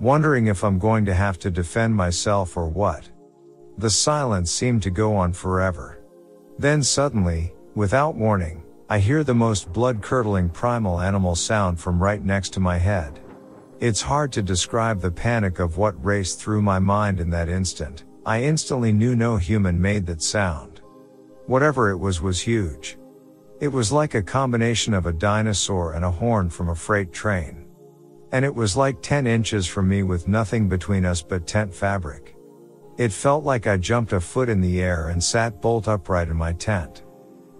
Wondering 0.00 0.46
if 0.46 0.64
I'm 0.64 0.78
going 0.78 1.04
to 1.04 1.14
have 1.14 1.38
to 1.40 1.50
defend 1.50 1.94
myself 1.94 2.56
or 2.56 2.68
what. 2.68 3.10
The 3.78 3.90
silence 3.90 4.50
seemed 4.50 4.82
to 4.84 4.90
go 4.90 5.16
on 5.16 5.32
forever. 5.32 6.00
Then 6.58 6.82
suddenly, 6.82 7.54
without 7.74 8.14
warning, 8.14 8.62
I 8.88 9.00
hear 9.00 9.24
the 9.24 9.34
most 9.34 9.72
blood 9.72 10.02
curdling 10.02 10.50
primal 10.50 11.00
animal 11.00 11.34
sound 11.34 11.80
from 11.80 12.02
right 12.02 12.22
next 12.24 12.50
to 12.50 12.60
my 12.60 12.78
head. 12.78 13.18
It's 13.80 14.02
hard 14.02 14.30
to 14.32 14.42
describe 14.42 15.00
the 15.00 15.10
panic 15.10 15.58
of 15.58 15.76
what 15.78 16.04
raced 16.04 16.40
through 16.40 16.62
my 16.62 16.78
mind 16.78 17.18
in 17.18 17.30
that 17.30 17.48
instant. 17.48 18.03
I 18.26 18.42
instantly 18.42 18.90
knew 18.90 19.14
no 19.14 19.36
human 19.36 19.78
made 19.78 20.06
that 20.06 20.22
sound. 20.22 20.80
Whatever 21.46 21.90
it 21.90 21.98
was 21.98 22.22
was 22.22 22.40
huge. 22.40 22.96
It 23.60 23.68
was 23.68 23.92
like 23.92 24.14
a 24.14 24.22
combination 24.22 24.94
of 24.94 25.04
a 25.04 25.12
dinosaur 25.12 25.92
and 25.92 26.04
a 26.06 26.10
horn 26.10 26.48
from 26.48 26.70
a 26.70 26.74
freight 26.74 27.12
train. 27.12 27.66
And 28.32 28.42
it 28.42 28.54
was 28.54 28.78
like 28.78 29.02
10 29.02 29.26
inches 29.26 29.66
from 29.66 29.88
me 29.88 30.02
with 30.02 30.26
nothing 30.26 30.70
between 30.70 31.04
us 31.04 31.20
but 31.20 31.46
tent 31.46 31.74
fabric. 31.74 32.34
It 32.96 33.12
felt 33.12 33.44
like 33.44 33.66
I 33.66 33.76
jumped 33.76 34.14
a 34.14 34.20
foot 34.20 34.48
in 34.48 34.62
the 34.62 34.80
air 34.80 35.08
and 35.08 35.22
sat 35.22 35.60
bolt 35.60 35.86
upright 35.86 36.28
in 36.28 36.36
my 36.36 36.54
tent. 36.54 37.02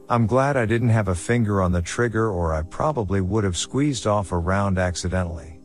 I'm 0.09 0.27
glad 0.27 0.57
I 0.57 0.65
didn't 0.65 0.89
have 0.91 1.09
a 1.09 1.15
finger 1.15 1.61
on 1.61 1.73
the 1.73 1.83
trigger 1.83 2.31
or 2.31 2.55
I 2.55 2.63
probably 2.63 3.21
would 3.21 3.45
have 3.45 3.57
squeezed 3.57 4.07
off 4.07 4.33
a 4.33 4.39
round 4.39 4.79
accidentally. 4.79 5.61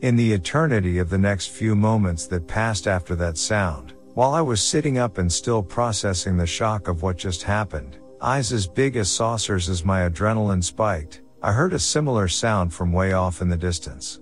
In 0.00 0.16
the 0.16 0.32
eternity 0.32 0.98
of 0.98 1.08
the 1.08 1.18
next 1.18 1.50
few 1.50 1.76
moments 1.76 2.26
that 2.26 2.48
passed 2.48 2.88
after 2.88 3.14
that 3.16 3.36
sound, 3.36 3.94
while 4.14 4.34
I 4.34 4.40
was 4.40 4.60
sitting 4.60 4.98
up 4.98 5.18
and 5.18 5.32
still 5.32 5.62
processing 5.62 6.36
the 6.36 6.46
shock 6.46 6.88
of 6.88 7.02
what 7.02 7.16
just 7.16 7.42
happened, 7.42 7.98
eyes 8.20 8.52
as 8.52 8.66
big 8.66 8.96
as 8.96 9.10
saucers 9.10 9.68
as 9.68 9.84
my 9.84 10.08
adrenaline 10.08 10.64
spiked, 10.64 11.22
I 11.42 11.52
heard 11.52 11.72
a 11.72 11.78
similar 11.78 12.28
sound 12.28 12.74
from 12.74 12.92
way 12.92 13.12
off 13.12 13.40
in 13.40 13.48
the 13.48 13.56
distance. 13.56 14.20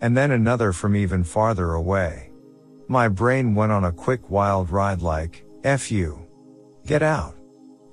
And 0.00 0.16
then 0.16 0.30
another 0.30 0.72
from 0.72 0.96
even 0.96 1.24
farther 1.24 1.74
away. 1.74 2.30
My 2.88 3.08
brain 3.08 3.54
went 3.54 3.70
on 3.70 3.84
a 3.84 3.92
quick 3.92 4.30
wild 4.30 4.70
ride 4.70 5.02
like, 5.02 5.44
F 5.62 5.90
you. 5.90 6.26
Get 6.86 7.02
out. 7.02 7.36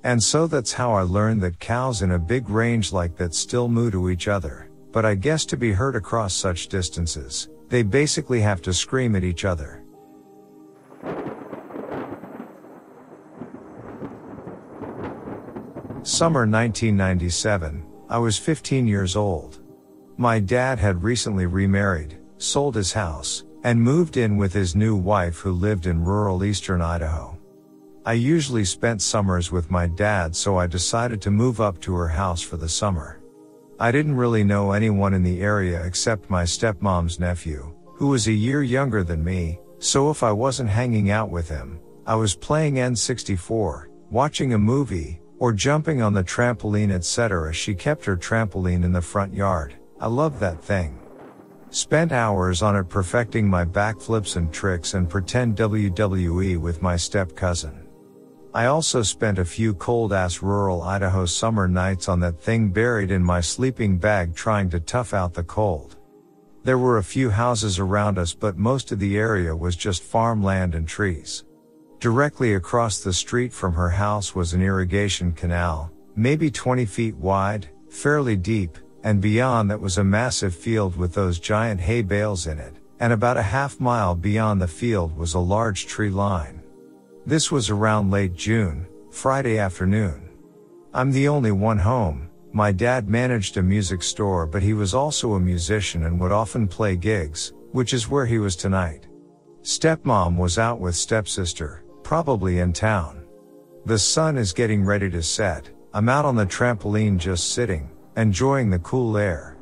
And 0.04 0.22
so 0.22 0.46
that's 0.46 0.72
how 0.72 0.94
I 0.94 1.02
learned 1.02 1.42
that 1.42 1.58
cows 1.58 2.02
in 2.02 2.12
a 2.12 2.18
big 2.18 2.48
range 2.48 2.92
like 2.92 3.16
that 3.16 3.34
still 3.34 3.68
moo 3.68 3.90
to 3.90 4.08
each 4.08 4.28
other, 4.28 4.70
but 4.92 5.04
I 5.04 5.16
guess 5.16 5.44
to 5.46 5.56
be 5.56 5.72
heard 5.72 5.96
across 5.96 6.32
such 6.32 6.68
distances, 6.68 7.48
they 7.68 7.82
basically 7.82 8.40
have 8.40 8.62
to 8.62 8.72
scream 8.72 9.16
at 9.16 9.24
each 9.24 9.44
other. 9.44 9.82
Summer 16.02 16.46
1997, 16.46 17.84
I 18.08 18.18
was 18.18 18.38
15 18.38 18.86
years 18.86 19.16
old. 19.16 19.58
My 20.16 20.38
dad 20.38 20.78
had 20.78 21.02
recently 21.02 21.46
remarried, 21.46 22.16
sold 22.38 22.76
his 22.76 22.92
house, 22.92 23.42
and 23.64 23.82
moved 23.82 24.16
in 24.16 24.36
with 24.36 24.52
his 24.52 24.76
new 24.76 24.94
wife 24.94 25.38
who 25.38 25.50
lived 25.50 25.86
in 25.86 26.04
rural 26.04 26.44
eastern 26.44 26.80
Idaho. 26.80 27.36
I 28.04 28.12
usually 28.12 28.64
spent 28.64 29.02
summers 29.02 29.50
with 29.50 29.72
my 29.72 29.88
dad 29.88 30.36
so 30.36 30.56
I 30.56 30.68
decided 30.68 31.20
to 31.22 31.32
move 31.32 31.60
up 31.60 31.80
to 31.80 31.94
her 31.96 32.06
house 32.06 32.40
for 32.40 32.56
the 32.56 32.68
summer. 32.68 33.20
I 33.80 33.90
didn't 33.90 34.16
really 34.16 34.44
know 34.44 34.70
anyone 34.70 35.12
in 35.12 35.24
the 35.24 35.40
area 35.40 35.84
except 35.84 36.30
my 36.30 36.44
stepmom's 36.44 37.18
nephew, 37.18 37.74
who 37.96 38.06
was 38.06 38.28
a 38.28 38.32
year 38.32 38.62
younger 38.62 39.02
than 39.02 39.24
me, 39.24 39.58
so 39.78 40.10
if 40.10 40.22
I 40.22 40.32
wasn't 40.32 40.70
hanging 40.70 41.10
out 41.10 41.30
with 41.30 41.48
him, 41.48 41.80
I 42.06 42.14
was 42.14 42.36
playing 42.36 42.74
N64, 42.74 43.86
watching 44.10 44.52
a 44.52 44.58
movie, 44.58 45.20
or 45.38 45.52
jumping 45.52 46.00
on 46.02 46.14
the 46.14 46.24
trampoline 46.24 46.92
etc. 46.92 47.52
She 47.52 47.74
kept 47.74 48.04
her 48.04 48.16
trampoline 48.16 48.84
in 48.84 48.92
the 48.92 49.02
front 49.02 49.34
yard. 49.34 49.74
I 50.00 50.06
loved 50.06 50.40
that 50.40 50.62
thing. 50.62 51.00
Spent 51.70 52.12
hours 52.12 52.62
on 52.62 52.76
it 52.76 52.88
perfecting 52.88 53.48
my 53.48 53.64
backflips 53.64 54.36
and 54.36 54.52
tricks 54.52 54.94
and 54.94 55.08
pretend 55.10 55.56
WWE 55.56 56.58
with 56.58 56.80
my 56.80 56.96
step 56.96 57.34
cousin. 57.34 57.86
I 58.54 58.66
also 58.66 59.02
spent 59.02 59.38
a 59.38 59.44
few 59.44 59.74
cold 59.74 60.14
ass 60.14 60.40
rural 60.40 60.82
Idaho 60.82 61.26
summer 61.26 61.68
nights 61.68 62.08
on 62.08 62.20
that 62.20 62.40
thing 62.40 62.70
buried 62.70 63.10
in 63.10 63.22
my 63.22 63.42
sleeping 63.42 63.98
bag 63.98 64.34
trying 64.34 64.70
to 64.70 64.80
tough 64.80 65.12
out 65.12 65.34
the 65.34 65.42
cold. 65.42 65.95
There 66.66 66.78
were 66.78 66.98
a 66.98 67.04
few 67.04 67.30
houses 67.30 67.78
around 67.78 68.18
us 68.18 68.34
but 68.34 68.58
most 68.58 68.90
of 68.90 68.98
the 68.98 69.16
area 69.16 69.54
was 69.54 69.76
just 69.76 70.02
farmland 70.02 70.74
and 70.74 70.88
trees. 70.88 71.44
Directly 72.00 72.54
across 72.54 72.98
the 72.98 73.12
street 73.12 73.52
from 73.52 73.72
her 73.74 73.90
house 73.90 74.34
was 74.34 74.52
an 74.52 74.60
irrigation 74.60 75.30
canal, 75.30 75.92
maybe 76.16 76.50
20 76.50 76.84
feet 76.84 77.14
wide, 77.14 77.68
fairly 77.88 78.34
deep, 78.34 78.78
and 79.04 79.20
beyond 79.20 79.70
that 79.70 79.80
was 79.80 79.98
a 79.98 80.02
massive 80.02 80.56
field 80.56 80.96
with 80.96 81.14
those 81.14 81.38
giant 81.38 81.80
hay 81.80 82.02
bales 82.02 82.48
in 82.48 82.58
it, 82.58 82.74
and 82.98 83.12
about 83.12 83.36
a 83.36 83.42
half 83.42 83.78
mile 83.78 84.16
beyond 84.16 84.60
the 84.60 84.66
field 84.66 85.16
was 85.16 85.34
a 85.34 85.38
large 85.38 85.86
tree 85.86 86.10
line. 86.10 86.60
This 87.24 87.52
was 87.52 87.70
around 87.70 88.10
late 88.10 88.34
June, 88.34 88.88
Friday 89.12 89.56
afternoon. 89.56 90.30
I'm 90.92 91.12
the 91.12 91.28
only 91.28 91.52
one 91.52 91.78
home. 91.78 92.28
My 92.52 92.72
dad 92.72 93.08
managed 93.08 93.56
a 93.56 93.62
music 93.62 94.02
store 94.02 94.46
but 94.46 94.62
he 94.62 94.72
was 94.72 94.94
also 94.94 95.34
a 95.34 95.40
musician 95.40 96.04
and 96.04 96.18
would 96.20 96.32
often 96.32 96.68
play 96.68 96.96
gigs, 96.96 97.52
which 97.72 97.92
is 97.92 98.08
where 98.08 98.26
he 98.26 98.38
was 98.38 98.56
tonight. 98.56 99.06
Stepmom 99.62 100.36
was 100.36 100.58
out 100.58 100.80
with 100.80 100.94
stepsister, 100.94 101.84
probably 102.02 102.60
in 102.60 102.72
town. 102.72 103.24
The 103.84 103.98
sun 103.98 104.36
is 104.36 104.52
getting 104.52 104.84
ready 104.84 105.10
to 105.10 105.22
set. 105.22 105.68
I'm 105.92 106.08
out 106.08 106.24
on 106.24 106.36
the 106.36 106.46
trampoline 106.46 107.18
just 107.18 107.52
sitting, 107.52 107.90
enjoying 108.16 108.70
the 108.70 108.78
cool 108.80 109.16
air. 109.16 109.56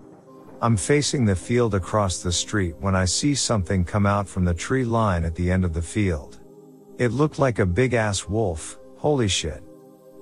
I'm 0.60 0.76
facing 0.76 1.24
the 1.24 1.36
field 1.36 1.74
across 1.74 2.22
the 2.22 2.32
street 2.32 2.76
when 2.80 2.94
I 2.94 3.04
see 3.04 3.34
something 3.34 3.84
come 3.84 4.06
out 4.06 4.28
from 4.28 4.44
the 4.44 4.54
tree 4.54 4.84
line 4.84 5.24
at 5.24 5.34
the 5.34 5.50
end 5.50 5.64
of 5.64 5.74
the 5.74 5.82
field. 5.82 6.40
It 6.98 7.12
looked 7.12 7.38
like 7.38 7.58
a 7.58 7.66
big 7.66 7.92
ass 7.92 8.28
wolf, 8.28 8.78
holy 8.96 9.28
shit. 9.28 9.62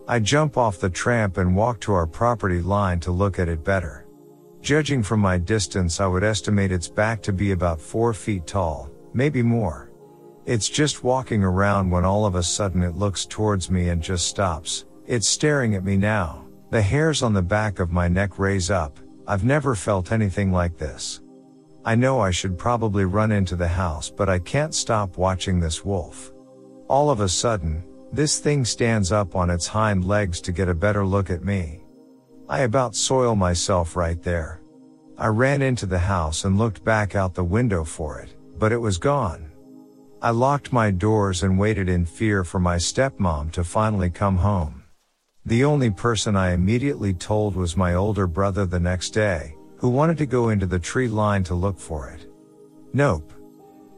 I 0.09 0.18
jump 0.18 0.57
off 0.57 0.80
the 0.80 0.90
tramp 0.90 1.38
and 1.38 1.55
walk 1.55 1.80
to 1.80 1.92
our 1.92 2.07
property 2.07 2.61
line 2.61 2.98
to 3.00 3.12
look 3.12 3.38
at 3.38 3.48
it 3.48 3.62
better. 3.62 4.07
Judging 4.61 5.03
from 5.03 5.20
my 5.20 5.38
distance, 5.38 6.00
I 6.00 6.07
would 6.07 6.24
estimate 6.24 6.72
its 6.72 6.88
back 6.88 7.22
to 7.22 7.32
be 7.32 7.53
about 7.53 7.80
4 7.80 8.12
feet 8.12 8.46
tall, 8.46 8.90
maybe 9.14 9.42
more. 9.42 9.90
It's 10.44 10.68
just 10.68 11.05
walking 11.05 11.44
around 11.44 11.90
when 11.90 12.05
all 12.05 12.26
of 12.26 12.34
a 12.34 12.42
sudden 12.42 12.82
it 12.82 12.96
looks 12.96 13.26
towards 13.26 13.70
me 13.70 13.90
and 13.90 14.03
just 14.03 14.26
stops. 14.26 14.86
It's 15.07 15.26
staring 15.26 15.76
at 15.76 15.84
me 15.84 15.96
now. 15.96 16.46
The 16.70 16.82
hairs 16.82 17.22
on 17.22 17.32
the 17.32 17.42
back 17.42 17.78
of 17.78 17.92
my 17.92 18.09
neck 18.09 18.38
raise 18.38 18.70
up. 18.70 18.98
I've 19.28 19.44
never 19.44 19.76
felt 19.76 20.11
anything 20.11 20.50
like 20.50 20.76
this. 20.78 21.20
I 21.84 21.94
know 21.94 22.20
I 22.20 22.32
should 22.32 22.59
probably 22.59 23.05
run 23.05 23.30
into 23.30 23.55
the 23.55 23.68
house, 23.68 24.11
but 24.11 24.28
I 24.28 24.40
can't 24.40 24.74
stop 24.74 25.16
watching 25.16 25.61
this 25.61 25.84
wolf. 25.84 26.32
All 26.88 27.11
of 27.11 27.20
a 27.20 27.28
sudden, 27.28 27.84
this 28.13 28.39
thing 28.39 28.65
stands 28.65 29.11
up 29.11 29.35
on 29.35 29.49
its 29.49 29.67
hind 29.67 30.05
legs 30.05 30.41
to 30.43 30.53
get 30.53 30.69
a 30.69 30.75
better 30.75 31.05
look 31.05 31.31
at 31.31 31.45
me. 31.45 31.83
I 32.49 32.61
about 32.61 32.95
soil 32.95 33.35
myself 33.35 33.97
right 33.97 34.23
there. 34.23 34.61
I 35.17 35.29
ran 35.29 35.63
into 35.63 35.87
the 35.87 35.99
house 35.99 36.45
and 36.45 36.59
looked 36.59 36.85
back 36.85 37.15
out 37.15 37.35
the 37.35 37.45
window 37.45 37.85
for 37.85 38.21
it, 38.21 38.35
but 38.59 38.73
it 38.73 38.77
was 38.77 38.99
gone. 38.99 39.51
I 40.21 40.31
locked 40.31 40.73
my 40.73 40.91
doors 40.91 41.43
and 41.43 41.59
waited 41.59 41.89
in 41.89 42.05
fear 42.05 42.45
for 42.45 42.61
my 42.61 42.77
stepmom 42.77 43.51
to 43.53 43.65
finally 43.65 44.11
come 44.11 44.37
home. 44.37 44.83
The 45.47 45.65
only 45.65 45.91
person 45.91 46.37
I 46.37 46.53
immediately 46.53 47.15
told 47.15 47.57
was 47.57 47.77
my 47.77 47.95
older 47.95 48.27
brother 48.27 48.67
the 48.67 48.79
next 48.79 49.11
day, 49.11 49.57
who 49.79 49.89
wanted 49.89 50.19
to 50.19 50.27
go 50.27 50.51
into 50.51 50.67
the 50.67 50.79
tree 50.79 51.09
line 51.09 51.43
to 51.45 51.55
look 51.55 51.79
for 51.79 52.11
it. 52.11 52.31
Nope. 52.93 53.33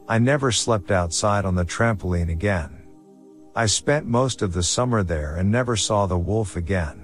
I 0.07 0.17
never 0.19 0.51
slept 0.51 0.89
outside 0.89 1.45
on 1.45 1.53
the 1.53 1.65
trampoline 1.65 2.31
again. 2.31 2.74
I 3.57 3.67
spent 3.67 4.05
most 4.05 4.41
of 4.41 4.51
the 4.51 4.63
summer 4.63 5.01
there 5.01 5.37
and 5.37 5.49
never 5.49 5.77
saw 5.77 6.07
the 6.07 6.17
wolf 6.17 6.57
again. 6.57 7.01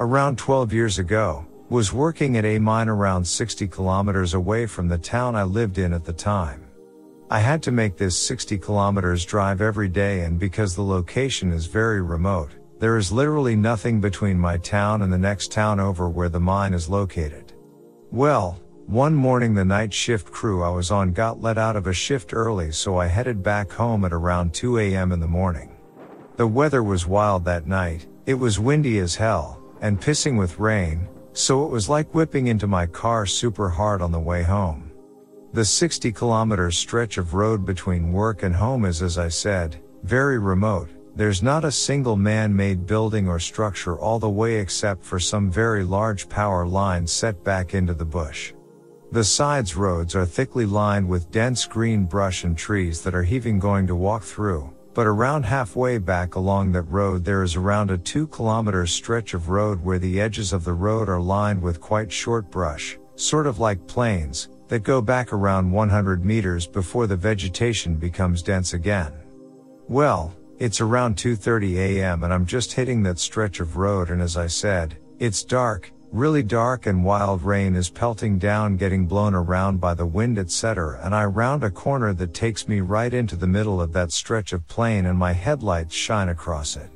Around 0.00 0.38
12 0.38 0.72
years 0.72 0.98
ago, 0.98 1.46
was 1.68 1.92
working 1.92 2.38
at 2.38 2.46
a 2.46 2.58
mine 2.58 2.88
around 2.88 3.26
60 3.26 3.68
kilometers 3.68 4.32
away 4.32 4.64
from 4.66 4.88
the 4.88 4.96
town 4.96 5.36
I 5.36 5.42
lived 5.42 5.76
in 5.76 5.92
at 5.92 6.04
the 6.04 6.14
time. 6.14 6.66
I 7.30 7.38
had 7.38 7.62
to 7.64 7.72
make 7.72 7.98
this 7.98 8.18
60 8.18 8.56
kilometers 8.56 9.24
drive 9.26 9.60
every 9.60 9.88
day 9.88 10.20
and 10.20 10.38
because 10.38 10.74
the 10.74 10.82
location 10.82 11.52
is 11.52 11.66
very 11.66 12.00
remote, 12.00 12.52
there 12.78 12.96
is 12.96 13.12
literally 13.12 13.56
nothing 13.56 14.00
between 14.00 14.38
my 14.38 14.56
town 14.56 15.02
and 15.02 15.12
the 15.12 15.18
next 15.18 15.52
town 15.52 15.78
over 15.78 16.08
where 16.08 16.30
the 16.30 16.40
mine 16.40 16.72
is 16.72 16.88
located. 16.88 17.52
Well, 18.10 18.58
one 18.92 19.14
morning 19.14 19.54
the 19.54 19.64
night 19.64 19.90
shift 19.90 20.30
crew 20.30 20.62
I 20.62 20.68
was 20.68 20.90
on 20.90 21.14
got 21.14 21.40
let 21.40 21.56
out 21.56 21.76
of 21.76 21.86
a 21.86 21.94
shift 21.94 22.34
early 22.34 22.70
so 22.72 22.98
I 22.98 23.06
headed 23.06 23.42
back 23.42 23.72
home 23.72 24.04
at 24.04 24.12
around 24.12 24.52
2 24.52 24.78
a.m. 24.80 25.12
in 25.12 25.20
the 25.20 25.26
morning. 25.26 25.74
The 26.36 26.46
weather 26.46 26.82
was 26.82 27.06
wild 27.06 27.42
that 27.46 27.66
night, 27.66 28.06
it 28.26 28.34
was 28.34 28.60
windy 28.60 28.98
as 28.98 29.14
hell, 29.14 29.62
and 29.80 29.98
pissing 29.98 30.38
with 30.38 30.58
rain, 30.58 31.08
so 31.32 31.64
it 31.64 31.70
was 31.70 31.88
like 31.88 32.14
whipping 32.14 32.48
into 32.48 32.66
my 32.66 32.84
car 32.84 33.24
super 33.24 33.70
hard 33.70 34.02
on 34.02 34.12
the 34.12 34.20
way 34.20 34.42
home. 34.42 34.90
The 35.54 35.64
60 35.64 36.12
kilometer 36.12 36.70
stretch 36.70 37.16
of 37.16 37.32
road 37.32 37.64
between 37.64 38.12
work 38.12 38.42
and 38.42 38.54
home 38.54 38.84
is, 38.84 39.00
as 39.00 39.16
I 39.16 39.28
said, 39.28 39.82
very 40.02 40.38
remote. 40.38 40.90
There's 41.16 41.42
not 41.42 41.64
a 41.64 41.72
single 41.72 42.16
man-made 42.16 42.86
building 42.86 43.26
or 43.26 43.38
structure 43.38 43.98
all 43.98 44.18
the 44.18 44.28
way 44.28 44.56
except 44.56 45.02
for 45.02 45.18
some 45.18 45.50
very 45.50 45.82
large 45.82 46.28
power 46.28 46.66
lines 46.66 47.10
set 47.10 47.42
back 47.42 47.72
into 47.72 47.94
the 47.94 48.04
bush. 48.04 48.52
The 49.12 49.22
sides 49.22 49.76
roads 49.76 50.14
are 50.14 50.24
thickly 50.24 50.64
lined 50.64 51.06
with 51.06 51.30
dense 51.30 51.66
green 51.66 52.06
brush 52.06 52.44
and 52.44 52.56
trees 52.56 53.02
that 53.02 53.14
are 53.14 53.22
heaving 53.22 53.58
going 53.58 53.86
to 53.88 53.94
walk 53.94 54.22
through, 54.22 54.72
but 54.94 55.06
around 55.06 55.44
halfway 55.44 55.98
back 55.98 56.34
along 56.34 56.72
that 56.72 56.84
road 56.84 57.22
there 57.22 57.42
is 57.42 57.54
around 57.54 57.90
a 57.90 57.98
2 57.98 58.28
kilometer 58.28 58.86
stretch 58.86 59.34
of 59.34 59.50
road 59.50 59.84
where 59.84 59.98
the 59.98 60.18
edges 60.18 60.54
of 60.54 60.64
the 60.64 60.72
road 60.72 61.10
are 61.10 61.20
lined 61.20 61.60
with 61.60 61.78
quite 61.78 62.10
short 62.10 62.50
brush, 62.50 62.98
sort 63.16 63.46
of 63.46 63.58
like 63.58 63.86
plains, 63.86 64.48
that 64.68 64.82
go 64.82 65.02
back 65.02 65.34
around 65.34 65.70
100 65.70 66.24
meters 66.24 66.66
before 66.66 67.06
the 67.06 67.14
vegetation 67.14 67.96
becomes 67.96 68.40
dense 68.40 68.72
again. 68.72 69.12
Well, 69.88 70.34
it's 70.58 70.80
around 70.80 71.16
2.30 71.16 71.76
am 72.00 72.24
and 72.24 72.32
I'm 72.32 72.46
just 72.46 72.72
hitting 72.72 73.02
that 73.02 73.18
stretch 73.18 73.60
of 73.60 73.76
road 73.76 74.08
and 74.08 74.22
as 74.22 74.38
I 74.38 74.46
said, 74.46 74.96
it's 75.18 75.44
dark, 75.44 75.92
really 76.12 76.42
dark 76.42 76.84
and 76.84 77.02
wild 77.02 77.42
rain 77.42 77.74
is 77.74 77.88
pelting 77.88 78.38
down 78.38 78.76
getting 78.76 79.06
blown 79.06 79.34
around 79.34 79.80
by 79.80 79.94
the 79.94 80.04
wind 80.04 80.38
etc 80.38 81.00
and 81.02 81.14
I 81.14 81.24
round 81.24 81.64
a 81.64 81.70
corner 81.70 82.12
that 82.12 82.34
takes 82.34 82.68
me 82.68 82.80
right 82.80 83.12
into 83.14 83.34
the 83.34 83.46
middle 83.46 83.80
of 83.80 83.94
that 83.94 84.12
stretch 84.12 84.52
of 84.52 84.68
plain 84.68 85.06
and 85.06 85.18
my 85.18 85.32
headlights 85.32 85.94
shine 85.94 86.28
across 86.28 86.76
it. 86.76 86.90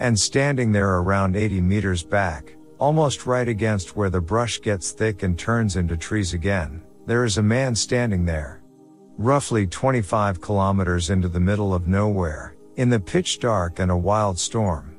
And 0.00 0.18
standing 0.18 0.72
there 0.72 0.98
around 0.98 1.36
80 1.36 1.60
meters 1.60 2.02
back, 2.02 2.56
almost 2.78 3.26
right 3.26 3.48
against 3.48 3.96
where 3.96 4.10
the 4.10 4.20
brush 4.20 4.60
gets 4.60 4.90
thick 4.90 5.22
and 5.22 5.38
turns 5.38 5.76
into 5.76 5.96
trees 5.96 6.34
again, 6.34 6.82
there 7.06 7.24
is 7.24 7.38
a 7.38 7.42
man 7.42 7.76
standing 7.76 8.24
there. 8.24 8.60
Roughly 9.18 9.68
25 9.68 10.40
kilometers 10.40 11.10
into 11.10 11.28
the 11.28 11.40
middle 11.40 11.72
of 11.72 11.86
nowhere, 11.86 12.56
in 12.76 12.90
the 12.90 13.00
pitch 13.00 13.38
dark 13.38 13.78
and 13.78 13.90
a 13.90 13.96
wild 13.96 14.36
storm. 14.36 14.96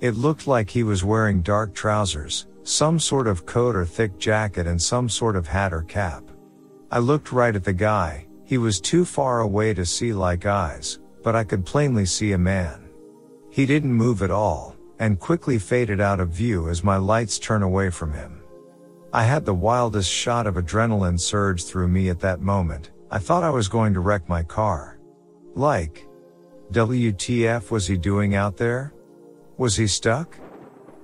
It 0.00 0.16
looked 0.16 0.46
like 0.46 0.68
he 0.68 0.82
was 0.82 1.04
wearing 1.04 1.40
dark 1.40 1.74
trousers, 1.74 2.46
some 2.64 2.98
sort 2.98 3.28
of 3.28 3.46
coat 3.46 3.76
or 3.76 3.84
thick 3.84 4.18
jacket 4.18 4.66
and 4.66 4.80
some 4.80 5.08
sort 5.08 5.36
of 5.36 5.46
hat 5.46 5.72
or 5.72 5.82
cap. 5.82 6.24
I 6.90 6.98
looked 6.98 7.30
right 7.30 7.54
at 7.54 7.64
the 7.64 7.72
guy, 7.72 8.26
he 8.44 8.58
was 8.58 8.80
too 8.80 9.04
far 9.04 9.40
away 9.40 9.74
to 9.74 9.86
see 9.86 10.12
like 10.12 10.46
eyes, 10.46 10.98
but 11.22 11.36
I 11.36 11.44
could 11.44 11.64
plainly 11.64 12.06
see 12.06 12.32
a 12.32 12.38
man. 12.38 12.88
He 13.50 13.66
didn't 13.66 13.92
move 13.92 14.22
at 14.22 14.30
all, 14.30 14.76
and 14.98 15.20
quickly 15.20 15.58
faded 15.58 16.00
out 16.00 16.20
of 16.20 16.30
view 16.30 16.68
as 16.68 16.84
my 16.84 16.96
lights 16.96 17.38
turn 17.38 17.62
away 17.62 17.90
from 17.90 18.12
him. 18.12 18.42
I 19.12 19.24
had 19.24 19.44
the 19.44 19.54
wildest 19.54 20.10
shot 20.10 20.46
of 20.46 20.56
adrenaline 20.56 21.20
surge 21.20 21.64
through 21.64 21.88
me 21.88 22.08
at 22.08 22.20
that 22.20 22.40
moment. 22.40 22.90
I 23.10 23.18
thought 23.18 23.44
I 23.44 23.50
was 23.50 23.68
going 23.68 23.94
to 23.94 24.00
wreck 24.00 24.28
my 24.28 24.42
car. 24.42 24.98
Like, 25.54 26.06
WTF 26.72 27.70
was 27.70 27.86
he 27.86 27.96
doing 27.96 28.34
out 28.34 28.56
there? 28.56 28.92
Was 29.56 29.76
he 29.76 29.86
stuck? 29.86 30.36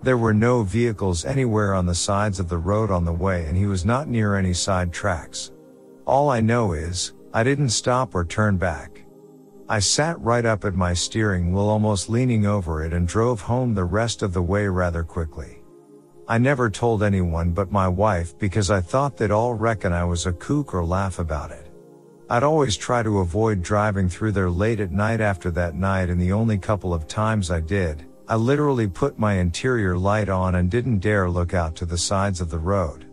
There 0.02 0.16
were 0.16 0.32
no 0.32 0.62
vehicles 0.62 1.26
anywhere 1.26 1.74
on 1.74 1.84
the 1.84 1.94
sides 1.94 2.40
of 2.40 2.48
the 2.48 2.56
road 2.56 2.90
on 2.90 3.04
the 3.04 3.12
way 3.12 3.44
and 3.44 3.54
he 3.54 3.66
was 3.66 3.84
not 3.84 4.08
near 4.08 4.34
any 4.34 4.54
side 4.54 4.94
tracks. 4.94 5.52
All 6.06 6.30
I 6.30 6.40
know 6.40 6.72
is, 6.72 7.12
I 7.34 7.44
didn't 7.44 7.68
stop 7.68 8.14
or 8.14 8.24
turn 8.24 8.56
back. 8.56 9.04
I 9.68 9.78
sat 9.78 10.18
right 10.20 10.46
up 10.46 10.64
at 10.64 10.74
my 10.74 10.94
steering 10.94 11.52
wheel 11.52 11.68
almost 11.68 12.08
leaning 12.08 12.46
over 12.46 12.82
it 12.82 12.94
and 12.94 13.06
drove 13.06 13.42
home 13.42 13.74
the 13.74 13.84
rest 13.84 14.22
of 14.22 14.32
the 14.32 14.42
way 14.42 14.66
rather 14.66 15.04
quickly. 15.04 15.62
I 16.26 16.38
never 16.38 16.70
told 16.70 17.02
anyone 17.02 17.50
but 17.50 17.70
my 17.70 17.86
wife 17.86 18.38
because 18.38 18.70
I 18.70 18.80
thought 18.80 19.18
they'd 19.18 19.30
all 19.30 19.52
reckon 19.52 19.92
I 19.92 20.04
was 20.04 20.24
a 20.24 20.32
kook 20.32 20.72
or 20.72 20.82
laugh 20.82 21.18
about 21.18 21.50
it. 21.50 21.70
I'd 22.30 22.42
always 22.42 22.76
try 22.76 23.02
to 23.02 23.18
avoid 23.18 23.62
driving 23.62 24.08
through 24.08 24.32
there 24.32 24.48
late 24.48 24.80
at 24.80 24.92
night 24.92 25.20
after 25.20 25.50
that 25.50 25.74
night 25.74 26.08
and 26.08 26.18
the 26.18 26.32
only 26.32 26.56
couple 26.56 26.94
of 26.94 27.06
times 27.06 27.50
I 27.50 27.60
did, 27.60 28.06
I 28.30 28.36
literally 28.36 28.86
put 28.86 29.18
my 29.18 29.34
interior 29.34 29.98
light 29.98 30.28
on 30.28 30.54
and 30.54 30.70
didn't 30.70 31.00
dare 31.00 31.28
look 31.28 31.52
out 31.52 31.74
to 31.74 31.84
the 31.84 31.98
sides 31.98 32.40
of 32.40 32.48
the 32.48 32.60
road. 32.60 33.06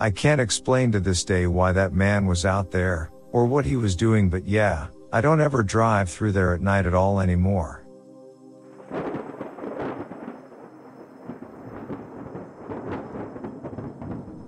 I 0.00 0.10
can't 0.10 0.40
explain 0.40 0.90
to 0.92 1.00
this 1.00 1.22
day 1.22 1.46
why 1.46 1.72
that 1.72 1.92
man 1.92 2.24
was 2.24 2.46
out 2.46 2.70
there, 2.70 3.10
or 3.30 3.44
what 3.44 3.66
he 3.66 3.76
was 3.76 3.94
doing 3.94 4.30
but 4.30 4.46
yeah, 4.48 4.86
I 5.12 5.20
don't 5.20 5.42
ever 5.42 5.62
drive 5.62 6.08
through 6.08 6.32
there 6.32 6.54
at 6.54 6.62
night 6.62 6.86
at 6.86 6.94
all 6.94 7.20
anymore. 7.20 7.84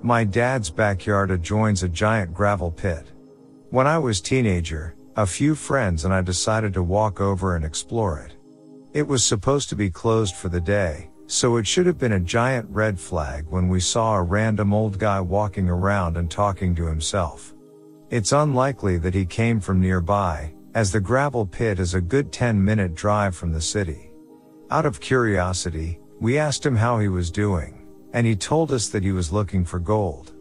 My 0.01 0.25
dad's 0.25 0.71
backyard 0.71 1.31
adjoins 1.31 1.83
a 1.83 1.91
giant 1.91 2.33
gravel 2.33 2.71
pit. 2.71 3.13
When 3.69 3.87
I 3.87 3.99
was 3.99 4.23
teenager, 4.23 4.97
a 5.15 5.27
few 5.27 5.55
friends 5.55 6.07
and 6.07 6.15
I 6.15 6.23
decided 6.23 6.73
to 6.73 6.83
walk 6.83 7.21
over 7.21 7.55
and 7.55 7.67
explore 7.67 8.21
it. 8.21 8.36
It 8.97 9.07
was 9.07 9.23
supposed 9.23 9.69
to 9.69 9.77
be 9.77 9.91
closed 9.91 10.35
for 10.35 10.49
the 10.49 10.59
day, 10.59 11.11
so 11.27 11.59
it 11.59 11.67
should 11.67 11.85
have 11.85 11.99
been 11.99 12.13
a 12.13 12.19
giant 12.39 12.67
red 12.71 12.99
flag 12.99 13.45
when 13.51 13.69
we 13.69 13.79
saw 13.79 14.15
a 14.15 14.23
random 14.23 14.73
old 14.73 14.99
guy 14.99 15.21
walking 15.21 15.69
around 15.69 16.17
and 16.17 16.31
talking 16.31 16.75
to 16.77 16.87
himself. 16.87 17.55
It's 18.09 18.33
unlikely 18.33 18.97
that 19.01 19.13
he 19.13 19.27
came 19.27 19.61
from 19.61 19.83
nearby, 19.83 20.55
as 20.75 20.93
the 20.93 21.01
gravel 21.01 21.45
pit 21.45 21.79
is 21.79 21.93
a 21.93 22.01
good 22.01 22.33
10 22.33 22.65
minute 22.65 22.95
drive 22.95 23.37
from 23.37 23.53
the 23.53 23.61
city. 23.61 24.13
Out 24.71 24.87
of 24.87 24.99
curiosity, 24.99 26.01
we 26.19 26.39
asked 26.39 26.65
him 26.65 26.77
how 26.77 26.99
he 26.99 27.09
was 27.09 27.31
doing 27.31 27.87
and 28.15 28.27
he 28.27 28.35
told 28.35 28.73
us 28.73 28.89
that 28.89 29.03
he 29.03 29.13
was 29.13 29.31
looking 29.31 29.63
for 29.63 29.79
gold. 29.79 30.33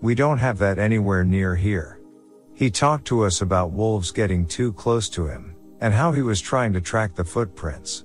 We 0.00 0.14
don't 0.14 0.38
have 0.38 0.58
that 0.58 0.78
anywhere 0.78 1.24
near 1.24 1.56
here. 1.56 1.98
He 2.54 2.70
talked 2.70 3.06
to 3.06 3.24
us 3.24 3.40
about 3.40 3.72
wolves 3.72 4.12
getting 4.12 4.46
too 4.46 4.72
close 4.74 5.08
to 5.08 5.26
him, 5.26 5.56
and 5.80 5.94
how 5.94 6.12
he 6.12 6.22
was 6.22 6.40
trying 6.40 6.72
to 6.72 6.80
track 6.80 7.14
the 7.14 7.24
footprints. 7.24 8.04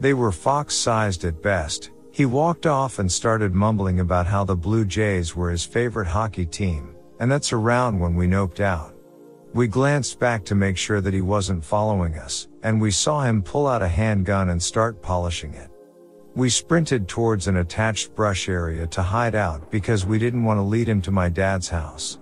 They 0.00 0.14
were 0.14 0.32
fox 0.32 0.74
sized 0.74 1.24
at 1.24 1.42
best. 1.42 1.90
He 2.12 2.26
walked 2.26 2.66
off 2.66 2.98
and 2.98 3.10
started 3.10 3.54
mumbling 3.54 4.00
about 4.00 4.26
how 4.26 4.44
the 4.44 4.56
Blue 4.56 4.84
Jays 4.84 5.36
were 5.36 5.50
his 5.50 5.64
favorite 5.64 6.08
hockey 6.08 6.46
team, 6.46 6.94
and 7.20 7.30
that's 7.30 7.52
around 7.52 7.98
when 7.98 8.14
we 8.14 8.26
noped 8.26 8.60
out. 8.60 8.94
We 9.54 9.66
glanced 9.66 10.18
back 10.18 10.44
to 10.46 10.54
make 10.54 10.76
sure 10.76 11.00
that 11.00 11.14
he 11.14 11.20
wasn't 11.20 11.64
following 11.64 12.14
us, 12.14 12.48
and 12.62 12.80
we 12.80 12.90
saw 12.90 13.22
him 13.22 13.42
pull 13.42 13.66
out 13.66 13.82
a 13.82 13.88
handgun 13.88 14.50
and 14.50 14.62
start 14.62 15.02
polishing 15.02 15.54
it. 15.54 15.70
We 16.34 16.50
sprinted 16.50 17.08
towards 17.08 17.48
an 17.48 17.56
attached 17.56 18.14
brush 18.14 18.48
area 18.48 18.86
to 18.88 19.02
hide 19.02 19.34
out 19.34 19.70
because 19.70 20.06
we 20.06 20.18
didn't 20.18 20.44
want 20.44 20.58
to 20.58 20.62
lead 20.62 20.88
him 20.88 21.02
to 21.02 21.10
my 21.10 21.28
dad's 21.28 21.68
house. 21.68 22.18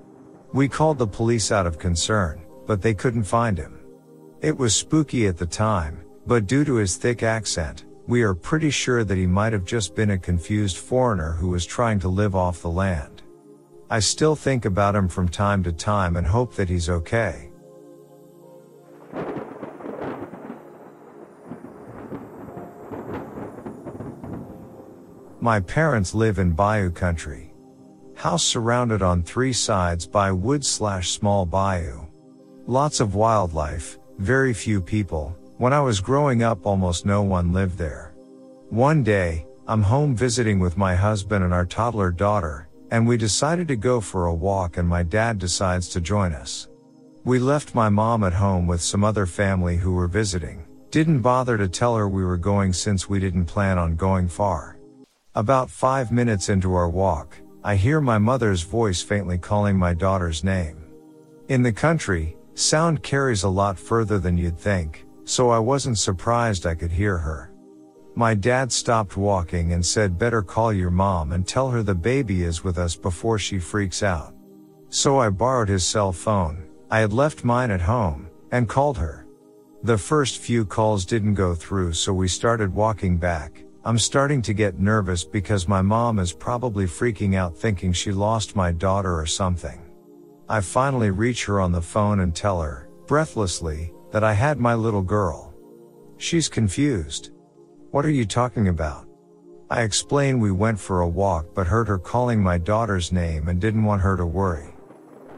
We 0.53 0.69
called 0.69 0.99
the 0.99 1.07
police 1.07 1.53
out 1.53 1.67
of 1.67 1.79
concern, 1.79 2.41
but 2.67 2.81
they 2.81 2.95
couldn't 2.95 3.25
find 3.25 3.59
him. 3.59 3.76
It 4.47 4.57
was 4.57 4.77
spooky 4.77 5.27
at 5.27 5.39
the 5.39 5.45
time, 5.45 6.05
but 6.25 6.47
due 6.47 6.65
to 6.67 6.77
his 6.77 6.95
thick 6.95 7.25
accent, 7.25 7.85
we 8.07 8.23
are 8.23 8.33
pretty 8.33 8.71
sure 8.71 9.03
that 9.03 9.19
he 9.19 9.27
might 9.27 9.53
have 9.53 9.65
just 9.65 9.97
been 9.97 10.11
a 10.11 10.19
confused 10.19 10.77
foreigner 10.77 11.33
who 11.33 11.49
was 11.49 11.67
trying 11.67 11.99
to 11.99 12.09
live 12.09 12.37
off 12.37 12.63
the 12.63 12.71
land. 12.71 13.23
I 13.91 13.99
still 13.99 14.37
think 14.37 14.65
about 14.65 14.95
him 14.95 15.09
from 15.09 15.29
time 15.29 15.65
to 15.65 15.73
time 15.73 16.15
and 16.15 16.25
hope 16.25 16.55
that 16.55 16.69
he's 16.69 16.89
okay. 16.89 17.51
My 25.41 25.59
parents 25.59 26.15
live 26.15 26.39
in 26.39 26.53
bayou 26.53 26.93
country. 26.93 27.53
House 28.15 28.45
surrounded 28.45 29.03
on 29.03 29.25
three 29.25 29.53
sides 29.53 30.07
by 30.07 30.31
woods 30.31 30.69
slash 30.69 31.11
small 31.11 31.45
bayou. 31.47 32.07
Lots 32.69 33.01
of 33.01 33.17
wildlife, 33.17 33.99
very 34.19 34.55
few 34.55 34.81
people. 34.81 35.37
When 35.59 35.73
I 35.73 35.81
was 35.81 36.01
growing 36.01 36.43
up 36.43 36.67
almost 36.67 37.07
no 37.07 37.23
one 37.23 37.53
lived 37.53 37.79
there. 37.79 38.15
One 38.71 39.03
day, 39.03 39.47
I'm 39.69 39.83
home 39.83 40.15
visiting 40.15 40.59
with 40.59 40.77
my 40.77 40.95
husband 40.95 41.45
and 41.45 41.53
our 41.53 41.67
toddler 41.67 42.11
daughter, 42.11 42.69
and 42.91 43.07
we 43.07 43.17
decided 43.17 43.69
to 43.69 43.77
go 43.77 44.01
for 44.01 44.27
a 44.27 44.35
walk 44.35 44.77
and 44.77 44.89
my 44.89 45.03
dad 45.03 45.39
decides 45.39 45.89
to 45.91 46.01
join 46.01 46.33
us. 46.33 46.69
We 47.25 47.39
left 47.39 47.75
my 47.75 47.89
mom 47.89 48.23
at 48.23 48.33
home 48.33 48.67
with 48.67 48.81
some 48.81 49.03
other 49.03 49.27
family 49.27 49.77
who 49.77 49.93
were 49.93 50.07
visiting. 50.07 50.65
Didn't 50.91 51.21
bother 51.21 51.59
to 51.59 51.69
tell 51.69 51.97
her 51.97 52.09
we 52.09 52.25
were 52.25 52.37
going 52.37 52.73
since 52.73 53.09
we 53.09 53.19
didn't 53.19 53.47
plan 53.47 53.79
on 53.79 53.97
going 53.97 54.29
far. 54.29 54.79
About 55.35 55.69
five 55.69 56.13
minutes 56.13 56.49
into 56.49 56.75
our 56.75 56.89
walk, 56.89 57.37
I 57.65 57.75
hear 57.75 58.01
my 58.01 58.19
mother's 58.19 58.63
voice 58.63 59.03
faintly 59.03 59.39
calling 59.39 59.77
my 59.77 59.93
daughter's 59.93 60.45
name. 60.45 60.85
In 61.49 61.63
the 61.63 61.73
country, 61.73 62.36
sound 62.57 63.03
carries 63.03 63.43
a 63.43 63.49
lot 63.49 63.79
further 63.79 64.19
than 64.19 64.37
you'd 64.37 64.59
think, 64.59 65.05
so 65.25 65.51
I 65.51 65.59
wasn't 65.59 65.99
surprised 65.99 66.67
I 66.67 66.75
could 66.75 66.91
hear 66.91 67.19
her. 67.19 67.53
My 68.15 68.35
dad 68.35 68.73
stopped 68.73 69.17
walking 69.17 69.75
and 69.75 69.85
said 69.85 70.19
better 70.19 70.43
call 70.43 70.73
your 70.73 70.91
mom 70.91 71.33
and 71.33 71.47
tell 71.47 71.71
her 71.71 71.83
the 71.83 71.95
baby 71.95 72.45
is 72.45 72.65
with 72.65 72.79
us 72.79 72.97
before 72.97 73.39
she 73.39 73.59
freaks 73.59 74.03
out. 74.03 74.35
So 74.89 75.19
I 75.19 75.29
borrowed 75.29 75.69
his 75.69 75.85
cell 75.85 76.13
phone, 76.13 76.67
I 76.91 77.01
had 77.01 77.13
left 77.13 77.45
mine 77.45 77.71
at 77.71 77.83
home, 77.83 78.31
and 78.53 78.69
called 78.69 78.97
her. 78.97 79.27
The 79.83 79.99
first 79.99 80.39
few 80.39 80.65
calls 80.65 81.05
didn't 81.05 81.35
go 81.35 81.55
through 81.55 81.93
so 81.93 82.15
we 82.15 82.27
started 82.27 82.75
walking 82.75 83.19
back, 83.19 83.63
I'm 83.85 83.99
starting 84.01 84.43
to 84.43 84.53
get 84.53 84.81
nervous 84.81 85.23
because 85.23 85.69
my 85.69 85.81
mom 85.81 86.19
is 86.19 86.33
probably 86.33 86.87
freaking 86.87 87.37
out 87.37 87.57
thinking 87.57 87.93
she 87.93 88.11
lost 88.11 88.57
my 88.57 88.73
daughter 88.73 89.17
or 89.17 89.27
something. 89.27 89.86
I 90.49 90.61
finally 90.61 91.11
reach 91.11 91.45
her 91.47 91.61
on 91.61 91.73
the 91.73 91.83
phone 91.83 92.21
and 92.21 92.35
tell 92.35 92.63
her, 92.63 92.89
breathlessly, 93.07 93.93
that 94.13 94.23
I 94.23 94.33
had 94.33 94.61
my 94.61 94.75
little 94.75 95.03
girl. 95.03 95.53
She's 96.19 96.49
confused. 96.49 97.33
What 97.91 98.07
are 98.07 98.11
you 98.11 98.25
talking 98.25 98.69
about? 98.69 99.09
I 99.69 99.83
explain 99.83 100.39
we 100.39 100.53
went 100.53 100.79
for 100.79 101.01
a 101.01 101.09
walk 101.09 101.47
but 101.55 101.67
heard 101.67 101.89
her 101.89 101.99
calling 101.99 102.41
my 102.41 102.59
daughter's 102.59 103.11
name 103.11 103.49
and 103.49 103.61
didn't 103.61 103.85
want 103.85 104.03
her 104.03 104.17
to 104.17 104.25
worry. 104.25 104.73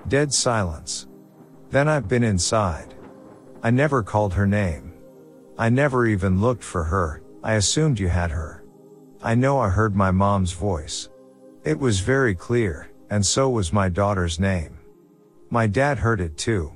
Dead 0.09 0.33
silence. 0.35 1.07
Then 1.71 1.89
I've 1.89 2.09
been 2.09 2.25
inside. 2.25 2.95
I 3.63 3.71
never 3.71 4.03
called 4.03 4.35
her 4.35 4.47
name. 4.47 4.93
I 5.57 5.71
never 5.71 6.07
even 6.07 6.41
looked 6.41 6.63
for 6.63 6.85
her, 6.85 7.23
I 7.43 7.55
assumed 7.55 7.99
you 7.99 8.09
had 8.09 8.31
her. 8.31 8.65
I 9.23 9.35
know 9.35 9.59
I 9.59 9.71
heard 9.71 9.97
my 9.97 10.11
mom's 10.11 10.53
voice. 10.53 11.09
It 11.65 11.79
was 11.79 12.01
very 12.01 12.35
clear, 12.35 12.91
and 13.11 13.25
so 13.25 13.49
was 13.49 13.73
my 13.73 13.89
daughter's 13.89 14.39
name. 14.39 14.78
My 15.51 15.67
dad 15.67 15.99
heard 15.99 16.21
it 16.21 16.37
too. 16.37 16.73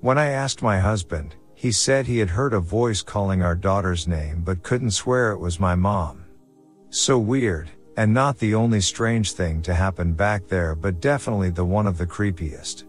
When 0.00 0.16
I 0.16 0.26
asked 0.26 0.62
my 0.62 0.78
husband, 0.78 1.34
he 1.54 1.70
said 1.70 2.06
he 2.06 2.18
had 2.18 2.30
heard 2.30 2.54
a 2.54 2.60
voice 2.60 3.02
calling 3.02 3.42
our 3.42 3.54
daughter's 3.54 4.08
name 4.08 4.40
but 4.42 4.62
couldn't 4.62 4.92
swear 4.92 5.32
it 5.32 5.38
was 5.38 5.60
my 5.60 5.74
mom. 5.74 6.24
So 6.88 7.18
weird, 7.18 7.70
and 7.98 8.14
not 8.14 8.38
the 8.38 8.54
only 8.54 8.80
strange 8.80 9.32
thing 9.32 9.60
to 9.62 9.74
happen 9.74 10.14
back 10.14 10.48
there 10.48 10.74
but 10.74 11.00
definitely 11.00 11.50
the 11.50 11.64
one 11.64 11.86
of 11.86 11.98
the 11.98 12.06
creepiest. 12.06 12.84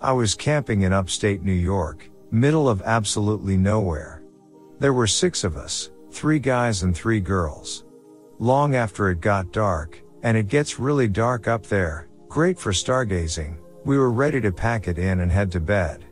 I 0.00 0.12
was 0.12 0.34
camping 0.34 0.82
in 0.82 0.92
upstate 0.92 1.42
New 1.42 1.52
York, 1.52 2.10
middle 2.32 2.68
of 2.68 2.82
absolutely 2.82 3.56
nowhere. 3.56 4.22
There 4.80 4.92
were 4.92 5.06
six 5.06 5.44
of 5.44 5.56
us, 5.56 5.90
three 6.10 6.40
guys 6.40 6.82
and 6.82 6.96
three 6.96 7.20
girls. 7.20 7.85
Long 8.38 8.74
after 8.74 9.08
it 9.08 9.22
got 9.22 9.50
dark, 9.50 10.02
and 10.22 10.36
it 10.36 10.48
gets 10.48 10.78
really 10.78 11.08
dark 11.08 11.48
up 11.48 11.64
there, 11.64 12.06
great 12.28 12.58
for 12.58 12.70
stargazing, 12.70 13.56
we 13.86 13.96
were 13.96 14.10
ready 14.10 14.42
to 14.42 14.52
pack 14.52 14.88
it 14.88 14.98
in 14.98 15.20
and 15.20 15.32
head 15.32 15.50
to 15.52 15.60
bed. 15.60 16.04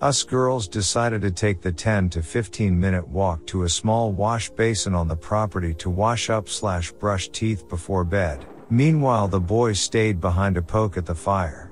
Us 0.00 0.24
girls 0.24 0.66
decided 0.66 1.22
to 1.22 1.30
take 1.30 1.60
the 1.60 1.70
10 1.70 2.10
to 2.10 2.22
15 2.24 2.78
minute 2.78 3.06
walk 3.06 3.46
to 3.46 3.62
a 3.62 3.68
small 3.68 4.10
wash 4.10 4.50
basin 4.50 4.96
on 4.96 5.06
the 5.06 5.14
property 5.14 5.72
to 5.74 5.90
wash 5.90 6.28
up 6.28 6.48
slash 6.48 6.90
brush 6.90 7.28
teeth 7.28 7.68
before 7.68 8.02
bed. 8.02 8.44
Meanwhile, 8.68 9.28
the 9.28 9.38
boys 9.38 9.78
stayed 9.78 10.20
behind 10.20 10.56
to 10.56 10.62
poke 10.62 10.96
at 10.96 11.06
the 11.06 11.14
fire. 11.14 11.70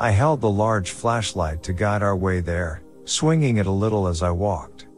I 0.00 0.10
held 0.10 0.40
the 0.40 0.50
large 0.50 0.90
flashlight 0.90 1.62
to 1.62 1.72
guide 1.72 2.02
our 2.02 2.16
way 2.16 2.40
there, 2.40 2.82
swinging 3.04 3.58
it 3.58 3.66
a 3.66 3.70
little 3.70 4.08
as 4.08 4.20
I 4.20 4.32
walked. 4.32 4.88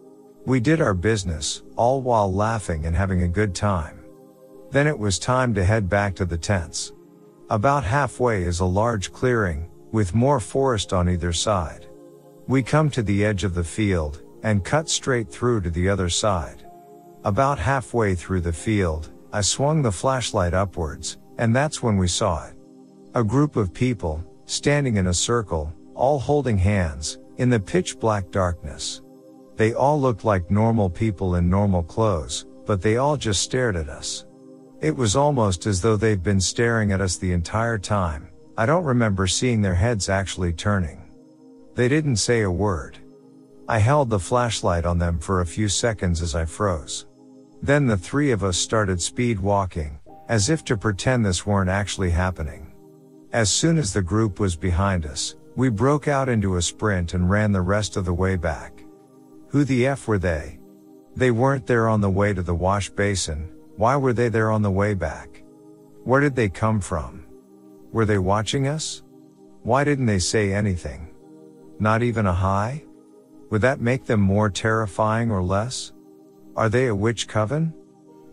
We 0.47 0.61
did 0.61 0.81
our 0.81 0.95
business, 0.95 1.63
all 1.77 2.01
while 2.01 2.33
laughing 2.33 2.87
and 2.87 2.97
having 2.97 3.23
a 3.23 3.29
good 3.29 3.55
time. 3.55 4.00
Then 4.71 4.87
it 4.87 4.99
was 4.99 5.19
time 5.19 5.53
to 5.55 5.65
head 5.65 5.89
back 5.89 6.15
to 6.17 6.25
the 6.25 6.39
tents. 6.39 6.93
About 7.49 7.83
halfway 7.83 8.45
is 8.45 8.61
a 8.61 8.65
large 8.65 9.13
clearing, 9.13 9.69
with 9.91 10.15
more 10.15 10.39
forest 10.39 10.93
on 10.93 11.09
either 11.09 11.33
side. 11.33 11.87
We 12.47 12.63
come 12.63 12.91
to 12.91 13.03
the 13.03 13.25
edge 13.25 13.43
of 13.43 13.55
the 13.55 13.65
field, 13.65 14.23
and 14.43 14.65
cut 14.65 14.89
straight 14.89 15.31
through 15.31 15.63
to 15.63 15.71
the 15.71 15.89
other 15.89 16.09
side. 16.09 16.65
About 17.25 17.59
halfway 17.59 18.15
through 18.15 18.41
the 18.43 18.53
field, 18.53 19.11
I 19.33 19.41
swung 19.41 19.83
the 19.83 19.93
flashlight 19.93 20.55
upwards, 20.55 21.19
and 21.39 21.55
that's 21.55 21.83
when 21.83 21.97
we 21.97 22.09
saw 22.09 22.47
it. 22.47 22.55
A 23.15 23.25
group 23.25 23.57
of 23.57 23.75
people, 23.75 24.25
standing 24.47 24.97
in 24.97 25.09
a 25.09 25.15
circle, 25.15 25.73
all 25.95 26.19
holding 26.19 26.59
hands, 26.59 27.19
in 27.37 27.51
the 27.51 27.61
pitch 27.61 27.99
black 27.99 28.31
darkness. 28.31 29.03
They 29.57 29.75
all 29.75 30.01
looked 30.01 30.25
like 30.25 30.51
normal 30.51 30.89
people 30.89 31.35
in 31.35 31.51
normal 31.51 31.83
clothes, 31.83 32.47
but 32.67 32.81
they 32.81 32.97
all 32.97 33.17
just 33.17 33.43
stared 33.43 33.77
at 33.77 33.89
us. 33.89 34.25
It 34.81 34.97
was 34.97 35.15
almost 35.15 35.67
as 35.67 35.83
though 35.83 35.97
they've 35.97 36.23
been 36.23 36.41
staring 36.41 36.91
at 36.91 37.03
us 37.03 37.19
the 37.19 37.33
entire 37.33 37.77
time. 37.77 38.31
I 38.57 38.65
don't 38.65 38.85
remember 38.85 39.27
seeing 39.27 39.61
their 39.61 39.75
heads 39.75 40.09
actually 40.09 40.55
turning. 40.55 41.11
They 41.75 41.87
didn't 41.87 42.17
say 42.17 42.43
a 42.43 42.51
word. 42.51 42.97
I 43.69 43.79
held 43.79 44.09
the 44.09 44.19
flashlight 44.19 44.87
on 44.87 44.99
them 44.99 45.19
for 45.19 45.41
a 45.41 45.47
few 45.47 45.69
seconds 45.69 46.23
as 46.23 46.35
I 46.35 46.47
froze. 46.47 47.07
Then 47.63 47.87
the 47.87 47.97
three 47.97 48.31
of 48.31 48.43
us 48.43 48.57
started 48.57 49.03
speed 49.03 49.39
walking, 49.39 49.99
as 50.29 50.49
if 50.49 50.65
to 50.65 50.79
pretend 50.79 51.27
this 51.27 51.47
weren't 51.47 51.71
actually 51.71 52.11
happening. 52.11 52.73
As 53.33 53.53
soon 53.53 53.77
as 53.77 53.93
the 53.93 54.03
group 54.03 54.41
was 54.41 54.57
behind 54.57 55.05
us, 55.05 55.37
we 55.57 55.69
broke 55.69 56.09
out 56.09 56.29
into 56.29 56.57
a 56.57 56.63
sprint 56.63 57.13
and 57.13 57.29
ran 57.29 57.53
the 57.53 57.61
rest 57.61 57.99
of 57.99 58.07
the 58.07 58.15
way 58.15 58.37
back. 58.37 58.83
Who 59.49 59.63
the 59.65 59.87
F 59.87 60.09
were 60.09 60.19
they? 60.19 60.59
They 61.15 61.31
weren't 61.31 61.67
there 61.67 61.87
on 61.87 62.01
the 62.01 62.11
way 62.11 62.33
to 62.33 62.43
the 62.43 62.55
wash 62.55 62.89
basin, 62.89 63.53
why 63.81 63.97
were 63.97 64.13
they 64.13 64.29
there 64.29 64.51
on 64.51 64.61
the 64.61 64.71
way 64.71 64.93
back? 64.93 65.43
Where 66.05 66.21
did 66.21 66.37
they 66.37 66.51
come 66.51 66.83
from? 66.83 67.25
Were 67.93 68.05
they 68.05 68.19
watching 68.19 68.69
us? 68.69 69.03
Why 69.63 69.85
didn't 69.85 70.05
they 70.05 70.19
say 70.19 70.53
anything? 70.53 71.09
Not 71.79 72.03
even 72.03 72.27
a 72.27 72.33
hi? 72.33 72.85
Would 73.49 73.63
that 73.63 73.81
make 73.81 74.05
them 74.05 74.21
more 74.21 74.51
terrifying 74.51 75.31
or 75.31 75.43
less? 75.43 75.95
Are 76.57 76.69
they 76.69 76.89
a 76.89 76.95
witch 76.95 77.27
coven? 77.27 77.73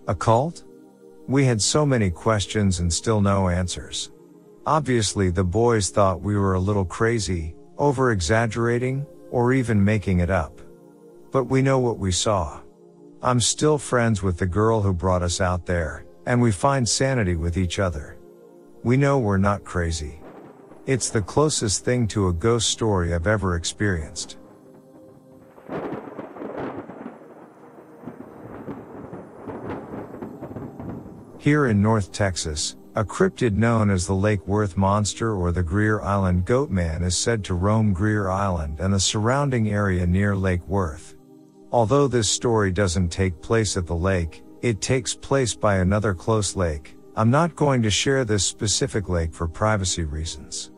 A 0.09 0.15
cult? 0.15 0.65
We 1.29 1.45
had 1.45 1.61
so 1.61 1.85
many 1.85 2.11
questions 2.11 2.81
and 2.81 2.91
still 2.91 3.21
no 3.21 3.47
answers. 3.47 4.11
Obviously 4.65 5.29
the 5.29 5.45
boys 5.45 5.89
thought 5.91 6.19
we 6.19 6.35
were 6.35 6.55
a 6.55 6.59
little 6.59 6.83
crazy, 6.83 7.55
over 7.77 8.11
exaggerating, 8.11 9.05
or 9.31 9.53
even 9.53 9.81
making 9.81 10.19
it 10.19 10.29
up. 10.29 10.59
But 11.31 11.45
we 11.45 11.61
know 11.61 11.79
what 11.79 11.99
we 11.99 12.11
saw. 12.11 12.59
I'm 13.27 13.41
still 13.41 13.77
friends 13.77 14.23
with 14.23 14.37
the 14.37 14.45
girl 14.45 14.81
who 14.81 14.93
brought 14.93 15.21
us 15.21 15.41
out 15.41 15.65
there, 15.65 16.05
and 16.25 16.41
we 16.41 16.49
find 16.49 16.87
sanity 16.87 17.35
with 17.35 17.57
each 17.57 17.77
other. 17.77 18.17
We 18.83 18.95
know 18.95 19.19
we're 19.19 19.35
not 19.35 19.65
crazy. 19.65 20.21
It's 20.85 21.09
the 21.09 21.21
closest 21.21 21.83
thing 21.83 22.07
to 22.07 22.29
a 22.29 22.33
ghost 22.33 22.69
story 22.69 23.13
I've 23.13 23.27
ever 23.27 23.57
experienced. 23.57 24.37
Here 31.37 31.65
in 31.65 31.81
North 31.81 32.13
Texas, 32.13 32.77
a 32.95 33.03
cryptid 33.03 33.57
known 33.57 33.89
as 33.89 34.07
the 34.07 34.15
Lake 34.15 34.47
Worth 34.47 34.77
Monster 34.77 35.35
or 35.35 35.51
the 35.51 35.63
Greer 35.63 35.99
Island 35.99 36.45
Goatman 36.45 37.03
is 37.03 37.17
said 37.17 37.43
to 37.43 37.55
roam 37.55 37.91
Greer 37.91 38.29
Island 38.29 38.79
and 38.79 38.93
the 38.93 39.01
surrounding 39.01 39.69
area 39.69 40.07
near 40.07 40.33
Lake 40.33 40.65
Worth. 40.65 41.16
Although 41.71 42.07
this 42.07 42.29
story 42.29 42.71
doesn't 42.71 43.09
take 43.09 43.41
place 43.41 43.75
at 43.75 43.85
the 43.85 43.95
lake, 43.95 44.43
it 44.61 44.79
takes 44.81 45.13
place 45.13 45.53
by 45.53 45.77
another 45.77 46.13
close 46.13 46.55
lake. 46.55 46.95
I'm 47.15 47.29
not 47.29 47.55
going 47.55 47.81
to 47.83 47.89
share 47.89 48.23
this 48.23 48.45
specific 48.45 49.09
lake 49.09 49.33
for 49.33 49.47
privacy 49.47 50.03
reasons. 50.03 50.71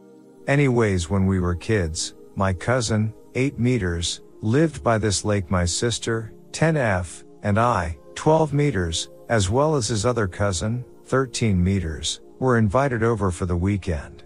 Anyways, 0.47 1.09
when 1.09 1.27
we 1.27 1.39
were 1.39 1.53
kids, 1.53 2.15
my 2.35 2.53
cousin, 2.53 3.14
8 3.35 3.59
meters, 3.59 4.22
lived 4.41 4.84
by 4.84 4.97
this 4.97 5.23
lake. 5.23 5.51
My 5.51 5.65
sister, 5.65 6.34
10F, 6.51 7.23
and 7.43 7.59
I, 7.59 7.97
12 8.15 8.53
meters, 8.53 9.09
as 9.27 9.49
well 9.49 9.76
as 9.76 9.88
his 9.88 10.05
other 10.05 10.27
cousin, 10.27 10.84
13 11.05 11.61
meters, 11.64 12.22
were 12.39 12.57
invited 12.57 13.03
over 13.03 13.30
for 13.31 13.45
the 13.45 13.55
weekend. 13.55 14.23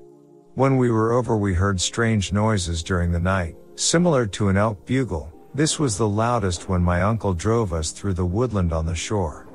When 0.55 0.77
we 0.77 0.91
were 0.91 1.13
over, 1.13 1.35
we 1.35 1.55
heard 1.55 1.81
strange 1.81 2.31
noises 2.31 2.83
during 2.83 3.11
the 3.11 3.19
night, 3.19 3.55
similar 3.75 4.27
to 4.27 4.49
an 4.49 4.57
elk 4.57 4.85
bugle. 4.85 5.32
This 5.55 5.77
was 5.77 5.97
the 5.99 6.07
loudest 6.07 6.67
when 6.67 6.81
my 6.81 7.03
uncle 7.03 7.35
drove 7.35 7.73
us 7.73 7.91
through 7.91 8.15
the 8.15 8.25
woodland 8.25 8.73
on 8.73 8.87
the 8.87 8.95
shore. 8.95 9.47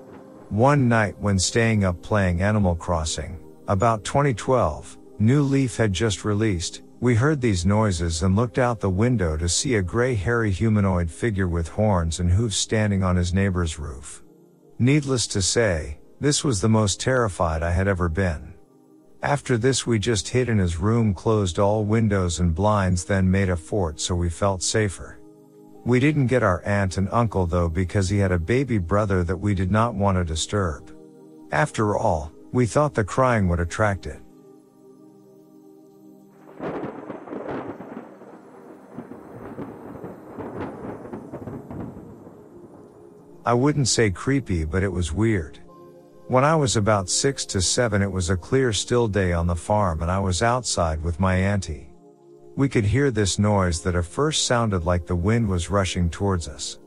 One 0.49 0.89
night 0.89 1.19
when 1.19 1.41
staying 1.41 1.83
up 1.83 2.01
playing 2.03 2.41
Animal 2.41 2.77
Crossing, 2.77 3.41
about 3.67 4.05
2012, 4.05 4.97
New 5.19 5.43
Leaf 5.43 5.77
had 5.77 5.93
just 5.93 6.25
released, 6.25 6.83
we 7.01 7.17
heard 7.17 7.41
these 7.41 7.67
noises 7.67 8.23
and 8.23 8.37
looked 8.37 8.59
out 8.59 8.79
the 8.79 8.89
window 8.89 9.37
to 9.37 9.49
see 9.49 9.75
a 9.75 9.83
gray 9.83 10.15
hairy 10.15 10.53
humanoid 10.53 11.11
figure 11.11 11.49
with 11.49 11.67
horns 11.67 12.21
and 12.21 12.31
hooves 12.31 12.57
standing 12.57 13.03
on 13.03 13.17
his 13.17 13.35
neighbor's 13.35 13.77
roof. 13.81 14.23
Needless 14.79 15.27
to 15.27 15.43
say, 15.43 15.99
this 16.21 16.45
was 16.45 16.61
the 16.61 16.69
most 16.69 17.01
terrified 17.01 17.65
I 17.65 17.73
had 17.73 17.89
ever 17.89 18.09
been. 18.09 18.55
After 19.21 19.59
this 19.59 19.85
we 19.85 19.99
just 19.99 20.29
hid 20.29 20.49
in 20.49 20.59
his 20.59 20.79
room 20.79 21.13
closed 21.13 21.59
all 21.59 21.85
windows 21.85 22.39
and 22.39 22.55
blinds 22.55 23.05
then 23.05 23.29
made 23.29 23.49
a 23.49 23.57
fort 23.57 23.99
so 23.99 24.15
we 24.15 24.31
felt 24.31 24.63
safer. 24.63 25.18
We 25.89 26.01
didn't 26.01 26.27
get 26.27 26.43
our 26.43 26.63
aunt 26.67 26.99
and 26.99 27.09
uncle 27.11 27.47
though 27.47 27.71
because 27.71 28.11
he 28.11 28.19
had 28.19 28.31
a 28.31 28.39
baby 28.39 28.77
brother 28.77 29.25
that 29.25 29.39
we 29.39 29.55
did 29.55 29.71
not 29.71 29.95
want 29.95 30.19
to 30.19 30.23
disturb. 30.23 30.95
After 31.51 31.97
all, 31.97 32.31
we 32.53 32.67
thought 32.67 32.93
the 32.93 33.05
crying 33.05 33.49
would 33.49 33.59
attract 33.59 34.05
it. 34.05 34.21
I 43.47 43.55
wouldn't 43.55 43.89
say 43.89 44.11
creepy, 44.11 44.67
but 44.67 44.83
it 44.83 44.93
was 44.93 45.15
weird. 45.15 45.59
When 46.27 46.45
I 46.45 46.55
was 46.55 46.77
about 46.77 47.09
six 47.09 47.47
to 47.47 47.63
seven, 47.63 48.03
it 48.03 48.13
was 48.13 48.29
a 48.29 48.37
clear, 48.37 48.75
still 48.75 49.09
day 49.09 49.33
on 49.33 49.47
the 49.47 49.57
farm 49.57 50.03
and 50.03 50.11
I 50.11 50.19
was 50.19 50.43
outside 50.43 51.03
with 51.03 51.19
my 51.19 51.37
auntie. 51.37 51.88
We 52.59 52.69
could 52.69 52.87
hear 52.87 53.13
this 53.13 53.39
noise 53.39 53.83
that 53.83 53.95
at 53.95 54.05
first 54.05 54.45
sounded 54.45 54.85
like 54.85 55.07
the 55.07 55.15
wind 55.15 55.47
was 55.47 55.71
rushing 55.71 56.11
towards 56.11 56.49
us. 56.49 56.81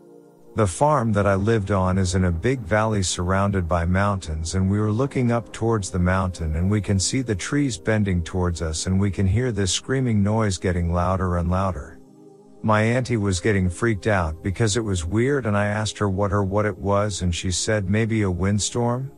The 0.57 0.68
farm 0.68 1.14
that 1.14 1.26
I 1.26 1.35
lived 1.35 1.72
on 1.72 1.98
is 1.98 2.14
in 2.14 2.26
a 2.26 2.30
big 2.31 2.60
valley 2.60 3.02
surrounded 3.03 3.69
by 3.69 3.85
mountains 3.85 4.56
and 4.56 4.69
we 4.69 4.81
were 4.81 4.91
looking 4.91 5.31
up 5.31 5.53
towards 5.53 5.89
the 5.89 5.98
mountain 5.98 6.57
and 6.57 6.69
we 6.69 6.81
can 6.81 6.99
see 6.99 7.22
the 7.22 7.35
trees 7.35 7.77
bending 7.77 8.22
towards 8.22 8.61
us 8.61 8.85
and 8.85 8.99
we 8.99 9.10
can 9.10 9.26
hear 9.26 9.53
this 9.53 9.72
screaming 9.72 10.22
noise 10.22 10.57
getting 10.57 10.91
louder 10.91 11.38
and 11.38 11.49
louder. 11.49 12.02
My 12.61 12.81
auntie 12.81 13.15
was 13.15 13.39
getting 13.39 13.69
freaked 13.69 14.07
out 14.07 14.43
because 14.43 14.76
it 14.76 14.84
was 14.84 15.06
weird 15.06 15.45
and 15.45 15.56
I 15.56 15.68
asked 15.68 15.98
her 15.99 16.10
what 16.10 16.31
her 16.31 16.43
what 16.43 16.65
it 16.65 16.77
was 16.77 17.22
and 17.22 17.34
she 17.34 17.49
said 17.49 17.89
maybe 17.89 18.23
a 18.23 18.30
windstorm? 18.30 19.10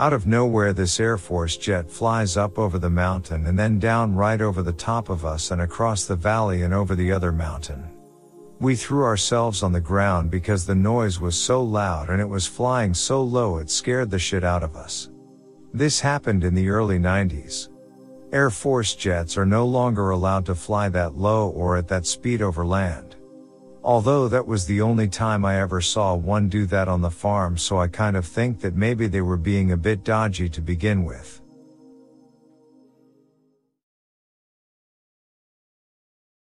Out 0.00 0.14
of 0.14 0.26
nowhere 0.26 0.72
this 0.72 0.98
Air 0.98 1.18
Force 1.18 1.58
jet 1.58 1.90
flies 1.90 2.38
up 2.38 2.58
over 2.58 2.78
the 2.78 2.88
mountain 2.88 3.44
and 3.44 3.58
then 3.58 3.78
down 3.78 4.14
right 4.14 4.40
over 4.40 4.62
the 4.62 4.72
top 4.72 5.10
of 5.10 5.26
us 5.26 5.50
and 5.50 5.60
across 5.60 6.06
the 6.06 6.16
valley 6.16 6.62
and 6.62 6.72
over 6.72 6.94
the 6.94 7.12
other 7.12 7.32
mountain. 7.32 7.84
We 8.60 8.76
threw 8.76 9.04
ourselves 9.04 9.62
on 9.62 9.72
the 9.72 9.80
ground 9.82 10.30
because 10.30 10.64
the 10.64 10.74
noise 10.74 11.20
was 11.20 11.38
so 11.38 11.62
loud 11.62 12.08
and 12.08 12.18
it 12.18 12.26
was 12.26 12.46
flying 12.46 12.94
so 12.94 13.22
low 13.22 13.58
it 13.58 13.68
scared 13.68 14.10
the 14.10 14.18
shit 14.18 14.42
out 14.42 14.62
of 14.62 14.74
us. 14.74 15.10
This 15.74 16.00
happened 16.00 16.44
in 16.44 16.54
the 16.54 16.70
early 16.70 16.98
90s. 16.98 17.68
Air 18.32 18.48
Force 18.48 18.94
jets 18.94 19.36
are 19.36 19.44
no 19.44 19.66
longer 19.66 20.08
allowed 20.08 20.46
to 20.46 20.54
fly 20.54 20.88
that 20.88 21.18
low 21.18 21.50
or 21.50 21.76
at 21.76 21.88
that 21.88 22.06
speed 22.06 22.40
over 22.40 22.64
land. 22.64 23.09
Although 23.82 24.28
that 24.28 24.46
was 24.46 24.66
the 24.66 24.82
only 24.82 25.08
time 25.08 25.44
I 25.44 25.58
ever 25.60 25.80
saw 25.80 26.14
one 26.14 26.48
do 26.48 26.66
that 26.66 26.86
on 26.86 27.00
the 27.00 27.10
farm 27.10 27.56
so 27.56 27.78
I 27.78 27.88
kind 27.88 28.16
of 28.16 28.26
think 28.26 28.60
that 28.60 28.74
maybe 28.74 29.06
they 29.06 29.22
were 29.22 29.38
being 29.38 29.72
a 29.72 29.76
bit 29.76 30.04
dodgy 30.04 30.48
to 30.50 30.60
begin 30.60 31.04
with. 31.04 31.39